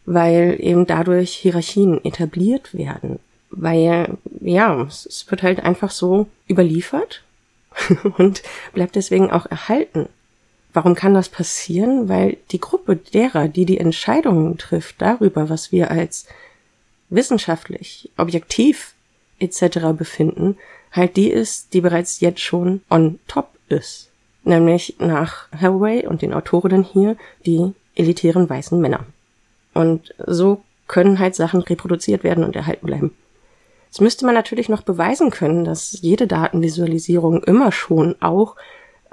weil 0.06 0.56
eben 0.58 0.86
dadurch 0.86 1.32
Hierarchien 1.32 2.04
etabliert 2.04 2.74
werden. 2.74 3.18
Weil, 3.50 4.18
ja, 4.40 4.82
es 4.82 5.26
wird 5.28 5.42
halt 5.42 5.60
einfach 5.60 5.90
so 5.90 6.26
überliefert 6.48 7.22
und 8.18 8.42
bleibt 8.72 8.96
deswegen 8.96 9.30
auch 9.30 9.46
erhalten. 9.46 10.08
Warum 10.74 10.96
kann 10.96 11.14
das 11.14 11.28
passieren? 11.28 12.08
Weil 12.08 12.36
die 12.50 12.60
Gruppe 12.60 12.96
derer, 12.96 13.48
die 13.48 13.64
die 13.64 13.78
Entscheidungen 13.78 14.58
trifft 14.58 15.00
darüber, 15.00 15.48
was 15.48 15.70
wir 15.72 15.90
als 15.90 16.26
wissenschaftlich, 17.10 18.10
objektiv 18.18 18.92
etc. 19.38 19.78
befinden, 19.96 20.58
halt 20.90 21.16
die 21.16 21.30
ist, 21.30 21.72
die 21.74 21.80
bereits 21.80 22.20
jetzt 22.20 22.40
schon 22.40 22.82
on 22.90 23.20
top 23.28 23.50
ist. 23.68 24.10
Nämlich 24.42 24.96
nach 24.98 25.50
Hathaway 25.52 26.06
und 26.06 26.22
den 26.22 26.34
Autorinnen 26.34 26.82
hier 26.82 27.16
die 27.46 27.72
elitären 27.94 28.50
weißen 28.50 28.78
Männer. 28.78 29.06
Und 29.74 30.12
so 30.26 30.60
können 30.88 31.20
halt 31.20 31.36
Sachen 31.36 31.62
reproduziert 31.62 32.24
werden 32.24 32.44
und 32.44 32.56
erhalten 32.56 32.86
bleiben. 32.86 33.14
Jetzt 33.86 34.00
müsste 34.00 34.26
man 34.26 34.34
natürlich 34.34 34.68
noch 34.68 34.82
beweisen 34.82 35.30
können, 35.30 35.64
dass 35.64 36.00
jede 36.02 36.26
Datenvisualisierung 36.26 37.44
immer 37.44 37.70
schon 37.70 38.16
auch 38.20 38.56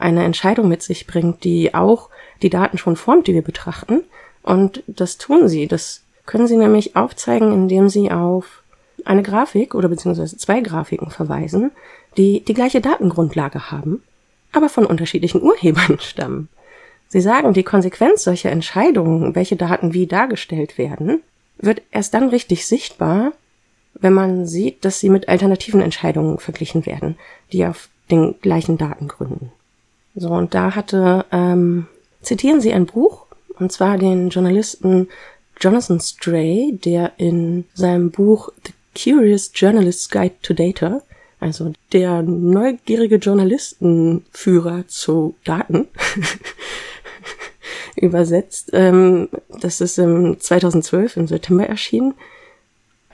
eine 0.01 0.23
Entscheidung 0.23 0.67
mit 0.67 0.81
sich 0.81 1.07
bringt, 1.07 1.43
die 1.43 1.73
auch 1.73 2.09
die 2.41 2.49
Daten 2.49 2.77
schon 2.77 2.95
formt, 2.95 3.27
die 3.27 3.33
wir 3.33 3.41
betrachten. 3.41 4.03
Und 4.43 4.83
das 4.87 5.17
tun 5.17 5.47
sie. 5.47 5.67
Das 5.67 6.01
können 6.25 6.47
sie 6.47 6.57
nämlich 6.57 6.95
aufzeigen, 6.95 7.51
indem 7.53 7.89
sie 7.89 8.11
auf 8.11 8.61
eine 9.05 9.23
Grafik 9.23 9.75
oder 9.75 9.89
beziehungsweise 9.89 10.37
zwei 10.37 10.61
Grafiken 10.61 11.09
verweisen, 11.09 11.71
die 12.17 12.41
die 12.41 12.53
gleiche 12.53 12.81
Datengrundlage 12.81 13.71
haben, 13.71 14.03
aber 14.51 14.69
von 14.69 14.85
unterschiedlichen 14.85 15.41
Urhebern 15.41 15.99
stammen. 16.01 16.49
Sie 17.07 17.21
sagen, 17.21 17.53
die 17.53 17.63
Konsequenz 17.63 18.23
solcher 18.23 18.51
Entscheidungen, 18.51 19.35
welche 19.35 19.55
Daten 19.55 19.93
wie 19.93 20.07
dargestellt 20.07 20.77
werden, 20.77 21.21
wird 21.57 21.81
erst 21.91 22.13
dann 22.13 22.29
richtig 22.29 22.65
sichtbar, 22.65 23.33
wenn 23.93 24.13
man 24.13 24.45
sieht, 24.47 24.85
dass 24.85 24.99
sie 24.99 25.09
mit 25.09 25.27
alternativen 25.27 25.81
Entscheidungen 25.81 26.37
verglichen 26.37 26.85
werden, 26.85 27.17
die 27.51 27.65
auf 27.65 27.89
den 28.09 28.39
gleichen 28.41 28.77
Daten 28.77 29.07
gründen. 29.07 29.51
So, 30.15 30.29
und 30.29 30.53
da 30.53 30.75
hatte, 30.75 31.25
ähm, 31.31 31.87
zitieren 32.21 32.61
sie 32.61 32.73
ein 32.73 32.85
Buch, 32.85 33.25
und 33.59 33.71
zwar 33.71 33.97
den 33.97 34.29
Journalisten 34.29 35.07
Jonathan 35.59 35.99
Stray, 35.99 36.77
der 36.83 37.13
in 37.17 37.65
seinem 37.73 38.11
Buch 38.11 38.49
The 38.65 38.73
Curious 38.95 39.51
Journalist's 39.53 40.09
Guide 40.09 40.35
to 40.41 40.53
Data, 40.53 41.01
also 41.39 41.73
der 41.93 42.21
neugierige 42.23 43.15
Journalistenführer 43.15 44.87
zu 44.87 45.35
Daten, 45.43 45.87
übersetzt. 47.95 48.71
Ähm, 48.73 49.29
das 49.61 49.81
ist 49.81 49.97
im 49.97 50.39
2012 50.39 51.17
im 51.17 51.27
September 51.27 51.65
erschienen. 51.65 52.13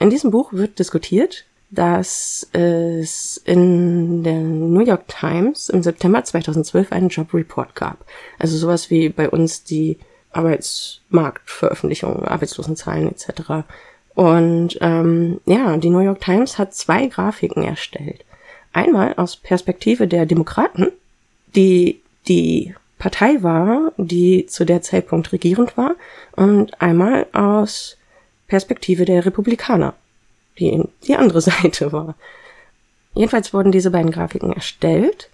In 0.00 0.10
diesem 0.10 0.30
Buch 0.30 0.52
wird 0.52 0.78
diskutiert, 0.78 1.44
dass 1.70 2.48
es 2.52 3.36
in 3.44 4.22
der 4.22 4.40
New 4.40 4.80
York 4.80 5.06
Times 5.08 5.68
im 5.68 5.82
September 5.82 6.24
2012 6.24 6.92
einen 6.92 7.08
Job 7.08 7.34
Report 7.34 7.74
gab. 7.74 8.04
Also 8.38 8.56
sowas 8.56 8.90
wie 8.90 9.10
bei 9.10 9.28
uns 9.28 9.64
die 9.64 9.98
Arbeitsmarktveröffentlichung, 10.32 12.24
Arbeitslosenzahlen 12.24 13.10
etc. 13.10 13.66
Und 14.14 14.78
ähm, 14.80 15.40
ja, 15.46 15.76
die 15.76 15.90
New 15.90 16.00
York 16.00 16.20
Times 16.20 16.58
hat 16.58 16.74
zwei 16.74 17.06
Grafiken 17.06 17.62
erstellt. 17.64 18.24
Einmal 18.72 19.14
aus 19.14 19.36
Perspektive 19.36 20.08
der 20.08 20.26
Demokraten, 20.26 20.88
die 21.54 22.00
die 22.28 22.74
Partei 22.98 23.42
war, 23.42 23.92
die 23.96 24.46
zu 24.46 24.64
der 24.64 24.82
Zeitpunkt 24.82 25.32
regierend 25.32 25.76
war, 25.76 25.94
und 26.32 26.80
einmal 26.80 27.26
aus 27.32 27.96
Perspektive 28.48 29.04
der 29.04 29.24
Republikaner, 29.24 29.94
die 30.58 30.82
die 31.06 31.16
andere 31.16 31.40
Seite 31.50 31.92
war. 31.92 32.14
Jedenfalls 33.14 33.52
wurden 33.52 33.72
diese 33.72 33.90
beiden 33.90 34.10
Grafiken 34.10 34.52
erstellt 34.52 35.30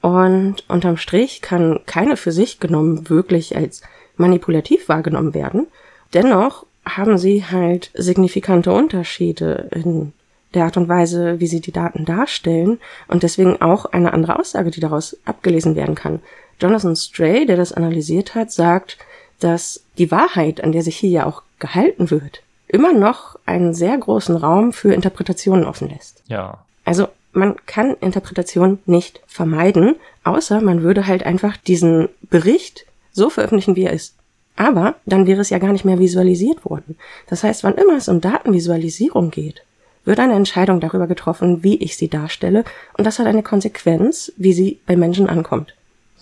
und 0.00 0.64
unterm 0.68 0.96
Strich 0.96 1.40
kann 1.42 1.80
keine 1.86 2.16
für 2.16 2.32
sich 2.32 2.60
genommen 2.60 3.08
wirklich 3.08 3.56
als 3.56 3.82
manipulativ 4.16 4.88
wahrgenommen 4.88 5.34
werden. 5.34 5.66
Dennoch 6.14 6.66
haben 6.84 7.18
sie 7.18 7.44
halt 7.44 7.90
signifikante 7.94 8.72
Unterschiede 8.72 9.68
in 9.72 10.12
der 10.54 10.64
Art 10.64 10.76
und 10.76 10.88
Weise, 10.88 11.40
wie 11.40 11.46
sie 11.46 11.60
die 11.60 11.72
Daten 11.72 12.04
darstellen 12.04 12.78
und 13.06 13.22
deswegen 13.22 13.60
auch 13.60 13.84
eine 13.86 14.12
andere 14.12 14.38
Aussage, 14.38 14.70
die 14.70 14.80
daraus 14.80 15.16
abgelesen 15.24 15.76
werden 15.76 15.94
kann. 15.94 16.20
Jonathan 16.60 16.96
Stray, 16.96 17.46
der 17.46 17.56
das 17.56 17.72
analysiert 17.72 18.34
hat, 18.34 18.50
sagt, 18.50 18.96
dass 19.40 19.84
die 19.98 20.10
Wahrheit, 20.10 20.64
an 20.64 20.72
der 20.72 20.82
sich 20.82 20.96
hier 20.96 21.10
ja 21.10 21.26
auch 21.26 21.42
gehalten 21.58 22.10
wird, 22.10 22.42
immer 22.68 22.92
noch 22.92 23.38
einen 23.46 23.74
sehr 23.74 23.96
großen 23.96 24.36
Raum 24.36 24.72
für 24.72 24.92
Interpretationen 24.92 25.64
offen 25.64 25.88
lässt. 25.88 26.22
Ja. 26.26 26.58
Also 26.84 27.08
man 27.32 27.56
kann 27.66 27.96
Interpretation 28.00 28.78
nicht 28.86 29.20
vermeiden, 29.26 29.96
außer 30.24 30.60
man 30.60 30.82
würde 30.82 31.06
halt 31.06 31.24
einfach 31.24 31.56
diesen 31.56 32.08
Bericht 32.22 32.86
so 33.12 33.30
veröffentlichen, 33.30 33.76
wie 33.76 33.84
er 33.84 33.92
ist. 33.92 34.14
Aber 34.56 34.96
dann 35.06 35.26
wäre 35.26 35.40
es 35.40 35.50
ja 35.50 35.58
gar 35.58 35.72
nicht 35.72 35.84
mehr 35.84 35.98
visualisiert 35.98 36.64
worden. 36.64 36.96
Das 37.28 37.44
heißt, 37.44 37.62
wann 37.64 37.76
immer 37.76 37.96
es 37.96 38.08
um 38.08 38.20
Datenvisualisierung 38.20 39.30
geht, 39.30 39.62
wird 40.04 40.18
eine 40.18 40.34
Entscheidung 40.34 40.80
darüber 40.80 41.06
getroffen, 41.06 41.62
wie 41.62 41.76
ich 41.76 41.96
sie 41.96 42.08
darstelle, 42.08 42.64
und 42.96 43.06
das 43.06 43.18
hat 43.18 43.26
eine 43.26 43.42
Konsequenz, 43.42 44.32
wie 44.36 44.52
sie 44.52 44.80
bei 44.86 44.96
Menschen 44.96 45.28
ankommt. 45.28 45.74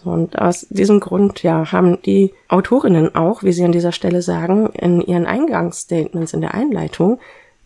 Und 0.07 0.39
aus 0.39 0.67
diesem 0.71 1.01
Grund, 1.01 1.43
ja, 1.43 1.73
haben 1.73 2.01
die 2.03 2.33
Autorinnen 2.49 3.15
auch, 3.15 3.43
wie 3.43 3.53
sie 3.53 3.65
an 3.65 3.73
dieser 3.73 3.93
Stelle 3.93 4.23
sagen, 4.23 4.69
in 4.69 5.01
ihren 5.01 5.27
Eingangsstatements 5.27 6.33
in 6.33 6.41
der 6.41 6.55
Einleitung 6.55 7.19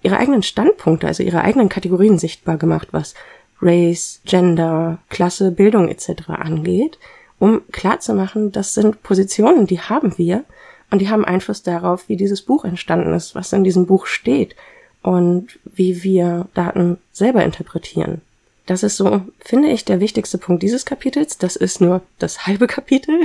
ihre 0.03 0.16
eigenen 0.16 0.43
Standpunkte, 0.43 1.07
also 1.07 1.22
ihre 1.22 1.43
eigenen 1.43 1.68
Kategorien 1.68 2.18
sichtbar 2.18 2.57
gemacht, 2.57 2.88
was 2.93 3.14
Race, 3.61 4.20
Gender, 4.24 4.99
Klasse, 5.11 5.51
Bildung 5.51 5.88
etc. 5.88 6.30
angeht, 6.30 6.99
um 7.38 7.61
klarzumachen, 7.72 8.53
das 8.53 8.72
sind 8.72 9.03
Positionen, 9.03 9.66
die 9.66 9.80
haben 9.80 10.16
wir 10.16 10.45
und 10.91 11.01
die 11.01 11.11
haben 11.11 11.26
Einfluss 11.26 11.62
darauf, 11.62 12.09
wie 12.09 12.16
dieses 12.16 12.43
Buch 12.43 12.64
entstanden 12.64 13.12
ist, 13.12 13.34
was 13.34 13.53
in 13.53 13.64
diesem 13.64 13.84
Buch 13.84 14.07
steht 14.07 14.57
und 15.03 15.59
wie 15.64 16.03
wir 16.03 16.47
Daten 16.55 16.99
selber 17.12 17.45
interpretieren. 17.45 18.22
Das 18.71 18.85
ist 18.85 18.99
so, 18.99 19.23
finde 19.41 19.68
ich, 19.68 19.85
der 19.85 19.99
wichtigste 19.99 20.39
Punkt 20.39 20.62
dieses 20.62 20.87
Kapitels. 20.87 21.39
Das 21.39 21.57
ist 21.57 21.81
nur 21.81 22.03
das 22.21 22.47
halbe 22.47 22.68
Kapitel. 22.68 23.25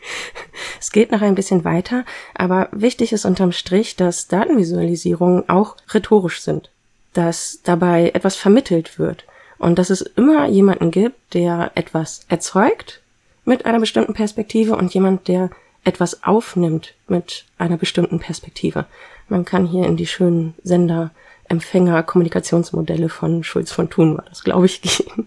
es 0.80 0.90
geht 0.90 1.12
noch 1.12 1.20
ein 1.20 1.34
bisschen 1.34 1.66
weiter, 1.66 2.06
aber 2.34 2.70
wichtig 2.72 3.12
ist 3.12 3.26
unterm 3.26 3.52
Strich, 3.52 3.96
dass 3.96 4.26
Datenvisualisierungen 4.28 5.46
auch 5.50 5.76
rhetorisch 5.92 6.40
sind, 6.40 6.70
dass 7.12 7.60
dabei 7.62 8.12
etwas 8.14 8.36
vermittelt 8.36 8.98
wird 8.98 9.26
und 9.58 9.78
dass 9.78 9.90
es 9.90 10.00
immer 10.00 10.48
jemanden 10.48 10.90
gibt, 10.90 11.34
der 11.34 11.72
etwas 11.74 12.22
erzeugt 12.30 13.02
mit 13.44 13.66
einer 13.66 13.80
bestimmten 13.80 14.14
Perspektive 14.14 14.76
und 14.76 14.94
jemand, 14.94 15.28
der 15.28 15.50
etwas 15.84 16.24
aufnimmt 16.24 16.94
mit 17.06 17.44
einer 17.58 17.76
bestimmten 17.76 18.18
Perspektive. 18.18 18.86
Man 19.28 19.44
kann 19.44 19.66
hier 19.66 19.84
in 19.84 19.98
die 19.98 20.06
schönen 20.06 20.54
Sender 20.62 21.10
Empfänger-Kommunikationsmodelle 21.50 23.08
von 23.08 23.44
Schulz 23.44 23.72
von 23.72 23.90
Thun 23.90 24.16
war 24.16 24.24
das, 24.28 24.44
glaube 24.44 24.66
ich, 24.66 24.80
gehen. 24.82 25.26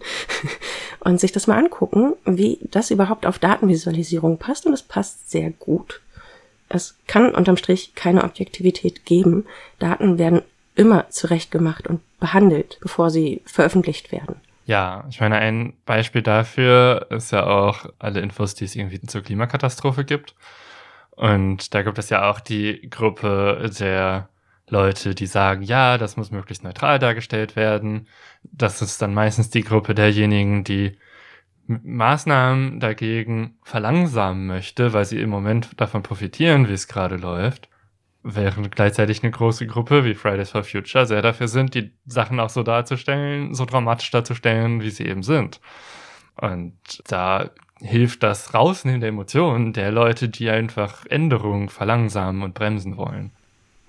Und 1.01 1.19
sich 1.19 1.31
das 1.31 1.47
mal 1.47 1.57
angucken, 1.57 2.13
wie 2.25 2.59
das 2.63 2.89
überhaupt 2.89 3.25
auf 3.25 3.39
Datenvisualisierung 3.39 4.39
passt. 4.39 4.65
Und 4.65 4.73
es 4.73 4.81
passt 4.81 5.29
sehr 5.29 5.51
gut. 5.51 6.01
Es 6.69 6.97
kann 7.07 7.35
unterm 7.35 7.57
Strich 7.57 7.93
keine 7.93 8.23
Objektivität 8.23 9.05
geben. 9.05 9.45
Daten 9.79 10.17
werden 10.17 10.41
immer 10.75 11.09
zurechtgemacht 11.09 11.87
und 11.87 11.99
behandelt, 12.19 12.79
bevor 12.81 13.09
sie 13.11 13.41
veröffentlicht 13.45 14.11
werden. 14.11 14.37
Ja, 14.65 15.03
ich 15.09 15.19
meine, 15.19 15.35
ein 15.37 15.73
Beispiel 15.85 16.21
dafür 16.21 17.07
ist 17.09 17.31
ja 17.31 17.45
auch 17.45 17.85
alle 17.99 18.21
Infos, 18.21 18.55
die 18.55 18.63
es 18.65 18.75
irgendwie 18.75 19.01
zur 19.01 19.21
Klimakatastrophe 19.21 20.05
gibt. 20.05 20.35
Und 21.11 21.73
da 21.75 21.83
gibt 21.83 21.99
es 21.99 22.09
ja 22.09 22.29
auch 22.29 22.39
die 22.39 22.89
Gruppe 22.89 23.69
der 23.77 24.29
Leute, 24.69 25.15
die 25.15 25.27
sagen, 25.27 25.61
ja, 25.63 25.97
das 25.97 26.17
muss 26.17 26.31
möglichst 26.31 26.63
neutral 26.63 26.99
dargestellt 26.99 27.55
werden. 27.55 28.07
Das 28.43 28.81
ist 28.81 29.01
dann 29.01 29.13
meistens 29.13 29.49
die 29.49 29.63
Gruppe 29.63 29.93
derjenigen, 29.95 30.63
die 30.63 30.97
Maßnahmen 31.67 32.79
dagegen 32.79 33.57
verlangsamen 33.63 34.47
möchte, 34.47 34.93
weil 34.93 35.05
sie 35.05 35.19
im 35.21 35.29
Moment 35.29 35.79
davon 35.79 36.03
profitieren, 36.03 36.67
wie 36.67 36.73
es 36.73 36.87
gerade 36.87 37.17
läuft. 37.17 37.69
während 38.23 38.75
gleichzeitig 38.75 39.21
eine 39.21 39.31
große 39.31 39.67
Gruppe 39.67 40.05
wie 40.05 40.15
Fridays 40.15 40.51
for 40.51 40.63
Future 40.63 41.05
sehr 41.05 41.21
dafür 41.21 41.47
sind, 41.47 41.75
die 41.75 41.91
Sachen 42.05 42.39
auch 42.39 42.49
so 42.49 42.63
darzustellen, 42.63 43.53
so 43.53 43.65
dramatisch 43.65 44.11
darzustellen, 44.11 44.81
wie 44.81 44.89
sie 44.89 45.05
eben 45.05 45.23
sind. 45.23 45.59
Und 46.37 46.73
da 47.07 47.51
hilft 47.81 48.23
das 48.23 48.53
Rausnehmen 48.53 49.01
der 49.01 49.09
Emotionen 49.09 49.73
der 49.73 49.91
Leute, 49.91 50.29
die 50.29 50.49
einfach 50.49 51.05
Änderungen 51.05 51.69
verlangsamen 51.69 52.43
und 52.43 52.53
bremsen 52.53 52.97
wollen. 52.97 53.31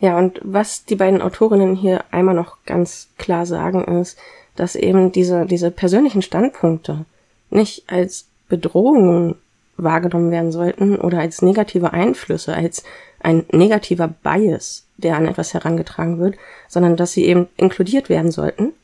Ja, 0.04 0.18
und 0.18 0.38
was 0.42 0.84
die 0.84 0.96
beiden 0.96 1.22
Autorinnen 1.22 1.74
hier 1.74 2.04
einmal 2.10 2.34
noch 2.34 2.58
ganz 2.66 3.08
klar 3.16 3.46
sagen, 3.46 3.84
ist, 4.02 4.18
dass 4.54 4.74
eben 4.74 5.12
diese, 5.12 5.46
diese 5.46 5.70
persönlichen 5.70 6.20
Standpunkte 6.20 7.06
nicht 7.48 7.84
als 7.86 8.26
Bedrohungen 8.50 9.36
wahrgenommen 9.78 10.30
werden 10.30 10.52
sollten 10.52 10.96
oder 10.96 11.20
als 11.20 11.40
negative 11.40 11.94
Einflüsse, 11.94 12.52
als 12.54 12.84
ein 13.20 13.46
negativer 13.50 14.08
Bias, 14.08 14.84
der 14.98 15.16
an 15.16 15.26
etwas 15.26 15.54
herangetragen 15.54 16.18
wird, 16.18 16.34
sondern 16.68 16.98
dass 16.98 17.12
sie 17.12 17.24
eben 17.24 17.48
inkludiert 17.56 18.10
werden 18.10 18.30
sollten, 18.30 18.74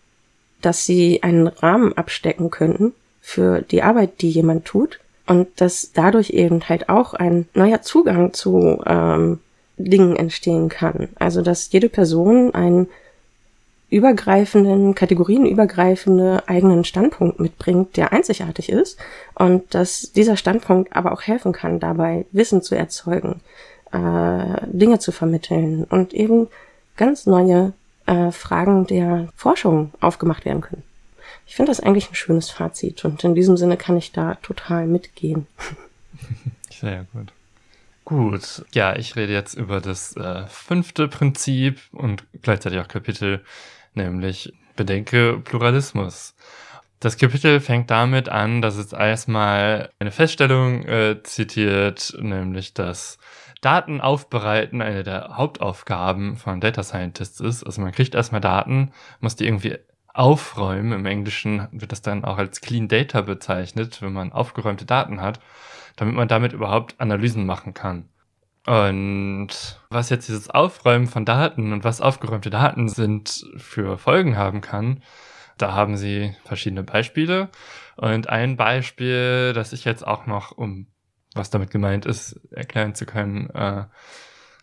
dass 0.62 0.86
sie 0.86 1.22
einen 1.22 1.48
Rahmen 1.48 1.92
abstecken 1.98 2.50
könnten 2.50 2.94
für 3.20 3.60
die 3.60 3.82
Arbeit, 3.82 4.22
die 4.22 4.30
jemand 4.30 4.64
tut 4.64 5.00
und 5.26 5.48
dass 5.60 5.90
dadurch 5.92 6.30
eben 6.30 6.66
halt 6.66 6.88
auch 6.88 7.12
ein 7.12 7.46
neuer 7.52 7.82
Zugang 7.82 8.32
zu 8.32 8.82
ähm, 8.86 9.38
Dingen 9.84 10.16
entstehen 10.16 10.68
kann. 10.68 11.08
Also 11.18 11.42
dass 11.42 11.72
jede 11.72 11.88
Person 11.88 12.54
einen 12.54 12.88
übergreifenden, 13.90 14.94
kategorienübergreifende 14.94 16.44
eigenen 16.46 16.84
Standpunkt 16.84 17.40
mitbringt, 17.40 17.96
der 17.96 18.12
einzigartig 18.12 18.68
ist 18.68 18.98
und 19.34 19.74
dass 19.74 20.12
dieser 20.12 20.36
Standpunkt 20.36 20.94
aber 20.94 21.12
auch 21.12 21.22
helfen 21.22 21.52
kann, 21.52 21.80
dabei 21.80 22.24
Wissen 22.30 22.62
zu 22.62 22.76
erzeugen, 22.76 23.40
äh, 23.90 24.66
Dinge 24.66 25.00
zu 25.00 25.10
vermitteln 25.10 25.84
und 25.84 26.14
eben 26.14 26.46
ganz 26.96 27.26
neue 27.26 27.72
äh, 28.06 28.30
Fragen 28.30 28.86
der 28.86 29.28
Forschung 29.34 29.92
aufgemacht 30.00 30.44
werden 30.44 30.60
können. 30.60 30.84
Ich 31.46 31.56
finde 31.56 31.72
das 31.72 31.80
eigentlich 31.80 32.08
ein 32.10 32.14
schönes 32.14 32.48
Fazit 32.48 33.04
und 33.04 33.24
in 33.24 33.34
diesem 33.34 33.56
Sinne 33.56 33.76
kann 33.76 33.96
ich 33.96 34.12
da 34.12 34.36
total 34.36 34.86
mitgehen. 34.86 35.48
Sehr 36.70 37.06
gut. 37.12 37.32
Gut, 38.10 38.64
ja, 38.72 38.96
ich 38.96 39.14
rede 39.14 39.32
jetzt 39.32 39.54
über 39.54 39.80
das 39.80 40.16
äh, 40.16 40.44
fünfte 40.48 41.06
Prinzip 41.06 41.78
und 41.92 42.24
gleichzeitig 42.42 42.80
auch 42.80 42.88
Kapitel 42.88 43.44
nämlich 43.94 44.52
Bedenke 44.74 45.38
Pluralismus. 45.38 46.34
Das 46.98 47.18
Kapitel 47.18 47.60
fängt 47.60 47.88
damit 47.88 48.28
an, 48.28 48.62
dass 48.62 48.78
es 48.78 48.92
erstmal 48.92 49.90
eine 50.00 50.10
Feststellung 50.10 50.84
äh, 50.86 51.22
zitiert, 51.22 52.16
nämlich 52.18 52.74
dass 52.74 53.18
Daten 53.60 54.00
aufbereiten 54.00 54.82
eine 54.82 55.04
der 55.04 55.36
Hauptaufgaben 55.36 56.36
von 56.36 56.60
Data 56.60 56.82
Scientists 56.82 57.38
ist. 57.38 57.62
Also 57.62 57.80
man 57.80 57.92
kriegt 57.92 58.16
erstmal 58.16 58.40
Daten, 58.40 58.90
muss 59.20 59.36
die 59.36 59.46
irgendwie 59.46 59.78
aufräumen. 60.12 60.90
Im 60.90 61.06
Englischen 61.06 61.68
wird 61.70 61.92
das 61.92 62.02
dann 62.02 62.24
auch 62.24 62.38
als 62.38 62.60
Clean 62.60 62.88
Data 62.88 63.20
bezeichnet, 63.20 64.02
wenn 64.02 64.12
man 64.12 64.32
aufgeräumte 64.32 64.84
Daten 64.84 65.20
hat, 65.20 65.38
damit 66.00 66.14
man 66.14 66.28
damit 66.28 66.54
überhaupt 66.54 66.98
Analysen 66.98 67.44
machen 67.44 67.74
kann. 67.74 68.08
Und 68.66 69.48
was 69.90 70.08
jetzt 70.08 70.28
dieses 70.28 70.48
Aufräumen 70.48 71.06
von 71.06 71.26
Daten 71.26 71.74
und 71.74 71.84
was 71.84 72.00
aufgeräumte 72.00 72.48
Daten 72.48 72.88
sind 72.88 73.44
für 73.56 73.98
Folgen 73.98 74.36
haben 74.36 74.62
kann, 74.62 75.02
da 75.58 75.74
haben 75.74 75.98
sie 75.98 76.34
verschiedene 76.44 76.82
Beispiele. 76.82 77.50
Und 77.96 78.30
ein 78.30 78.56
Beispiel, 78.56 79.52
das 79.52 79.74
ich 79.74 79.84
jetzt 79.84 80.06
auch 80.06 80.26
noch, 80.26 80.52
um 80.52 80.86
was 81.34 81.50
damit 81.50 81.70
gemeint 81.70 82.06
ist, 82.06 82.40
erklären 82.50 82.94
zu 82.94 83.04
können, 83.04 83.50
äh, 83.50 83.84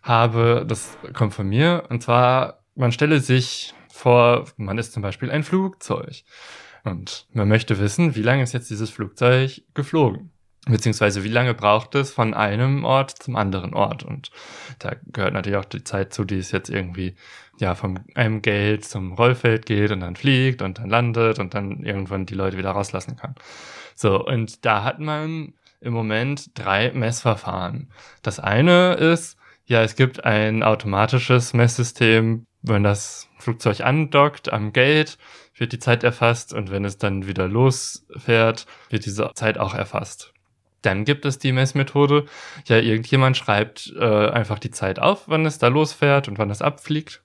habe, 0.02 0.64
das 0.66 0.98
kommt 1.12 1.34
von 1.34 1.48
mir. 1.48 1.84
Und 1.88 2.02
zwar, 2.02 2.64
man 2.74 2.90
stelle 2.90 3.20
sich 3.20 3.74
vor, 3.92 4.46
man 4.56 4.76
ist 4.76 4.92
zum 4.92 5.02
Beispiel 5.02 5.30
ein 5.30 5.44
Flugzeug. 5.44 6.24
Und 6.82 7.28
man 7.32 7.48
möchte 7.48 7.78
wissen, 7.78 8.16
wie 8.16 8.22
lange 8.22 8.42
ist 8.42 8.54
jetzt 8.54 8.70
dieses 8.70 8.90
Flugzeug 8.90 9.62
geflogen? 9.74 10.32
Beziehungsweise 10.68 11.24
wie 11.24 11.28
lange 11.28 11.54
braucht 11.54 11.94
es 11.94 12.12
von 12.12 12.34
einem 12.34 12.84
Ort 12.84 13.22
zum 13.22 13.36
anderen 13.36 13.74
Ort? 13.74 14.02
Und 14.02 14.30
da 14.78 14.92
gehört 15.06 15.32
natürlich 15.32 15.58
auch 15.58 15.64
die 15.64 15.84
Zeit 15.84 16.12
zu, 16.12 16.24
die 16.24 16.38
es 16.38 16.50
jetzt 16.52 16.68
irgendwie 16.68 17.14
ja 17.58 17.74
von 17.74 18.00
einem 18.14 18.42
Geld 18.42 18.84
zum 18.84 19.12
Rollfeld 19.12 19.66
geht 19.66 19.90
und 19.90 20.00
dann 20.00 20.16
fliegt 20.16 20.62
und 20.62 20.78
dann 20.78 20.90
landet 20.90 21.38
und 21.38 21.54
dann 21.54 21.84
irgendwann 21.84 22.26
die 22.26 22.34
Leute 22.34 22.58
wieder 22.58 22.70
rauslassen 22.70 23.16
kann. 23.16 23.34
So, 23.94 24.24
und 24.24 24.64
da 24.64 24.84
hat 24.84 25.00
man 25.00 25.54
im 25.80 25.92
Moment 25.92 26.50
drei 26.54 26.92
Messverfahren. 26.92 27.90
Das 28.22 28.38
eine 28.38 28.94
ist, 28.94 29.36
ja, 29.64 29.82
es 29.82 29.96
gibt 29.96 30.24
ein 30.24 30.62
automatisches 30.62 31.52
Messsystem, 31.52 32.46
wenn 32.62 32.82
das 32.82 33.28
Flugzeug 33.38 33.80
andockt 33.80 34.52
am 34.52 34.72
Gate, 34.72 35.18
wird 35.54 35.72
die 35.72 35.78
Zeit 35.78 36.04
erfasst 36.04 36.52
und 36.52 36.70
wenn 36.70 36.84
es 36.84 36.98
dann 36.98 37.26
wieder 37.26 37.48
losfährt, 37.48 38.66
wird 38.90 39.06
diese 39.06 39.30
Zeit 39.34 39.58
auch 39.58 39.74
erfasst. 39.74 40.32
Dann 40.82 41.04
gibt 41.04 41.24
es 41.24 41.38
die 41.38 41.52
Messmethode, 41.52 42.26
ja, 42.66 42.78
irgendjemand 42.78 43.36
schreibt 43.36 43.92
äh, 43.98 44.28
einfach 44.28 44.58
die 44.58 44.70
Zeit 44.70 44.98
auf, 44.98 45.24
wann 45.26 45.46
es 45.46 45.58
da 45.58 45.68
losfährt 45.68 46.28
und 46.28 46.38
wann 46.38 46.50
es 46.50 46.62
abfliegt. 46.62 47.22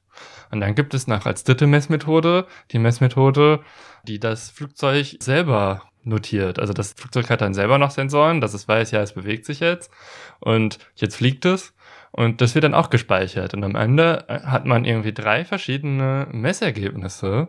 Und 0.51 0.61
dann 0.61 0.75
gibt 0.75 0.93
es 0.93 1.07
noch 1.07 1.25
als 1.25 1.43
dritte 1.43 1.67
Messmethode 1.67 2.45
die 2.71 2.79
Messmethode, 2.79 3.61
die 4.03 4.19
das 4.19 4.51
Flugzeug 4.51 5.17
selber 5.19 5.83
notiert. 6.03 6.59
Also 6.59 6.73
das 6.73 6.93
Flugzeug 6.93 7.29
hat 7.29 7.41
dann 7.41 7.53
selber 7.53 7.77
noch 7.77 7.91
Sensoren, 7.91 8.41
dass 8.41 8.53
es 8.53 8.67
weiß, 8.67 8.91
ja, 8.91 9.01
es 9.01 9.13
bewegt 9.13 9.45
sich 9.45 9.59
jetzt 9.59 9.91
und 10.39 10.79
jetzt 10.95 11.15
fliegt 11.15 11.45
es. 11.45 11.73
Und 12.11 12.41
das 12.41 12.53
wird 12.53 12.63
dann 12.63 12.75
auch 12.75 12.91
gespeichert. 12.91 13.55
Und 13.55 13.63
am 13.63 13.75
Ende 13.75 14.25
äh, 14.27 14.41
hat 14.41 14.65
man 14.65 14.85
irgendwie 14.85 15.13
drei 15.13 15.45
verschiedene 15.45 16.27
Messergebnisse 16.31 17.47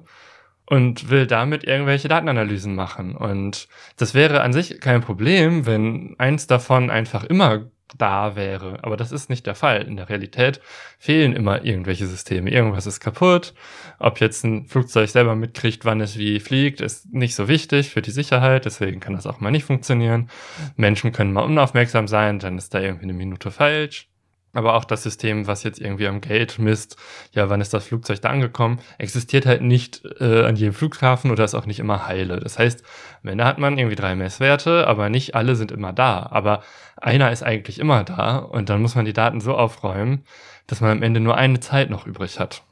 und 0.66 1.10
will 1.10 1.26
damit 1.26 1.64
irgendwelche 1.64 2.08
Datenanalysen 2.08 2.74
machen. 2.74 3.14
Und 3.14 3.68
das 3.96 4.14
wäre 4.14 4.40
an 4.42 4.52
sich 4.52 4.80
kein 4.80 5.02
Problem, 5.02 5.66
wenn 5.66 6.14
eins 6.18 6.46
davon 6.46 6.90
einfach 6.90 7.24
immer 7.24 7.66
da 7.98 8.34
wäre. 8.34 8.78
Aber 8.82 8.96
das 8.96 9.12
ist 9.12 9.30
nicht 9.30 9.46
der 9.46 9.54
Fall. 9.54 9.82
In 9.82 9.96
der 9.96 10.08
Realität 10.08 10.60
fehlen 10.98 11.34
immer 11.34 11.64
irgendwelche 11.64 12.06
Systeme. 12.06 12.50
Irgendwas 12.50 12.86
ist 12.86 13.00
kaputt. 13.00 13.54
Ob 13.98 14.20
jetzt 14.20 14.44
ein 14.44 14.66
Flugzeug 14.66 15.08
selber 15.08 15.36
mitkriegt, 15.36 15.84
wann 15.84 16.00
es 16.00 16.18
wie 16.18 16.40
fliegt, 16.40 16.80
ist 16.80 17.12
nicht 17.12 17.34
so 17.34 17.46
wichtig 17.46 17.90
für 17.90 18.02
die 18.02 18.10
Sicherheit. 18.10 18.64
Deswegen 18.64 19.00
kann 19.00 19.14
das 19.14 19.26
auch 19.26 19.40
mal 19.40 19.50
nicht 19.50 19.64
funktionieren. 19.64 20.30
Menschen 20.76 21.12
können 21.12 21.32
mal 21.32 21.42
unaufmerksam 21.42 22.08
sein, 22.08 22.38
dann 22.38 22.58
ist 22.58 22.74
da 22.74 22.80
irgendwie 22.80 23.04
eine 23.04 23.12
Minute 23.12 23.50
falsch. 23.50 24.08
Aber 24.54 24.74
auch 24.74 24.84
das 24.84 25.02
System, 25.02 25.46
was 25.46 25.64
jetzt 25.64 25.80
irgendwie 25.80 26.06
am 26.06 26.20
Gate 26.20 26.58
misst, 26.58 26.96
ja, 27.32 27.50
wann 27.50 27.60
ist 27.60 27.74
das 27.74 27.86
Flugzeug 27.86 28.20
da 28.20 28.30
angekommen, 28.30 28.78
existiert 28.98 29.46
halt 29.46 29.62
nicht 29.62 30.02
äh, 30.20 30.44
an 30.44 30.56
jedem 30.56 30.72
Flughafen 30.72 31.30
oder 31.30 31.44
ist 31.44 31.54
auch 31.54 31.66
nicht 31.66 31.80
immer 31.80 32.06
heile. 32.06 32.40
Das 32.40 32.58
heißt, 32.58 32.84
am 33.22 33.30
Ende 33.30 33.44
hat 33.44 33.58
man 33.58 33.76
irgendwie 33.76 33.96
drei 33.96 34.14
Messwerte, 34.14 34.86
aber 34.86 35.08
nicht 35.10 35.34
alle 35.34 35.56
sind 35.56 35.72
immer 35.72 35.92
da. 35.92 36.28
Aber 36.30 36.62
einer 36.96 37.32
ist 37.32 37.42
eigentlich 37.42 37.78
immer 37.78 38.04
da 38.04 38.38
und 38.38 38.70
dann 38.70 38.80
muss 38.80 38.94
man 38.94 39.04
die 39.04 39.12
Daten 39.12 39.40
so 39.40 39.54
aufräumen, 39.56 40.24
dass 40.66 40.80
man 40.80 40.90
am 40.92 41.02
Ende 41.02 41.20
nur 41.20 41.36
eine 41.36 41.60
Zeit 41.60 41.90
noch 41.90 42.06
übrig 42.06 42.38
hat. 42.38 42.62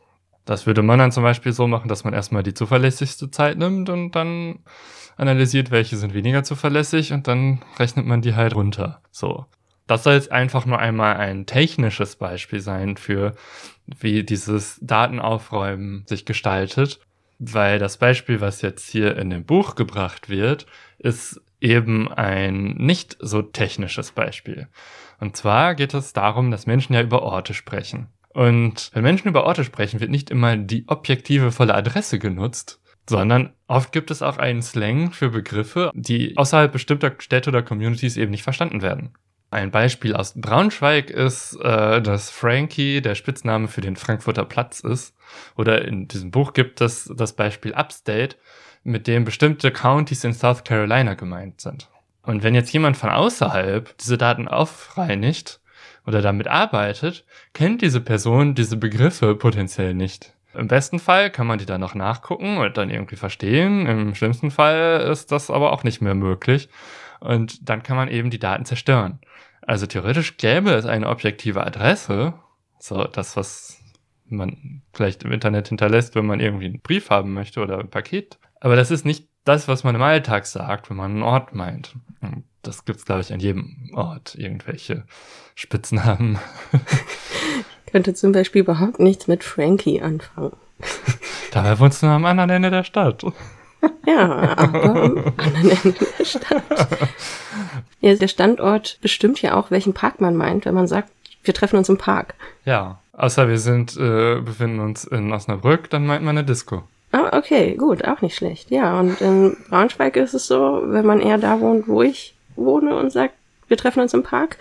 Das 0.45 0.67
würde 0.67 0.83
man 0.83 0.99
dann 0.99 1.13
zum 1.13 1.23
Beispiel 1.23 1.53
so 1.53 1.67
machen, 1.67 1.89
dass 1.89 2.05
man 2.05 2.15
erstmal 2.15 2.43
die 2.43 2.55
zuverlässigste 2.55 3.31
Zeit 3.31 3.59
nimmt 3.59 3.91
und 3.91 4.13
dann 4.13 4.61
analysiert, 5.17 5.71
welche 5.71 5.97
sind 5.97 6.15
weniger 6.15 6.43
zuverlässig 6.43 7.13
und 7.13 7.29
dann 7.29 7.63
rechnet 7.79 8.07
man 8.07 8.23
die 8.23 8.35
halt 8.35 8.55
runter. 8.55 9.03
So. 9.11 9.47
Das 9.93 10.05
soll 10.05 10.15
jetzt 10.15 10.33
einfach 10.33 10.65
nur 10.65 10.79
einmal 10.79 11.19
ein 11.19 11.45
technisches 11.45 12.17
Beispiel 12.17 12.61
sein 12.61 12.97
für, 12.97 13.35
wie 13.87 14.25
dieses 14.25 14.79
Datenaufräumen 14.81 16.07
sich 16.07 16.25
gestaltet, 16.25 16.99
weil 17.39 17.79
das 17.79 17.99
Beispiel, 17.99 18.41
was 18.41 18.63
jetzt 18.63 18.89
hier 18.89 19.19
in 19.19 19.29
dem 19.29 19.45
Buch 19.45 19.75
gebracht 19.75 20.31
wird, 20.31 20.65
ist 20.99 21.43
eben 21.61 22.11
ein 22.11 22.75
nicht 22.79 23.19
so 23.21 23.43
technisches 23.43 24.13
Beispiel. 24.13 24.69
Und 25.21 25.37
zwar 25.37 25.75
geht 25.75 25.93
es 25.93 26.15
darum, 26.15 26.51
dass 26.51 26.67
Menschen 26.67 26.95
ja 26.95 27.03
über 27.03 27.21
Orte 27.21 27.53
sprechen. 27.53 28.09
Und 28.31 28.91
wenn 28.95 29.03
Menschen 29.03 29.29
über 29.29 29.45
Orte 29.45 29.63
sprechen, 29.63 30.01
wird 30.01 30.11
nicht 30.11 30.31
immer 30.31 30.57
die 30.57 30.89
objektive 30.89 31.53
volle 31.53 31.75
Adresse 31.75 32.19
genutzt, 32.19 32.81
sondern 33.07 33.53
oft 33.67 33.93
gibt 33.93 34.11
es 34.11 34.23
auch 34.23 34.39
einen 34.39 34.63
Slang 34.63 35.13
für 35.13 35.29
Begriffe, 35.29 35.91
die 35.93 36.35
außerhalb 36.39 36.73
bestimmter 36.73 37.15
Städte 37.19 37.51
oder 37.51 37.63
Communities 37.63 38.17
eben 38.17 38.31
nicht 38.31 38.43
verstanden 38.43 38.81
werden. 38.81 39.13
Ein 39.53 39.71
Beispiel 39.71 40.17
aus 40.17 40.33
Braunschweig 40.35 41.11
ist, 41.11 41.57
äh, 41.57 42.01
dass 42.01 42.31
Frankie 42.31 43.03
der 43.03 43.15
Spitzname 43.15 43.69
für 43.69 43.83
den 43.83 43.97
Frankfurter 43.97 44.47
Platz 44.47 44.81
ist. 44.81 45.15
Oder 45.59 45.85
in 45.87 46.09
diesem 46.09 46.31
Buch 46.31 46.55
gibt 46.55 46.81
es 46.81 47.13
das 47.15 47.35
Beispiel 47.35 47.75
Upstate, 47.75 48.37
mit 48.83 49.07
dem 49.07 49.25
bestimmte 49.27 49.71
Counties 49.71 50.25
in 50.25 50.33
South 50.33 50.65
Carolina 50.65 51.13
gemeint 51.13 51.61
sind. 51.61 51.91
Und 52.23 52.43
wenn 52.43 52.55
jetzt 52.55 52.73
jemand 52.73 52.97
von 52.97 53.11
außerhalb 53.11 53.95
diese 53.99 54.17
Daten 54.17 54.49
aufreinigt 54.49 55.61
oder 56.07 56.23
damit 56.23 56.49
arbeitet, 56.49 57.27
kennt 57.53 57.83
diese 57.83 58.01
Person 58.01 58.55
diese 58.55 58.79
Begriffe 58.79 59.35
potenziell 59.35 59.93
nicht. 59.93 60.33
Im 60.55 60.69
besten 60.69 60.99
Fall 60.99 61.31
kann 61.31 61.47
man 61.47 61.59
die 61.59 61.67
dann 61.67 61.83
noch 61.83 61.95
nachgucken 61.95 62.57
und 62.57 62.79
dann 62.79 62.89
irgendwie 62.89 63.17
verstehen. 63.17 63.85
Im 63.87 64.15
schlimmsten 64.15 64.51
Fall 64.51 65.09
ist 65.13 65.31
das 65.31 65.51
aber 65.51 65.73
auch 65.73 65.85
nicht 65.85 66.01
mehr 66.01 66.15
möglich. 66.15 66.71
Und 67.21 67.69
dann 67.69 67.83
kann 67.83 67.97
man 67.97 68.09
eben 68.09 68.31
die 68.31 68.39
Daten 68.39 68.65
zerstören. 68.65 69.21
Also 69.67 69.87
theoretisch 69.87 70.37
gäbe 70.37 70.71
es 70.71 70.87
eine 70.87 71.09
objektive 71.09 71.65
Adresse, 71.65 72.35
So, 72.79 73.05
das, 73.05 73.37
was 73.37 73.79
man 74.27 74.83
vielleicht 74.93 75.23
im 75.23 75.33
Internet 75.33 75.69
hinterlässt, 75.69 76.15
wenn 76.15 76.27
man 76.27 76.41
irgendwie 76.41 76.67
einen 76.67 76.81
Brief 76.81 77.11
haben 77.11 77.33
möchte 77.35 77.61
oder 77.61 77.79
ein 77.79 77.91
Paket. 77.91 78.39
Aber 78.61 78.77
das 78.77 78.91
ist 78.91 79.05
nicht 79.05 79.29
das, 79.45 79.69
was 79.69 79.85
man 79.85 79.95
im 79.95 80.03
Alltag 80.03 80.47
sagt, 80.47 80.91
wenn 80.91 80.97
man 80.97 81.13
einen 81.13 81.23
Ort 81.23 81.55
meint. 81.55 81.95
Das 82.63 82.85
gibt's, 82.85 83.05
glaube 83.05 83.21
ich, 83.21 83.33
an 83.33 83.41
jedem 83.41 83.91
Ort, 83.95 84.35
irgendwelche 84.37 85.05
Spitznamen. 85.55 86.39
könnte 87.93 88.15
zum 88.15 88.33
Beispiel 88.33 88.63
überhaupt 88.63 88.99
nichts 88.99 89.29
mit 89.29 89.45
Frankie 89.45 90.01
anfangen. 90.01 90.57
Dabei 91.53 91.79
wohnst 91.79 92.03
du 92.03 92.07
am 92.07 92.25
anderen 92.25 92.51
Ende 92.51 92.71
der 92.71 92.85
Stadt. 92.85 93.23
Ja, 94.07 94.57
aber 94.57 94.85
am 94.85 95.33
anderen 95.39 95.71
Ende 95.71 96.07
der 96.19 96.25
Stadt. 96.25 96.63
Ja, 98.01 98.15
der 98.15 98.29
Standort 98.29 98.99
bestimmt 99.01 99.41
ja 99.43 99.55
auch, 99.55 99.71
welchen 99.71 99.95
Park 99.95 100.21
man 100.21 100.37
meint, 100.37 100.65
wenn 100.65 100.75
man 100.75 100.87
sagt, 100.87 101.11
wir 101.45 101.55
treffen 101.55 101.77
uns 101.77 101.89
im 101.89 101.99
Park. 101.99 102.35
Ja, 102.65 103.01
außer 103.13 103.49
wir 103.49 103.59
sind, 103.59 103.97
äh, 103.97 104.41
befinden 104.41 104.81
uns 104.81 105.05
in 105.05 105.33
Osnabrück, 105.33 105.91
dann 105.91 106.07
meint 106.07 106.25
man 106.25 106.37
eine 106.37 106.47
Disco. 106.47 106.83
Ah, 107.13 107.37
okay, 107.37 107.75
gut, 107.75 108.05
auch 108.05 108.23
nicht 108.23 108.37
schlecht. 108.37 108.71
Ja, 108.71 108.99
und 108.99 109.21
in 109.21 109.57
Braunschweig 109.69 110.17
ist 110.17 110.35
es 110.35 110.47
so, 110.47 110.83
wenn 110.87 111.05
man 111.05 111.21
eher 111.21 111.39
da 111.39 111.61
wohnt, 111.61 111.87
wo 111.87 112.03
ich 112.03 112.35
wohne 112.57 112.97
und 112.97 113.13
sagt, 113.13 113.35
wir 113.69 113.77
treffen 113.77 114.01
uns 114.01 114.15
im 114.15 114.23
Park, 114.23 114.57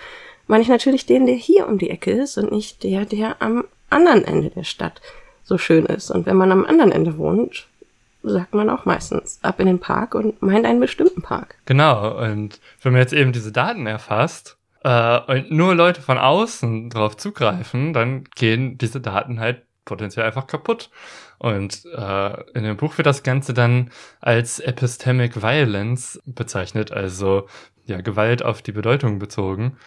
meine 0.47 0.61
ich 0.61 0.69
natürlich 0.69 1.05
den, 1.05 1.25
der 1.25 1.35
hier 1.35 1.67
um 1.67 1.77
die 1.77 1.89
Ecke 1.89 2.11
ist 2.11 2.37
und 2.37 2.51
nicht 2.51 2.83
der, 2.83 3.05
der 3.05 3.41
am 3.41 3.63
anderen 3.89 4.25
Ende 4.25 4.49
der 4.49 4.63
Stadt 4.63 5.01
so 5.43 5.57
schön 5.57 5.85
ist. 5.85 6.11
Und 6.11 6.25
wenn 6.25 6.35
man 6.35 6.51
am 6.51 6.65
anderen 6.65 6.91
Ende 6.91 7.17
wohnt, 7.17 7.67
sagt 8.23 8.53
man 8.53 8.69
auch 8.69 8.85
meistens 8.85 9.39
ab 9.41 9.59
in 9.59 9.67
den 9.67 9.79
Park 9.79 10.15
und 10.15 10.41
meint 10.41 10.65
einen 10.65 10.79
bestimmten 10.79 11.21
Park. 11.21 11.55
Genau, 11.65 12.17
und 12.21 12.59
wenn 12.81 12.93
man 12.93 13.01
jetzt 13.01 13.13
eben 13.13 13.31
diese 13.31 13.51
Daten 13.51 13.87
erfasst 13.87 14.57
äh, 14.83 15.19
und 15.19 15.51
nur 15.51 15.75
Leute 15.75 16.01
von 16.01 16.17
außen 16.17 16.89
drauf 16.89 17.17
zugreifen, 17.17 17.93
dann 17.93 18.25
gehen 18.35 18.77
diese 18.77 19.01
Daten 19.01 19.39
halt 19.39 19.63
potenziell 19.85 20.25
einfach 20.25 20.47
kaputt. 20.47 20.89
Und 21.37 21.85
äh, 21.85 22.41
in 22.53 22.63
dem 22.63 22.77
Buch 22.77 22.97
wird 22.97 23.07
das 23.07 23.23
Ganze 23.23 23.53
dann 23.53 23.89
als 24.19 24.59
Epistemic 24.59 25.41
Violence 25.41 26.21
bezeichnet, 26.25 26.91
also 26.91 27.47
ja, 27.85 27.99
Gewalt 28.01 28.43
auf 28.43 28.61
die 28.61 28.71
Bedeutung 28.71 29.17
bezogen. 29.17 29.77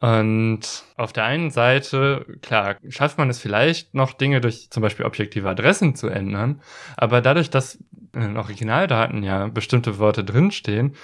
Und 0.00 0.60
auf 0.96 1.12
der 1.12 1.24
einen 1.24 1.50
Seite, 1.50 2.26
klar, 2.42 2.76
schafft 2.88 3.16
man 3.16 3.30
es 3.30 3.38
vielleicht 3.38 3.94
noch 3.94 4.12
Dinge 4.12 4.40
durch 4.40 4.68
zum 4.70 4.82
Beispiel 4.82 5.06
objektive 5.06 5.48
Adressen 5.48 5.94
zu 5.94 6.08
ändern, 6.08 6.60
aber 6.96 7.22
dadurch, 7.22 7.48
dass 7.48 7.78
in 8.12 8.36
Originaldaten 8.36 9.22
ja 9.22 9.48
bestimmte 9.48 9.98
Worte 9.98 10.22
drinstehen, 10.22 10.94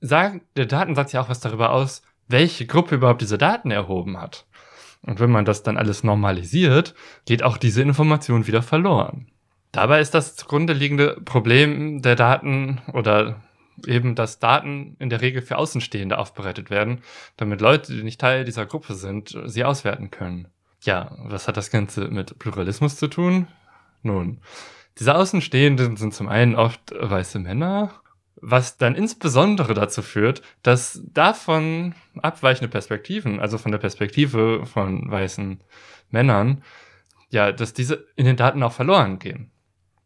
sagt 0.00 0.40
der 0.56 0.66
Datensatz 0.66 1.12
ja 1.12 1.20
auch 1.20 1.28
was 1.28 1.40
darüber 1.40 1.72
aus, 1.72 2.02
welche 2.28 2.66
Gruppe 2.66 2.94
überhaupt 2.94 3.20
diese 3.20 3.38
Daten 3.38 3.70
erhoben 3.70 4.18
hat. 4.18 4.46
Und 5.02 5.20
wenn 5.20 5.30
man 5.30 5.44
das 5.44 5.62
dann 5.62 5.76
alles 5.76 6.02
normalisiert, 6.02 6.94
geht 7.26 7.42
auch 7.42 7.58
diese 7.58 7.82
Information 7.82 8.46
wieder 8.46 8.62
verloren. 8.62 9.26
Dabei 9.72 10.00
ist 10.00 10.14
das 10.14 10.36
zugrunde 10.36 10.72
liegende 10.72 11.20
Problem 11.24 12.00
der 12.00 12.16
Daten 12.16 12.80
oder 12.92 13.42
eben, 13.86 14.14
dass 14.14 14.38
Daten 14.38 14.96
in 14.98 15.10
der 15.10 15.20
Regel 15.20 15.42
für 15.42 15.58
Außenstehende 15.58 16.18
aufbereitet 16.18 16.70
werden, 16.70 17.02
damit 17.36 17.60
Leute, 17.60 17.94
die 17.94 18.02
nicht 18.02 18.20
Teil 18.20 18.44
dieser 18.44 18.66
Gruppe 18.66 18.94
sind, 18.94 19.36
sie 19.46 19.64
auswerten 19.64 20.10
können. 20.10 20.48
Ja, 20.82 21.16
was 21.18 21.48
hat 21.48 21.56
das 21.56 21.70
Ganze 21.70 22.08
mit 22.08 22.38
Pluralismus 22.38 22.96
zu 22.96 23.08
tun? 23.08 23.48
Nun, 24.02 24.40
diese 24.98 25.14
Außenstehenden 25.14 25.96
sind 25.96 26.14
zum 26.14 26.28
einen 26.28 26.54
oft 26.54 26.92
weiße 26.96 27.38
Männer, 27.38 27.90
was 28.36 28.76
dann 28.76 28.94
insbesondere 28.94 29.74
dazu 29.74 30.02
führt, 30.02 30.42
dass 30.62 31.00
davon 31.12 31.94
abweichende 32.20 32.68
Perspektiven, 32.68 33.40
also 33.40 33.58
von 33.58 33.72
der 33.72 33.78
Perspektive 33.78 34.66
von 34.66 35.10
weißen 35.10 35.60
Männern, 36.10 36.62
ja, 37.30 37.50
dass 37.50 37.72
diese 37.72 38.06
in 38.16 38.26
den 38.26 38.36
Daten 38.36 38.62
auch 38.62 38.72
verloren 38.72 39.18
gehen. 39.18 39.50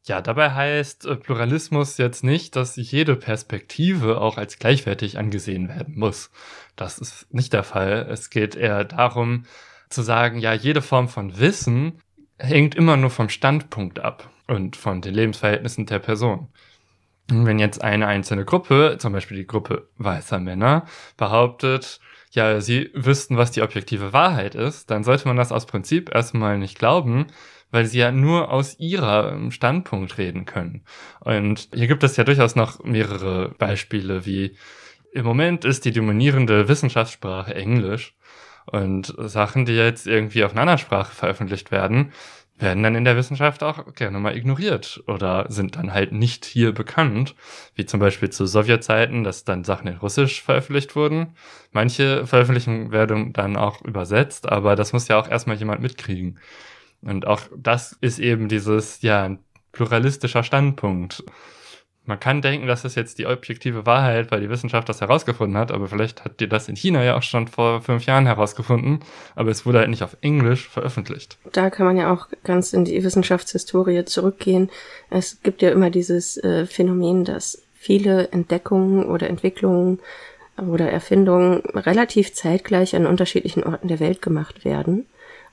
Ja, 0.08 0.22
dabei 0.22 0.52
heißt 0.52 1.06
äh, 1.06 1.16
Pluralismus 1.16 1.98
jetzt 1.98 2.24
nicht, 2.24 2.56
dass 2.56 2.76
jede 2.76 3.14
Perspektive 3.14 4.20
auch 4.20 4.38
als 4.38 4.58
gleichwertig 4.58 5.18
angesehen 5.18 5.68
werden 5.68 5.98
muss. 5.98 6.30
Das 6.76 6.98
ist 6.98 7.32
nicht 7.32 7.52
der 7.52 7.62
Fall. 7.62 8.06
Es 8.10 8.30
geht 8.30 8.56
eher 8.56 8.84
darum 8.84 9.44
zu 9.90 10.02
sagen, 10.02 10.38
ja, 10.38 10.54
jede 10.54 10.80
Form 10.82 11.08
von 11.08 11.38
Wissen 11.38 12.00
hängt 12.38 12.74
immer 12.74 12.96
nur 12.96 13.10
vom 13.10 13.28
Standpunkt 13.28 13.98
ab 14.00 14.30
und 14.46 14.76
von 14.76 15.02
den 15.02 15.14
Lebensverhältnissen 15.14 15.86
der 15.86 15.98
Person. 15.98 16.48
wenn 17.30 17.58
jetzt 17.58 17.82
eine 17.82 18.06
einzelne 18.06 18.46
Gruppe, 18.46 18.96
zum 18.98 19.12
Beispiel 19.12 19.36
die 19.36 19.46
Gruppe 19.46 19.90
weißer 19.98 20.40
Männer, 20.40 20.86
behauptet, 21.18 22.00
ja, 22.30 22.60
sie 22.62 22.90
wüssten, 22.94 23.36
was 23.36 23.50
die 23.50 23.60
objektive 23.60 24.14
Wahrheit 24.14 24.54
ist, 24.54 24.90
dann 24.90 25.04
sollte 25.04 25.28
man 25.28 25.36
das 25.36 25.52
aus 25.52 25.66
Prinzip 25.66 26.14
erstmal 26.14 26.58
nicht 26.58 26.78
glauben, 26.78 27.26
weil 27.70 27.86
sie 27.86 27.98
ja 27.98 28.12
nur 28.12 28.50
aus 28.50 28.78
ihrem 28.78 29.50
Standpunkt 29.50 30.18
reden 30.18 30.44
können. 30.44 30.84
Und 31.20 31.68
hier 31.74 31.86
gibt 31.86 32.02
es 32.04 32.16
ja 32.16 32.24
durchaus 32.24 32.56
noch 32.56 32.82
mehrere 32.84 33.50
Beispiele, 33.58 34.26
wie 34.26 34.56
im 35.12 35.24
Moment 35.24 35.64
ist 35.64 35.84
die 35.84 35.92
dominierende 35.92 36.68
Wissenschaftssprache 36.68 37.54
Englisch 37.54 38.14
und 38.66 39.14
Sachen, 39.16 39.64
die 39.64 39.72
jetzt 39.72 40.06
irgendwie 40.06 40.44
auf 40.44 40.52
einer 40.52 40.62
anderen 40.62 40.78
Sprache 40.78 41.14
veröffentlicht 41.14 41.70
werden, 41.70 42.12
werden 42.58 42.82
dann 42.82 42.94
in 42.94 43.04
der 43.04 43.16
Wissenschaft 43.16 43.62
auch 43.62 43.94
gerne 43.94 44.18
mal 44.18 44.36
ignoriert 44.36 45.02
oder 45.06 45.46
sind 45.48 45.76
dann 45.76 45.92
halt 45.92 46.12
nicht 46.12 46.44
hier 46.44 46.72
bekannt, 46.72 47.34
wie 47.74 47.86
zum 47.86 48.00
Beispiel 48.00 48.30
zu 48.30 48.46
Sowjetzeiten, 48.46 49.24
dass 49.24 49.44
dann 49.44 49.64
Sachen 49.64 49.86
in 49.86 49.96
Russisch 49.96 50.42
veröffentlicht 50.42 50.96
wurden. 50.96 51.34
Manche 51.70 52.26
Veröffentlichungen 52.26 52.90
werden 52.90 53.32
dann 53.32 53.56
auch 53.56 53.82
übersetzt, 53.82 54.48
aber 54.48 54.74
das 54.76 54.92
muss 54.92 55.08
ja 55.08 55.18
auch 55.18 55.28
erstmal 55.28 55.56
jemand 55.56 55.80
mitkriegen. 55.80 56.38
Und 57.02 57.26
auch 57.26 57.42
das 57.56 57.96
ist 58.00 58.18
eben 58.18 58.48
dieses, 58.48 59.02
ja, 59.02 59.36
pluralistischer 59.72 60.42
Standpunkt. 60.42 61.24
Man 62.08 62.18
kann 62.18 62.40
denken, 62.40 62.66
das 62.66 62.86
ist 62.86 62.94
jetzt 62.94 63.18
die 63.18 63.26
objektive 63.26 63.84
Wahrheit, 63.84 64.30
weil 64.30 64.40
die 64.40 64.48
Wissenschaft 64.48 64.88
das 64.88 65.02
herausgefunden 65.02 65.58
hat, 65.58 65.70
aber 65.70 65.88
vielleicht 65.88 66.24
hat 66.24 66.40
die 66.40 66.48
das 66.48 66.66
in 66.66 66.74
China 66.74 67.04
ja 67.04 67.18
auch 67.18 67.22
schon 67.22 67.48
vor 67.48 67.82
fünf 67.82 68.06
Jahren 68.06 68.24
herausgefunden, 68.24 69.00
aber 69.34 69.50
es 69.50 69.66
wurde 69.66 69.80
halt 69.80 69.90
nicht 69.90 70.02
auf 70.02 70.16
Englisch 70.22 70.66
veröffentlicht. 70.66 71.36
Da 71.52 71.68
kann 71.68 71.84
man 71.84 71.98
ja 71.98 72.10
auch 72.10 72.28
ganz 72.44 72.72
in 72.72 72.86
die 72.86 73.04
Wissenschaftshistorie 73.04 74.06
zurückgehen. 74.06 74.70
Es 75.10 75.42
gibt 75.42 75.60
ja 75.60 75.70
immer 75.70 75.90
dieses 75.90 76.38
äh, 76.38 76.64
Phänomen, 76.64 77.26
dass 77.26 77.62
viele 77.74 78.28
Entdeckungen 78.28 79.04
oder 79.04 79.28
Entwicklungen 79.28 79.98
oder 80.56 80.90
Erfindungen 80.90 81.60
relativ 81.74 82.32
zeitgleich 82.32 82.96
an 82.96 83.06
unterschiedlichen 83.06 83.64
Orten 83.64 83.88
der 83.88 84.00
Welt 84.00 84.22
gemacht 84.22 84.64
werden. 84.64 85.04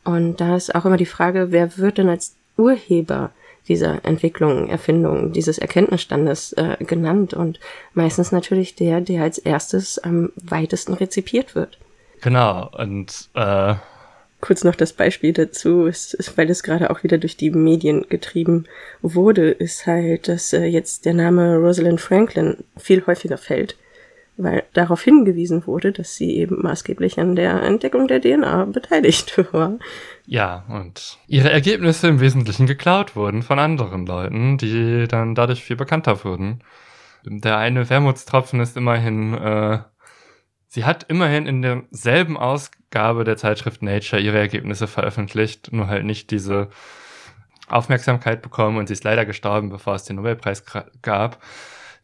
Und 0.06 0.40
da 0.40 0.56
ist 0.56 0.74
auch 0.74 0.86
immer 0.86 0.98
die 0.98 1.06
Frage, 1.06 1.52
wer 1.52 1.78
wird 1.78 1.98
denn 1.98 2.08
als 2.08 2.36
Urheber 2.56 3.32
dieser 3.68 4.06
Entwicklung, 4.06 4.70
Erfindung, 4.70 5.34
dieses 5.34 5.58
Erkenntnisstandes 5.58 6.54
äh, 6.54 6.78
genannt? 6.80 7.34
Und 7.34 7.60
meistens 7.94 8.32
natürlich 8.32 8.76
der, 8.76 9.02
der 9.02 9.24
als 9.24 9.38
erstes 9.38 10.00
am 10.00 10.32
weitesten 10.36 10.94
rezipiert 10.94 11.56
wird. 11.56 11.78
Genau, 12.22 12.70
und 12.78 13.30
äh 13.34 13.76
kurz 14.42 14.64
noch 14.64 14.76
das 14.76 14.94
Beispiel 14.94 15.34
dazu, 15.34 15.86
ist, 15.86 16.14
ist, 16.14 16.38
weil 16.38 16.50
es 16.52 16.62
gerade 16.62 16.92
auch 16.92 17.02
wieder 17.02 17.18
durch 17.18 17.36
die 17.36 17.50
Medien 17.50 18.06
getrieben 18.10 18.66
wurde, 19.02 19.50
ist 19.50 19.88
halt, 19.88 20.28
dass 20.28 20.54
äh, 20.54 20.66
jetzt 20.66 21.06
der 21.06 21.16
Name 21.16 21.58
Rosalind 21.58 22.00
Franklin 22.00 22.58
viel 22.78 23.04
häufiger 23.08 23.40
fällt 23.40 23.76
weil 24.38 24.64
darauf 24.74 25.02
hingewiesen 25.02 25.66
wurde, 25.66 25.92
dass 25.92 26.16
sie 26.16 26.36
eben 26.36 26.62
maßgeblich 26.62 27.20
an 27.20 27.36
der 27.36 27.64
Entdeckung 27.64 28.08
der 28.08 28.22
DNA 28.22 28.66
beteiligt 28.66 29.38
war. 29.54 29.78
Ja, 30.26 30.66
und 30.68 31.18
ihre 31.28 31.52
Ergebnisse 31.52 32.08
im 32.08 32.20
Wesentlichen 32.20 32.68
geklaut 32.68 33.16
wurden 33.16 33.44
von 33.44 33.60
anderen 33.60 34.06
Leuten, 34.06 34.58
die 34.58 35.08
dann 35.08 35.36
dadurch 35.36 35.64
viel 35.64 35.76
bekannter 35.76 36.24
wurden. 36.24 36.64
Der 37.24 37.58
eine 37.58 37.90
Wermutstropfen 37.90 38.60
ist 38.60 38.78
immerhin, 38.78 39.34
äh, 39.34 39.80
sie 40.68 40.84
hat 40.84 41.04
immerhin 41.04 41.48
in 41.48 41.62
derselben 41.62 42.38
Ausgabe 42.38 43.24
der 43.24 43.38
Zeitschrift 43.38 43.82
Nature 43.82 44.22
ihre 44.22 44.38
Ergebnisse 44.38 44.88
veröffentlicht, 44.88 45.72
nur 45.72 45.88
halt 45.88 46.06
nicht 46.06 46.30
diese 46.32 46.70
Aufmerksamkeit 47.68 48.42
bekommen 48.42 48.78
und 48.78 48.88
sie 48.88 48.94
ist 48.94 49.04
leider 49.04 49.26
gestorben, 49.26 49.70
bevor 49.70 49.96
es 49.96 50.04
den 50.04 50.18
Nobelpreis 50.18 50.64
gab 51.02 51.40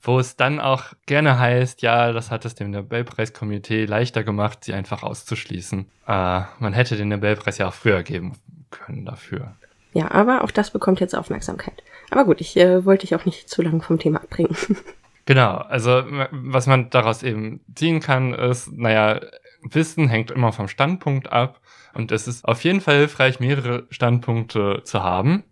wo 0.02 0.20
es 0.20 0.36
dann 0.36 0.60
auch 0.60 0.86
gerne 1.06 1.38
heißt, 1.38 1.82
ja, 1.82 2.12
das 2.12 2.32
hat 2.32 2.46
es 2.46 2.56
dem 2.56 2.72
Nobelpreiskomitee 2.72 3.86
leichter 3.86 4.24
gemacht, 4.24 4.64
sie 4.64 4.74
einfach 4.74 5.04
auszuschließen. 5.04 5.86
Äh, 6.08 6.42
man 6.60 6.74
hätte 6.74 6.98
den 6.98 7.10
Nobelpreis 7.10 7.58
ja 7.58 7.68
auch 7.68 7.74
früher 7.74 8.04
geben 8.04 8.34
können 8.72 9.06
dafür. 9.06 9.56
Ja, 9.94 10.10
aber 10.12 10.44
auch 10.44 10.52
das 10.52 10.72
bekommt 10.72 11.00
jetzt 11.00 11.16
Aufmerksamkeit. 11.16 11.84
Aber 12.10 12.26
gut, 12.26 12.42
ich 12.42 12.58
äh, 12.58 12.86
wollte 12.86 13.02
dich 13.02 13.16
auch 13.16 13.26
nicht 13.26 13.50
zu 13.50 13.62
lange 13.62 13.82
vom 13.82 14.00
Thema 14.00 14.22
abbringen. 14.24 14.56
genau, 15.26 15.58
also 15.58 16.04
was 16.32 16.68
man 16.68 16.90
daraus 16.90 17.24
eben 17.24 17.62
ziehen 17.76 18.00
kann, 18.00 18.34
ist, 18.34 18.72
naja, 18.72 19.20
Wissen 19.64 20.08
hängt 20.08 20.32
immer 20.32 20.54
vom 20.54 20.68
Standpunkt 20.68 21.32
ab 21.32 21.60
und 21.94 22.12
es 22.12 22.28
ist 22.28 22.46
auf 22.46 22.64
jeden 22.64 22.82
Fall 22.82 22.98
hilfreich, 22.98 23.40
mehrere 23.40 23.86
Standpunkte 23.90 24.82
zu 24.84 25.04
haben. 25.04 25.44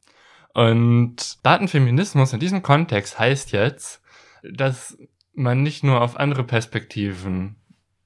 Und 0.53 1.45
Datenfeminismus 1.45 2.33
in 2.33 2.39
diesem 2.39 2.63
Kontext 2.63 3.19
heißt 3.19 3.51
jetzt, 3.51 4.01
dass 4.43 4.97
man 5.33 5.63
nicht 5.63 5.83
nur 5.83 6.01
auf 6.01 6.17
andere 6.17 6.43
Perspektiven 6.43 7.55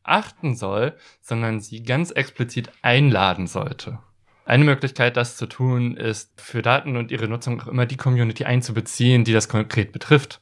achten 0.04 0.56
soll, 0.56 0.96
sondern 1.22 1.60
sie 1.62 1.84
ganz 1.84 2.12
explizit 2.12 2.72
einladen 2.82 3.48
sollte. 3.48 4.00
Eine 4.46 4.66
Möglichkeit, 4.66 5.16
das 5.16 5.38
zu 5.38 5.48
tun, 5.48 5.96
ist 5.96 6.40
für 6.42 6.62
Daten 6.62 6.98
und 6.98 7.12
ihre 7.12 7.30
Nutzung 7.30 7.62
auch 7.62 7.68
immer 7.68 7.86
die 7.86 7.98
Community 7.98 8.44
einzubeziehen, 8.44 9.24
die 9.24 9.32
das 9.32 9.48
konkret 9.48 9.94
betrifft. 9.94 10.42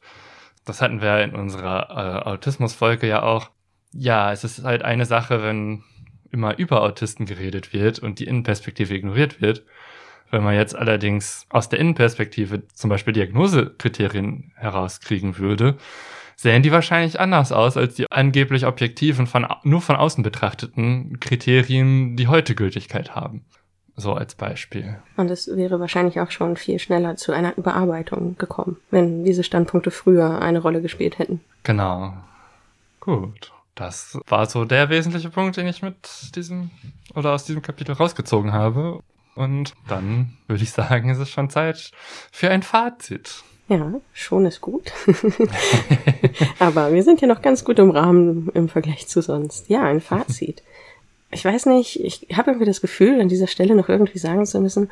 Das 0.65 0.81
hatten 0.81 1.01
wir 1.01 1.23
in 1.23 1.35
unserer 1.35 1.89
äh, 1.89 2.29
Autismus-Folge 2.29 3.07
ja 3.07 3.21
auch. 3.21 3.51
Ja, 3.93 4.31
es 4.31 4.43
ist 4.43 4.63
halt 4.63 4.83
eine 4.83 5.05
Sache, 5.05 5.43
wenn 5.43 5.83
immer 6.31 6.57
über 6.57 6.81
Autisten 6.81 7.25
geredet 7.25 7.73
wird 7.73 7.99
und 7.99 8.19
die 8.19 8.25
Innenperspektive 8.25 8.95
ignoriert 8.95 9.41
wird. 9.41 9.65
Wenn 10.31 10.43
man 10.43 10.55
jetzt 10.55 10.75
allerdings 10.75 11.45
aus 11.49 11.69
der 11.69 11.79
Innenperspektive 11.79 12.67
zum 12.73 12.89
Beispiel 12.89 13.13
Diagnosekriterien 13.13 14.53
herauskriegen 14.55 15.37
würde, 15.37 15.77
sehen 16.37 16.63
die 16.63 16.71
wahrscheinlich 16.71 17.19
anders 17.19 17.51
aus 17.51 17.77
als 17.77 17.95
die 17.95 18.09
angeblich 18.09 18.65
objektiven, 18.65 19.27
von, 19.27 19.45
nur 19.63 19.81
von 19.81 19.95
außen 19.97 20.23
betrachteten 20.23 21.19
Kriterien, 21.19 22.15
die 22.15 22.27
heute 22.27 22.55
Gültigkeit 22.55 23.13
haben. 23.13 23.45
So 23.97 24.13
als 24.13 24.35
Beispiel. 24.35 24.97
Und 25.17 25.29
es 25.29 25.47
wäre 25.53 25.79
wahrscheinlich 25.79 26.19
auch 26.21 26.31
schon 26.31 26.55
viel 26.55 26.79
schneller 26.79 27.17
zu 27.17 27.33
einer 27.33 27.57
Überarbeitung 27.57 28.37
gekommen, 28.37 28.77
wenn 28.89 29.25
diese 29.25 29.43
Standpunkte 29.43 29.91
früher 29.91 30.41
eine 30.41 30.59
Rolle 30.59 30.81
gespielt 30.81 31.19
hätten. 31.19 31.41
Genau. 31.63 32.13
Gut. 33.01 33.51
Das 33.75 34.17
war 34.27 34.45
so 34.45 34.65
der 34.65 34.89
wesentliche 34.89 35.29
Punkt, 35.29 35.57
den 35.57 35.67
ich 35.67 35.81
mit 35.81 36.35
diesem 36.35 36.71
oder 37.15 37.33
aus 37.33 37.45
diesem 37.45 37.61
Kapitel 37.61 37.93
rausgezogen 37.93 38.53
habe. 38.53 38.99
Und 39.35 39.73
dann 39.87 40.37
würde 40.47 40.63
ich 40.63 40.71
sagen, 40.71 41.09
ist 41.09 41.19
es 41.19 41.29
schon 41.29 41.49
Zeit 41.49 41.91
für 42.31 42.49
ein 42.49 42.63
Fazit. 42.63 43.43
Ja, 43.69 43.93
schon 44.11 44.45
ist 44.45 44.59
gut. 44.59 44.91
Aber 46.59 46.93
wir 46.93 47.03
sind 47.03 47.21
ja 47.21 47.27
noch 47.27 47.41
ganz 47.41 47.63
gut 47.63 47.79
im 47.79 47.91
Rahmen 47.91 48.49
im 48.53 48.67
Vergleich 48.67 49.07
zu 49.07 49.21
sonst. 49.21 49.69
Ja, 49.69 49.83
ein 49.83 50.01
Fazit. 50.01 50.61
Ich 51.31 51.45
weiß 51.45 51.67
nicht, 51.67 52.03
ich 52.03 52.27
habe 52.35 52.51
irgendwie 52.51 52.65
das 52.65 52.81
Gefühl, 52.81 53.21
an 53.21 53.29
dieser 53.29 53.47
Stelle 53.47 53.75
noch 53.75 53.87
irgendwie 53.87 54.19
sagen 54.19 54.45
zu 54.45 54.59
müssen, 54.59 54.89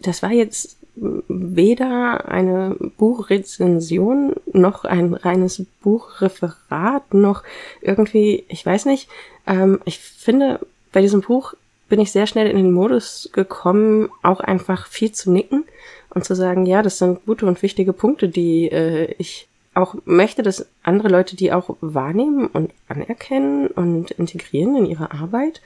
das 0.00 0.22
war 0.22 0.30
jetzt 0.30 0.78
weder 0.96 2.28
eine 2.28 2.76
Buchrezension 2.98 4.34
noch 4.52 4.84
ein 4.84 5.14
reines 5.14 5.64
Buchreferat 5.82 7.14
noch 7.14 7.42
irgendwie, 7.80 8.44
ich 8.48 8.64
weiß 8.64 8.86
nicht. 8.86 9.08
Ähm, 9.46 9.80
ich 9.84 9.98
finde, 9.98 10.60
bei 10.92 11.00
diesem 11.00 11.22
Buch 11.22 11.54
bin 11.88 12.00
ich 12.00 12.12
sehr 12.12 12.26
schnell 12.26 12.48
in 12.48 12.56
den 12.56 12.72
Modus 12.72 13.30
gekommen, 13.32 14.10
auch 14.22 14.40
einfach 14.40 14.86
viel 14.86 15.12
zu 15.12 15.30
nicken 15.30 15.64
und 16.10 16.24
zu 16.24 16.34
sagen, 16.34 16.66
ja, 16.66 16.82
das 16.82 16.98
sind 16.98 17.24
gute 17.26 17.46
und 17.46 17.62
wichtige 17.62 17.92
Punkte, 17.92 18.28
die 18.28 18.70
äh, 18.70 19.14
ich 19.18 19.48
auch 19.74 19.94
möchte, 20.04 20.42
dass 20.42 20.66
andere 20.82 21.08
Leute 21.08 21.36
die 21.36 21.52
auch 21.52 21.76
wahrnehmen 21.80 22.46
und 22.46 22.72
anerkennen 22.88 23.68
und 23.68 24.10
integrieren 24.12 24.76
in 24.76 24.86
ihre 24.86 25.12
Arbeit. 25.12 25.62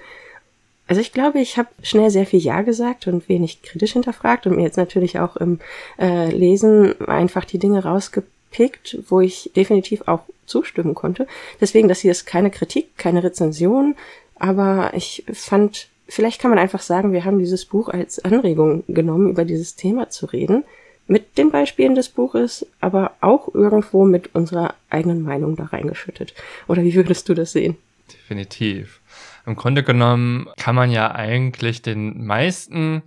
Also 0.88 1.00
ich 1.00 1.12
glaube, 1.12 1.40
ich 1.40 1.58
habe 1.58 1.68
schnell 1.82 2.10
sehr 2.10 2.26
viel 2.26 2.38
Ja 2.38 2.62
gesagt 2.62 3.08
und 3.08 3.28
wenig 3.28 3.62
kritisch 3.62 3.94
hinterfragt 3.94 4.46
und 4.46 4.56
mir 4.56 4.62
jetzt 4.62 4.76
natürlich 4.76 5.18
auch 5.18 5.36
im 5.36 5.58
äh, 5.98 6.30
Lesen 6.30 7.00
einfach 7.08 7.44
die 7.44 7.58
Dinge 7.58 7.82
rausgepickt, 7.82 8.98
wo 9.08 9.20
ich 9.20 9.50
definitiv 9.56 10.06
auch 10.06 10.22
zustimmen 10.46 10.94
konnte. 10.94 11.26
Deswegen, 11.60 11.88
das 11.88 12.00
hier 12.00 12.12
ist 12.12 12.24
keine 12.24 12.52
Kritik, 12.52 12.96
keine 12.96 13.24
Rezension, 13.24 13.96
aber 14.36 14.92
ich 14.94 15.24
fand, 15.32 15.88
vielleicht 16.08 16.40
kann 16.40 16.50
man 16.50 16.58
einfach 16.58 16.80
sagen, 16.80 17.12
wir 17.12 17.24
haben 17.24 17.38
dieses 17.38 17.64
Buch 17.64 17.88
als 17.88 18.24
Anregung 18.24 18.84
genommen, 18.88 19.30
über 19.30 19.44
dieses 19.44 19.76
Thema 19.76 20.10
zu 20.10 20.26
reden. 20.26 20.64
Mit 21.08 21.38
den 21.38 21.52
Beispielen 21.52 21.94
des 21.94 22.08
Buches, 22.08 22.66
aber 22.80 23.12
auch 23.20 23.54
irgendwo 23.54 24.04
mit 24.04 24.34
unserer 24.34 24.74
eigenen 24.90 25.22
Meinung 25.22 25.54
da 25.54 25.66
reingeschüttet. 25.66 26.34
Oder 26.66 26.82
wie 26.82 26.94
würdest 26.94 27.28
du 27.28 27.34
das 27.34 27.52
sehen? 27.52 27.76
Definitiv. 28.12 29.00
Im 29.46 29.54
Grunde 29.54 29.84
genommen 29.84 30.48
kann 30.56 30.74
man 30.74 30.90
ja 30.90 31.14
eigentlich 31.14 31.82
den 31.82 32.26
meisten 32.26 33.04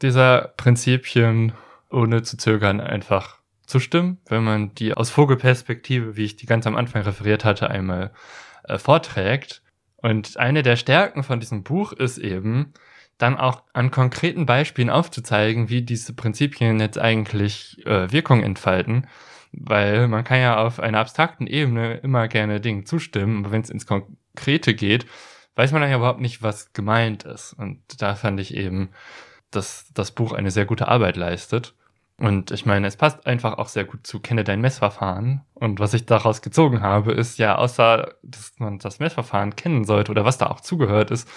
dieser 0.00 0.52
Prinzipien 0.56 1.52
ohne 1.90 2.22
zu 2.22 2.38
zögern 2.38 2.80
einfach 2.80 3.38
zustimmen, 3.66 4.18
wenn 4.26 4.42
man 4.42 4.74
die 4.74 4.94
aus 4.94 5.10
Vogelperspektive, 5.10 6.16
wie 6.16 6.24
ich 6.24 6.36
die 6.36 6.46
ganz 6.46 6.66
am 6.66 6.76
Anfang 6.76 7.02
referiert 7.02 7.44
hatte, 7.44 7.70
einmal 7.70 8.10
äh, 8.64 8.78
vorträgt. 8.78 9.61
Und 10.02 10.36
eine 10.36 10.62
der 10.62 10.76
Stärken 10.76 11.22
von 11.22 11.40
diesem 11.40 11.62
Buch 11.62 11.92
ist 11.92 12.18
eben, 12.18 12.74
dann 13.18 13.36
auch 13.36 13.62
an 13.72 13.90
konkreten 13.90 14.46
Beispielen 14.46 14.90
aufzuzeigen, 14.90 15.68
wie 15.68 15.82
diese 15.82 16.12
Prinzipien 16.12 16.80
jetzt 16.80 16.98
eigentlich 16.98 17.80
äh, 17.86 18.10
Wirkung 18.10 18.42
entfalten. 18.42 19.06
Weil 19.52 20.08
man 20.08 20.24
kann 20.24 20.40
ja 20.40 20.56
auf 20.58 20.80
einer 20.80 20.98
abstrakten 20.98 21.46
Ebene 21.46 21.98
immer 21.98 22.26
gerne 22.26 22.60
Dingen 22.60 22.84
zustimmen, 22.86 23.44
aber 23.44 23.52
wenn 23.52 23.60
es 23.60 23.70
ins 23.70 23.86
Konkrete 23.86 24.74
geht, 24.74 25.06
weiß 25.54 25.72
man 25.72 25.82
ja 25.82 25.96
überhaupt 25.96 26.20
nicht, 26.20 26.42
was 26.42 26.72
gemeint 26.72 27.24
ist. 27.24 27.52
Und 27.52 27.80
da 28.00 28.14
fand 28.14 28.40
ich 28.40 28.54
eben, 28.56 28.90
dass 29.50 29.92
das 29.94 30.10
Buch 30.12 30.32
eine 30.32 30.50
sehr 30.50 30.64
gute 30.64 30.88
Arbeit 30.88 31.16
leistet. 31.16 31.74
Und 32.22 32.52
ich 32.52 32.66
meine, 32.66 32.86
es 32.86 32.96
passt 32.96 33.26
einfach 33.26 33.58
auch 33.58 33.66
sehr 33.66 33.82
gut 33.84 34.06
zu 34.06 34.20
Kenne 34.20 34.44
dein 34.44 34.60
Messverfahren. 34.60 35.40
Und 35.54 35.80
was 35.80 35.92
ich 35.92 36.06
daraus 36.06 36.40
gezogen 36.40 36.80
habe, 36.80 37.10
ist 37.10 37.36
ja, 37.36 37.56
außer 37.56 38.14
dass 38.22 38.52
man 38.58 38.78
das 38.78 39.00
Messverfahren 39.00 39.56
kennen 39.56 39.82
sollte 39.82 40.12
oder 40.12 40.24
was 40.24 40.38
da 40.38 40.46
auch 40.46 40.60
zugehört 40.60 41.10
ist, 41.10 41.28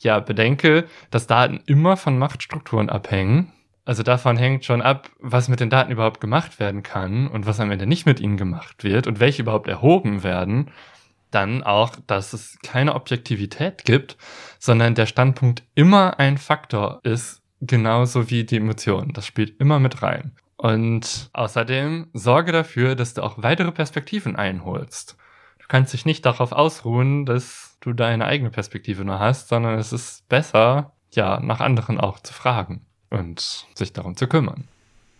ja, 0.00 0.18
bedenke, 0.18 0.86
dass 1.10 1.26
Daten 1.26 1.60
immer 1.66 1.98
von 1.98 2.18
Machtstrukturen 2.18 2.88
abhängen. 2.88 3.52
Also 3.84 4.02
davon 4.02 4.38
hängt 4.38 4.64
schon 4.64 4.80
ab, 4.80 5.10
was 5.18 5.48
mit 5.50 5.60
den 5.60 5.68
Daten 5.68 5.92
überhaupt 5.92 6.22
gemacht 6.22 6.58
werden 6.58 6.82
kann 6.82 7.28
und 7.28 7.44
was 7.44 7.60
am 7.60 7.70
Ende 7.70 7.86
nicht 7.86 8.06
mit 8.06 8.18
ihnen 8.18 8.38
gemacht 8.38 8.82
wird 8.82 9.06
und 9.06 9.20
welche 9.20 9.42
überhaupt 9.42 9.68
erhoben 9.68 10.22
werden 10.22 10.70
dann 11.30 11.62
auch, 11.62 11.94
dass 12.08 12.32
es 12.32 12.58
keine 12.64 12.96
Objektivität 12.96 13.84
gibt, 13.84 14.16
sondern 14.58 14.96
der 14.96 15.06
Standpunkt 15.06 15.62
immer 15.76 16.18
ein 16.18 16.38
Faktor 16.38 16.98
ist, 17.04 17.39
genauso 17.60 18.30
wie 18.30 18.44
die 18.44 18.56
Emotionen. 18.56 19.12
Das 19.12 19.26
spielt 19.26 19.60
immer 19.60 19.78
mit 19.78 20.02
rein. 20.02 20.32
Und 20.56 21.30
außerdem 21.32 22.08
sorge 22.12 22.52
dafür, 22.52 22.94
dass 22.94 23.14
du 23.14 23.22
auch 23.22 23.42
weitere 23.42 23.72
Perspektiven 23.72 24.36
einholst. 24.36 25.16
Du 25.58 25.66
kannst 25.68 25.92
dich 25.92 26.04
nicht 26.04 26.26
darauf 26.26 26.52
ausruhen, 26.52 27.24
dass 27.24 27.78
du 27.80 27.92
deine 27.92 28.26
eigene 28.26 28.50
Perspektive 28.50 29.04
nur 29.04 29.18
hast, 29.18 29.48
sondern 29.48 29.78
es 29.78 29.92
ist 29.92 30.28
besser, 30.28 30.92
ja, 31.12 31.40
nach 31.40 31.60
anderen 31.60 31.98
auch 31.98 32.20
zu 32.20 32.34
fragen 32.34 32.82
und 33.08 33.66
sich 33.74 33.92
darum 33.92 34.16
zu 34.16 34.26
kümmern. 34.26 34.68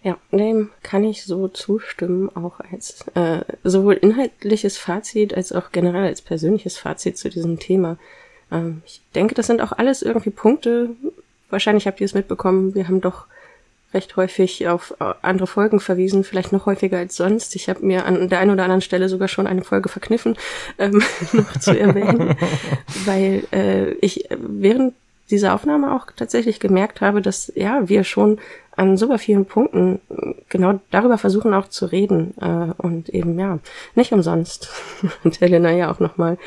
Ja, 0.02 0.16
dem 0.32 0.70
kann 0.82 1.04
ich 1.04 1.24
so 1.24 1.48
zustimmen, 1.48 2.34
auch 2.34 2.60
als 2.60 3.06
äh, 3.14 3.44
sowohl 3.64 3.94
inhaltliches 3.94 4.78
Fazit 4.78 5.34
als 5.34 5.52
auch 5.52 5.72
generell 5.72 6.04
als 6.04 6.22
persönliches 6.22 6.78
Fazit 6.78 7.18
zu 7.18 7.28
diesem 7.28 7.58
Thema. 7.58 7.98
Ähm, 8.50 8.82
ich 8.86 9.02
denke, 9.14 9.34
das 9.34 9.46
sind 9.46 9.60
auch 9.60 9.72
alles 9.72 10.00
irgendwie 10.00 10.30
Punkte. 10.30 10.90
Wahrscheinlich 11.50 11.86
habt 11.86 12.00
ihr 12.00 12.04
es 12.04 12.14
mitbekommen, 12.14 12.74
wir 12.74 12.88
haben 12.88 13.00
doch 13.00 13.26
recht 13.92 14.16
häufig 14.16 14.68
auf 14.68 14.94
äh, 15.00 15.14
andere 15.22 15.46
Folgen 15.46 15.80
verwiesen, 15.80 16.24
vielleicht 16.24 16.52
noch 16.52 16.66
häufiger 16.66 16.98
als 16.98 17.16
sonst. 17.16 17.56
Ich 17.56 17.68
habe 17.68 17.84
mir 17.84 18.04
an 18.04 18.28
der 18.28 18.38
einen 18.38 18.52
oder 18.52 18.62
anderen 18.62 18.82
Stelle 18.82 19.08
sogar 19.08 19.28
schon 19.28 19.46
eine 19.46 19.64
Folge 19.64 19.88
verkniffen, 19.88 20.36
ähm, 20.78 21.02
noch 21.32 21.56
zu 21.58 21.78
erwähnen, 21.78 22.36
weil 23.04 23.44
äh, 23.52 23.92
ich 23.94 24.28
während 24.30 24.94
dieser 25.30 25.54
Aufnahme 25.54 25.94
auch 25.94 26.06
tatsächlich 26.14 26.60
gemerkt 26.60 27.00
habe, 27.00 27.22
dass 27.22 27.52
ja 27.54 27.88
wir 27.88 28.04
schon 28.04 28.38
an 28.80 28.96
super 28.96 29.18
vielen 29.18 29.44
Punkten 29.44 30.00
genau 30.48 30.80
darüber 30.90 31.18
versuchen 31.18 31.52
auch 31.52 31.68
zu 31.68 31.84
reden 31.84 32.34
äh, 32.40 32.72
und 32.78 33.10
eben 33.10 33.38
ja 33.38 33.58
nicht 33.94 34.12
umsonst 34.12 34.70
und 35.24 35.40
Helena 35.40 35.70
ja 35.70 35.92
auch 35.92 36.00
nochmal 36.00 36.38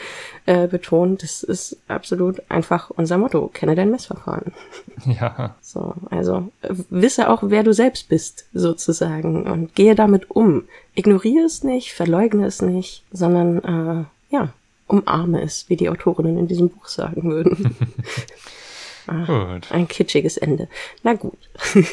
äh, 0.48 0.68
betont, 0.68 1.22
das 1.22 1.44
ist 1.44 1.78
absolut 1.88 2.42
einfach 2.50 2.90
unser 2.90 3.20
Motto, 3.20 3.52
kenne 3.54 3.76
dein 3.76 3.92
Messverfahren. 3.92 4.52
Ja. 5.06 5.56
So, 5.62 5.96
also 6.12 6.50
wisse 6.62 7.30
auch, 7.30 7.44
wer 7.48 7.64
du 7.64 7.74
selbst 7.74 8.08
bist, 8.08 8.46
sozusagen 8.54 9.44
und 9.44 9.76
gehe 9.76 9.96
damit 9.96 10.32
um. 10.32 10.64
Ignoriere 10.96 11.46
es 11.46 11.64
nicht, 11.64 11.92
verleugne 11.92 12.46
es 12.46 12.62
nicht, 12.62 13.04
sondern 13.12 13.58
äh, 13.64 14.34
ja, 14.34 14.50
umarme 14.88 15.42
es, 15.42 15.66
wie 15.68 15.76
die 15.76 15.90
Autorinnen 15.90 16.38
in 16.38 16.48
diesem 16.48 16.70
Buch 16.70 16.88
sagen 16.88 17.30
würden. 17.30 17.76
Ach, 19.08 19.28
gut. 19.28 19.72
Ein 19.72 19.88
kitschiges 19.88 20.38
Ende. 20.38 20.68
Na 21.04 21.14
gut. 21.14 21.38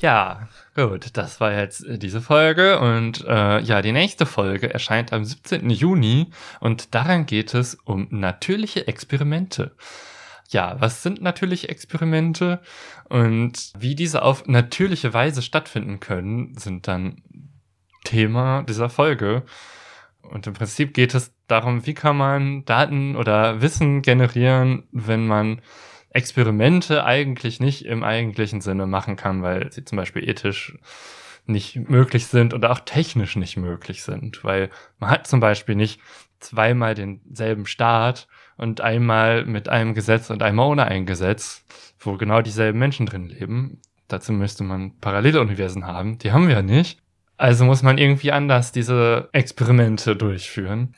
ja, 0.00 0.48
gut. 0.74 1.16
Das 1.16 1.40
war 1.40 1.52
jetzt 1.52 1.84
äh, 1.86 1.98
diese 1.98 2.20
Folge. 2.20 2.78
Und 2.80 3.24
äh, 3.26 3.60
ja, 3.60 3.82
die 3.82 3.92
nächste 3.92 4.26
Folge 4.26 4.72
erscheint 4.72 5.12
am 5.12 5.24
17. 5.24 5.70
Juni. 5.70 6.30
Und 6.60 6.94
daran 6.94 7.26
geht 7.26 7.54
es 7.54 7.74
um 7.84 8.08
natürliche 8.10 8.86
Experimente. 8.86 9.72
Ja, 10.50 10.76
was 10.80 11.02
sind 11.04 11.22
natürliche 11.22 11.68
Experimente 11.68 12.60
und 13.08 13.72
wie 13.78 13.94
diese 13.94 14.22
auf 14.22 14.48
natürliche 14.48 15.14
Weise 15.14 15.42
stattfinden 15.42 16.00
können, 16.00 16.56
sind 16.56 16.88
dann 16.88 17.22
Thema 18.02 18.64
dieser 18.64 18.88
Folge. 18.88 19.44
Und 20.22 20.46
im 20.46 20.54
Prinzip 20.54 20.92
geht 20.92 21.14
es 21.14 21.32
darum, 21.46 21.86
wie 21.86 21.94
kann 21.94 22.16
man 22.16 22.64
Daten 22.64 23.16
oder 23.16 23.62
Wissen 23.62 24.02
generieren, 24.02 24.84
wenn 24.92 25.26
man 25.26 25.60
Experimente 26.10 27.04
eigentlich 27.04 27.60
nicht 27.60 27.84
im 27.84 28.02
eigentlichen 28.02 28.60
Sinne 28.60 28.86
machen 28.86 29.16
kann, 29.16 29.42
weil 29.42 29.72
sie 29.72 29.84
zum 29.84 29.96
Beispiel 29.96 30.28
ethisch 30.28 30.76
nicht 31.46 31.76
möglich 31.88 32.26
sind 32.26 32.54
oder 32.54 32.70
auch 32.70 32.80
technisch 32.80 33.36
nicht 33.36 33.56
möglich 33.56 34.02
sind, 34.02 34.44
weil 34.44 34.70
man 34.98 35.10
hat 35.10 35.26
zum 35.26 35.40
Beispiel 35.40 35.74
nicht 35.74 36.00
zweimal 36.38 36.94
denselben 36.94 37.66
Staat 37.66 38.28
und 38.56 38.80
einmal 38.80 39.44
mit 39.44 39.68
einem 39.68 39.94
Gesetz 39.94 40.30
und 40.30 40.42
einmal 40.42 40.66
ohne 40.66 40.86
ein 40.86 41.06
Gesetz, 41.06 41.64
wo 41.98 42.16
genau 42.16 42.42
dieselben 42.42 42.78
Menschen 42.78 43.06
drin 43.06 43.26
leben. 43.28 43.80
Dazu 44.08 44.32
müsste 44.32 44.64
man 44.64 44.98
Paralleluniversen 45.00 45.86
haben. 45.86 46.18
Die 46.18 46.32
haben 46.32 46.48
wir 46.48 46.62
nicht. 46.62 47.00
Also 47.36 47.64
muss 47.64 47.82
man 47.82 47.96
irgendwie 47.96 48.32
anders 48.32 48.72
diese 48.72 49.28
Experimente 49.32 50.16
durchführen. 50.16 50.94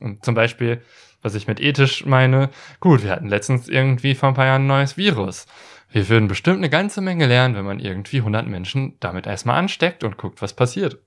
Und 0.00 0.24
zum 0.24 0.34
Beispiel, 0.34 0.82
was 1.22 1.34
ich 1.34 1.46
mit 1.46 1.60
ethisch 1.60 2.06
meine, 2.06 2.50
gut, 2.80 3.02
wir 3.02 3.10
hatten 3.10 3.28
letztens 3.28 3.68
irgendwie 3.68 4.14
vor 4.14 4.30
ein 4.30 4.34
paar 4.34 4.46
Jahren 4.46 4.64
ein 4.64 4.68
neues 4.68 4.96
Virus. 4.96 5.46
Wir 5.92 6.08
würden 6.08 6.28
bestimmt 6.28 6.58
eine 6.58 6.70
ganze 6.70 7.00
Menge 7.00 7.26
lernen, 7.26 7.54
wenn 7.56 7.64
man 7.64 7.80
irgendwie 7.80 8.18
100 8.18 8.46
Menschen 8.46 8.96
damit 9.00 9.26
erstmal 9.26 9.58
ansteckt 9.58 10.04
und 10.04 10.16
guckt, 10.16 10.40
was 10.40 10.54
passiert. 10.54 10.98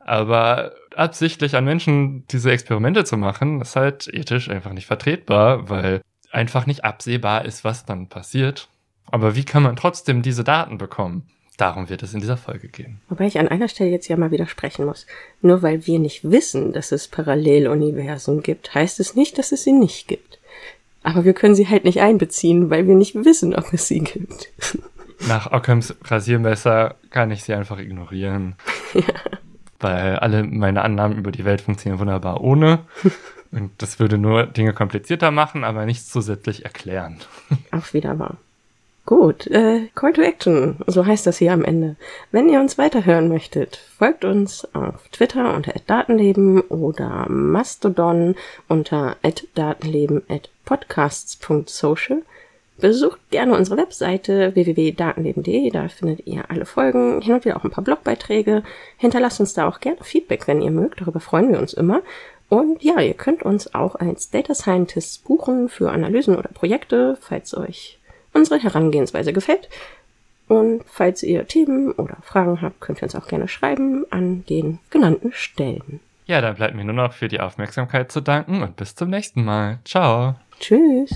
Aber 0.00 0.72
absichtlich 0.96 1.54
an 1.54 1.64
Menschen 1.64 2.26
diese 2.28 2.50
Experimente 2.50 3.04
zu 3.04 3.16
machen, 3.16 3.60
ist 3.60 3.76
halt 3.76 4.08
ethisch 4.12 4.48
einfach 4.48 4.72
nicht 4.72 4.86
vertretbar, 4.86 5.68
weil 5.68 6.00
einfach 6.32 6.66
nicht 6.66 6.84
absehbar 6.84 7.44
ist, 7.44 7.64
was 7.64 7.84
dann 7.84 8.08
passiert. 8.08 8.68
Aber 9.06 9.36
wie 9.36 9.44
kann 9.44 9.62
man 9.62 9.76
trotzdem 9.76 10.22
diese 10.22 10.42
Daten 10.42 10.78
bekommen? 10.78 11.28
Darum 11.58 11.88
wird 11.90 12.02
es 12.02 12.14
in 12.14 12.20
dieser 12.20 12.38
Folge 12.38 12.68
gehen. 12.68 13.00
Wobei 13.08 13.26
ich 13.26 13.38
an 13.38 13.48
einer 13.48 13.68
Stelle 13.68 13.90
jetzt 13.90 14.08
ja 14.08 14.16
mal 14.16 14.30
widersprechen 14.30 14.86
muss. 14.86 15.06
Nur 15.42 15.62
weil 15.62 15.86
wir 15.86 15.98
nicht 15.98 16.30
wissen, 16.30 16.72
dass 16.72 16.92
es 16.92 17.08
Paralleluniversen 17.08 18.42
gibt, 18.42 18.74
heißt 18.74 19.00
es 19.00 19.14
nicht, 19.14 19.38
dass 19.38 19.52
es 19.52 19.62
sie 19.62 19.72
nicht 19.72 20.08
gibt. 20.08 20.38
Aber 21.02 21.24
wir 21.24 21.34
können 21.34 21.54
sie 21.54 21.68
halt 21.68 21.84
nicht 21.84 22.00
einbeziehen, 22.00 22.70
weil 22.70 22.86
wir 22.86 22.94
nicht 22.94 23.14
wissen, 23.14 23.54
ob 23.54 23.72
es 23.72 23.88
sie 23.88 24.00
gibt. 24.00 24.50
Nach 25.28 25.52
Ockhams 25.52 25.94
Rasiermesser 26.04 26.96
kann 27.10 27.30
ich 27.30 27.44
sie 27.44 27.54
einfach 27.54 27.78
ignorieren. 27.78 28.54
Ja. 28.94 29.14
Weil 29.80 30.16
alle 30.16 30.44
meine 30.44 30.82
Annahmen 30.82 31.16
über 31.16 31.32
die 31.32 31.46
Welt 31.46 31.62
funktionieren 31.62 31.98
wunderbar 31.98 32.42
ohne. 32.42 32.80
Und 33.50 33.70
das 33.78 33.98
würde 33.98 34.18
nur 34.18 34.44
Dinge 34.44 34.74
komplizierter 34.74 35.30
machen, 35.30 35.64
aber 35.64 35.86
nichts 35.86 36.10
zusätzlich 36.10 36.66
erklären. 36.66 37.16
Auch 37.70 37.94
wieder 37.94 38.18
wahr. 38.18 38.36
Gut, 39.04 39.48
äh, 39.48 39.88
Call 39.96 40.12
to 40.12 40.22
Action, 40.22 40.76
so 40.86 41.04
heißt 41.04 41.26
das 41.26 41.38
hier 41.38 41.52
am 41.52 41.64
Ende. 41.64 41.96
Wenn 42.30 42.48
ihr 42.48 42.60
uns 42.60 42.78
weiterhören 42.78 43.26
möchtet, 43.28 43.80
folgt 43.98 44.24
uns 44.24 44.64
auf 44.74 45.08
Twitter 45.08 45.54
unter 45.54 45.72
@datenleben 45.86 46.60
oder 46.60 47.26
Mastodon 47.28 48.36
unter 48.68 49.16
@datenleben@podcasts.social. 49.56 52.22
Besucht 52.78 53.18
gerne 53.30 53.56
unsere 53.56 53.76
Webseite 53.76 54.54
www.datenleben.de, 54.54 55.70
da 55.70 55.88
findet 55.88 56.24
ihr 56.26 56.48
alle 56.48 56.64
Folgen, 56.64 57.20
hin 57.22 57.34
und 57.34 57.44
wieder 57.44 57.56
auch 57.56 57.64
ein 57.64 57.70
paar 57.70 57.84
Blogbeiträge. 57.84 58.62
Hinterlasst 58.98 59.40
uns 59.40 59.52
da 59.52 59.66
auch 59.68 59.80
gerne 59.80 59.98
Feedback, 60.02 60.46
wenn 60.46 60.62
ihr 60.62 60.70
mögt, 60.70 61.00
darüber 61.00 61.18
freuen 61.18 61.50
wir 61.52 61.58
uns 61.58 61.74
immer. 61.74 62.02
Und 62.48 62.84
ja, 62.84 63.00
ihr 63.00 63.14
könnt 63.14 63.42
uns 63.42 63.74
auch 63.74 63.96
als 63.96 64.30
Data 64.30 64.54
Scientists 64.54 65.18
buchen 65.18 65.68
für 65.68 65.90
Analysen 65.90 66.36
oder 66.36 66.50
Projekte, 66.50 67.18
falls 67.20 67.56
euch 67.56 67.98
unsere 68.32 68.62
Herangehensweise 68.62 69.32
gefällt. 69.32 69.68
Und 70.48 70.82
falls 70.86 71.22
ihr 71.22 71.46
Themen 71.46 71.92
oder 71.92 72.16
Fragen 72.22 72.60
habt, 72.60 72.80
könnt 72.80 73.00
ihr 73.00 73.04
uns 73.04 73.14
auch 73.14 73.26
gerne 73.26 73.48
schreiben 73.48 74.04
an 74.10 74.44
den 74.46 74.78
genannten 74.90 75.32
Stellen. 75.32 76.00
Ja, 76.26 76.40
dann 76.40 76.56
bleibt 76.56 76.74
mir 76.74 76.84
nur 76.84 76.94
noch 76.94 77.12
für 77.12 77.28
die 77.28 77.40
Aufmerksamkeit 77.40 78.12
zu 78.12 78.20
danken 78.20 78.62
und 78.62 78.76
bis 78.76 78.94
zum 78.94 79.10
nächsten 79.10 79.44
Mal. 79.44 79.78
Ciao. 79.84 80.34
Tschüss. 80.60 81.10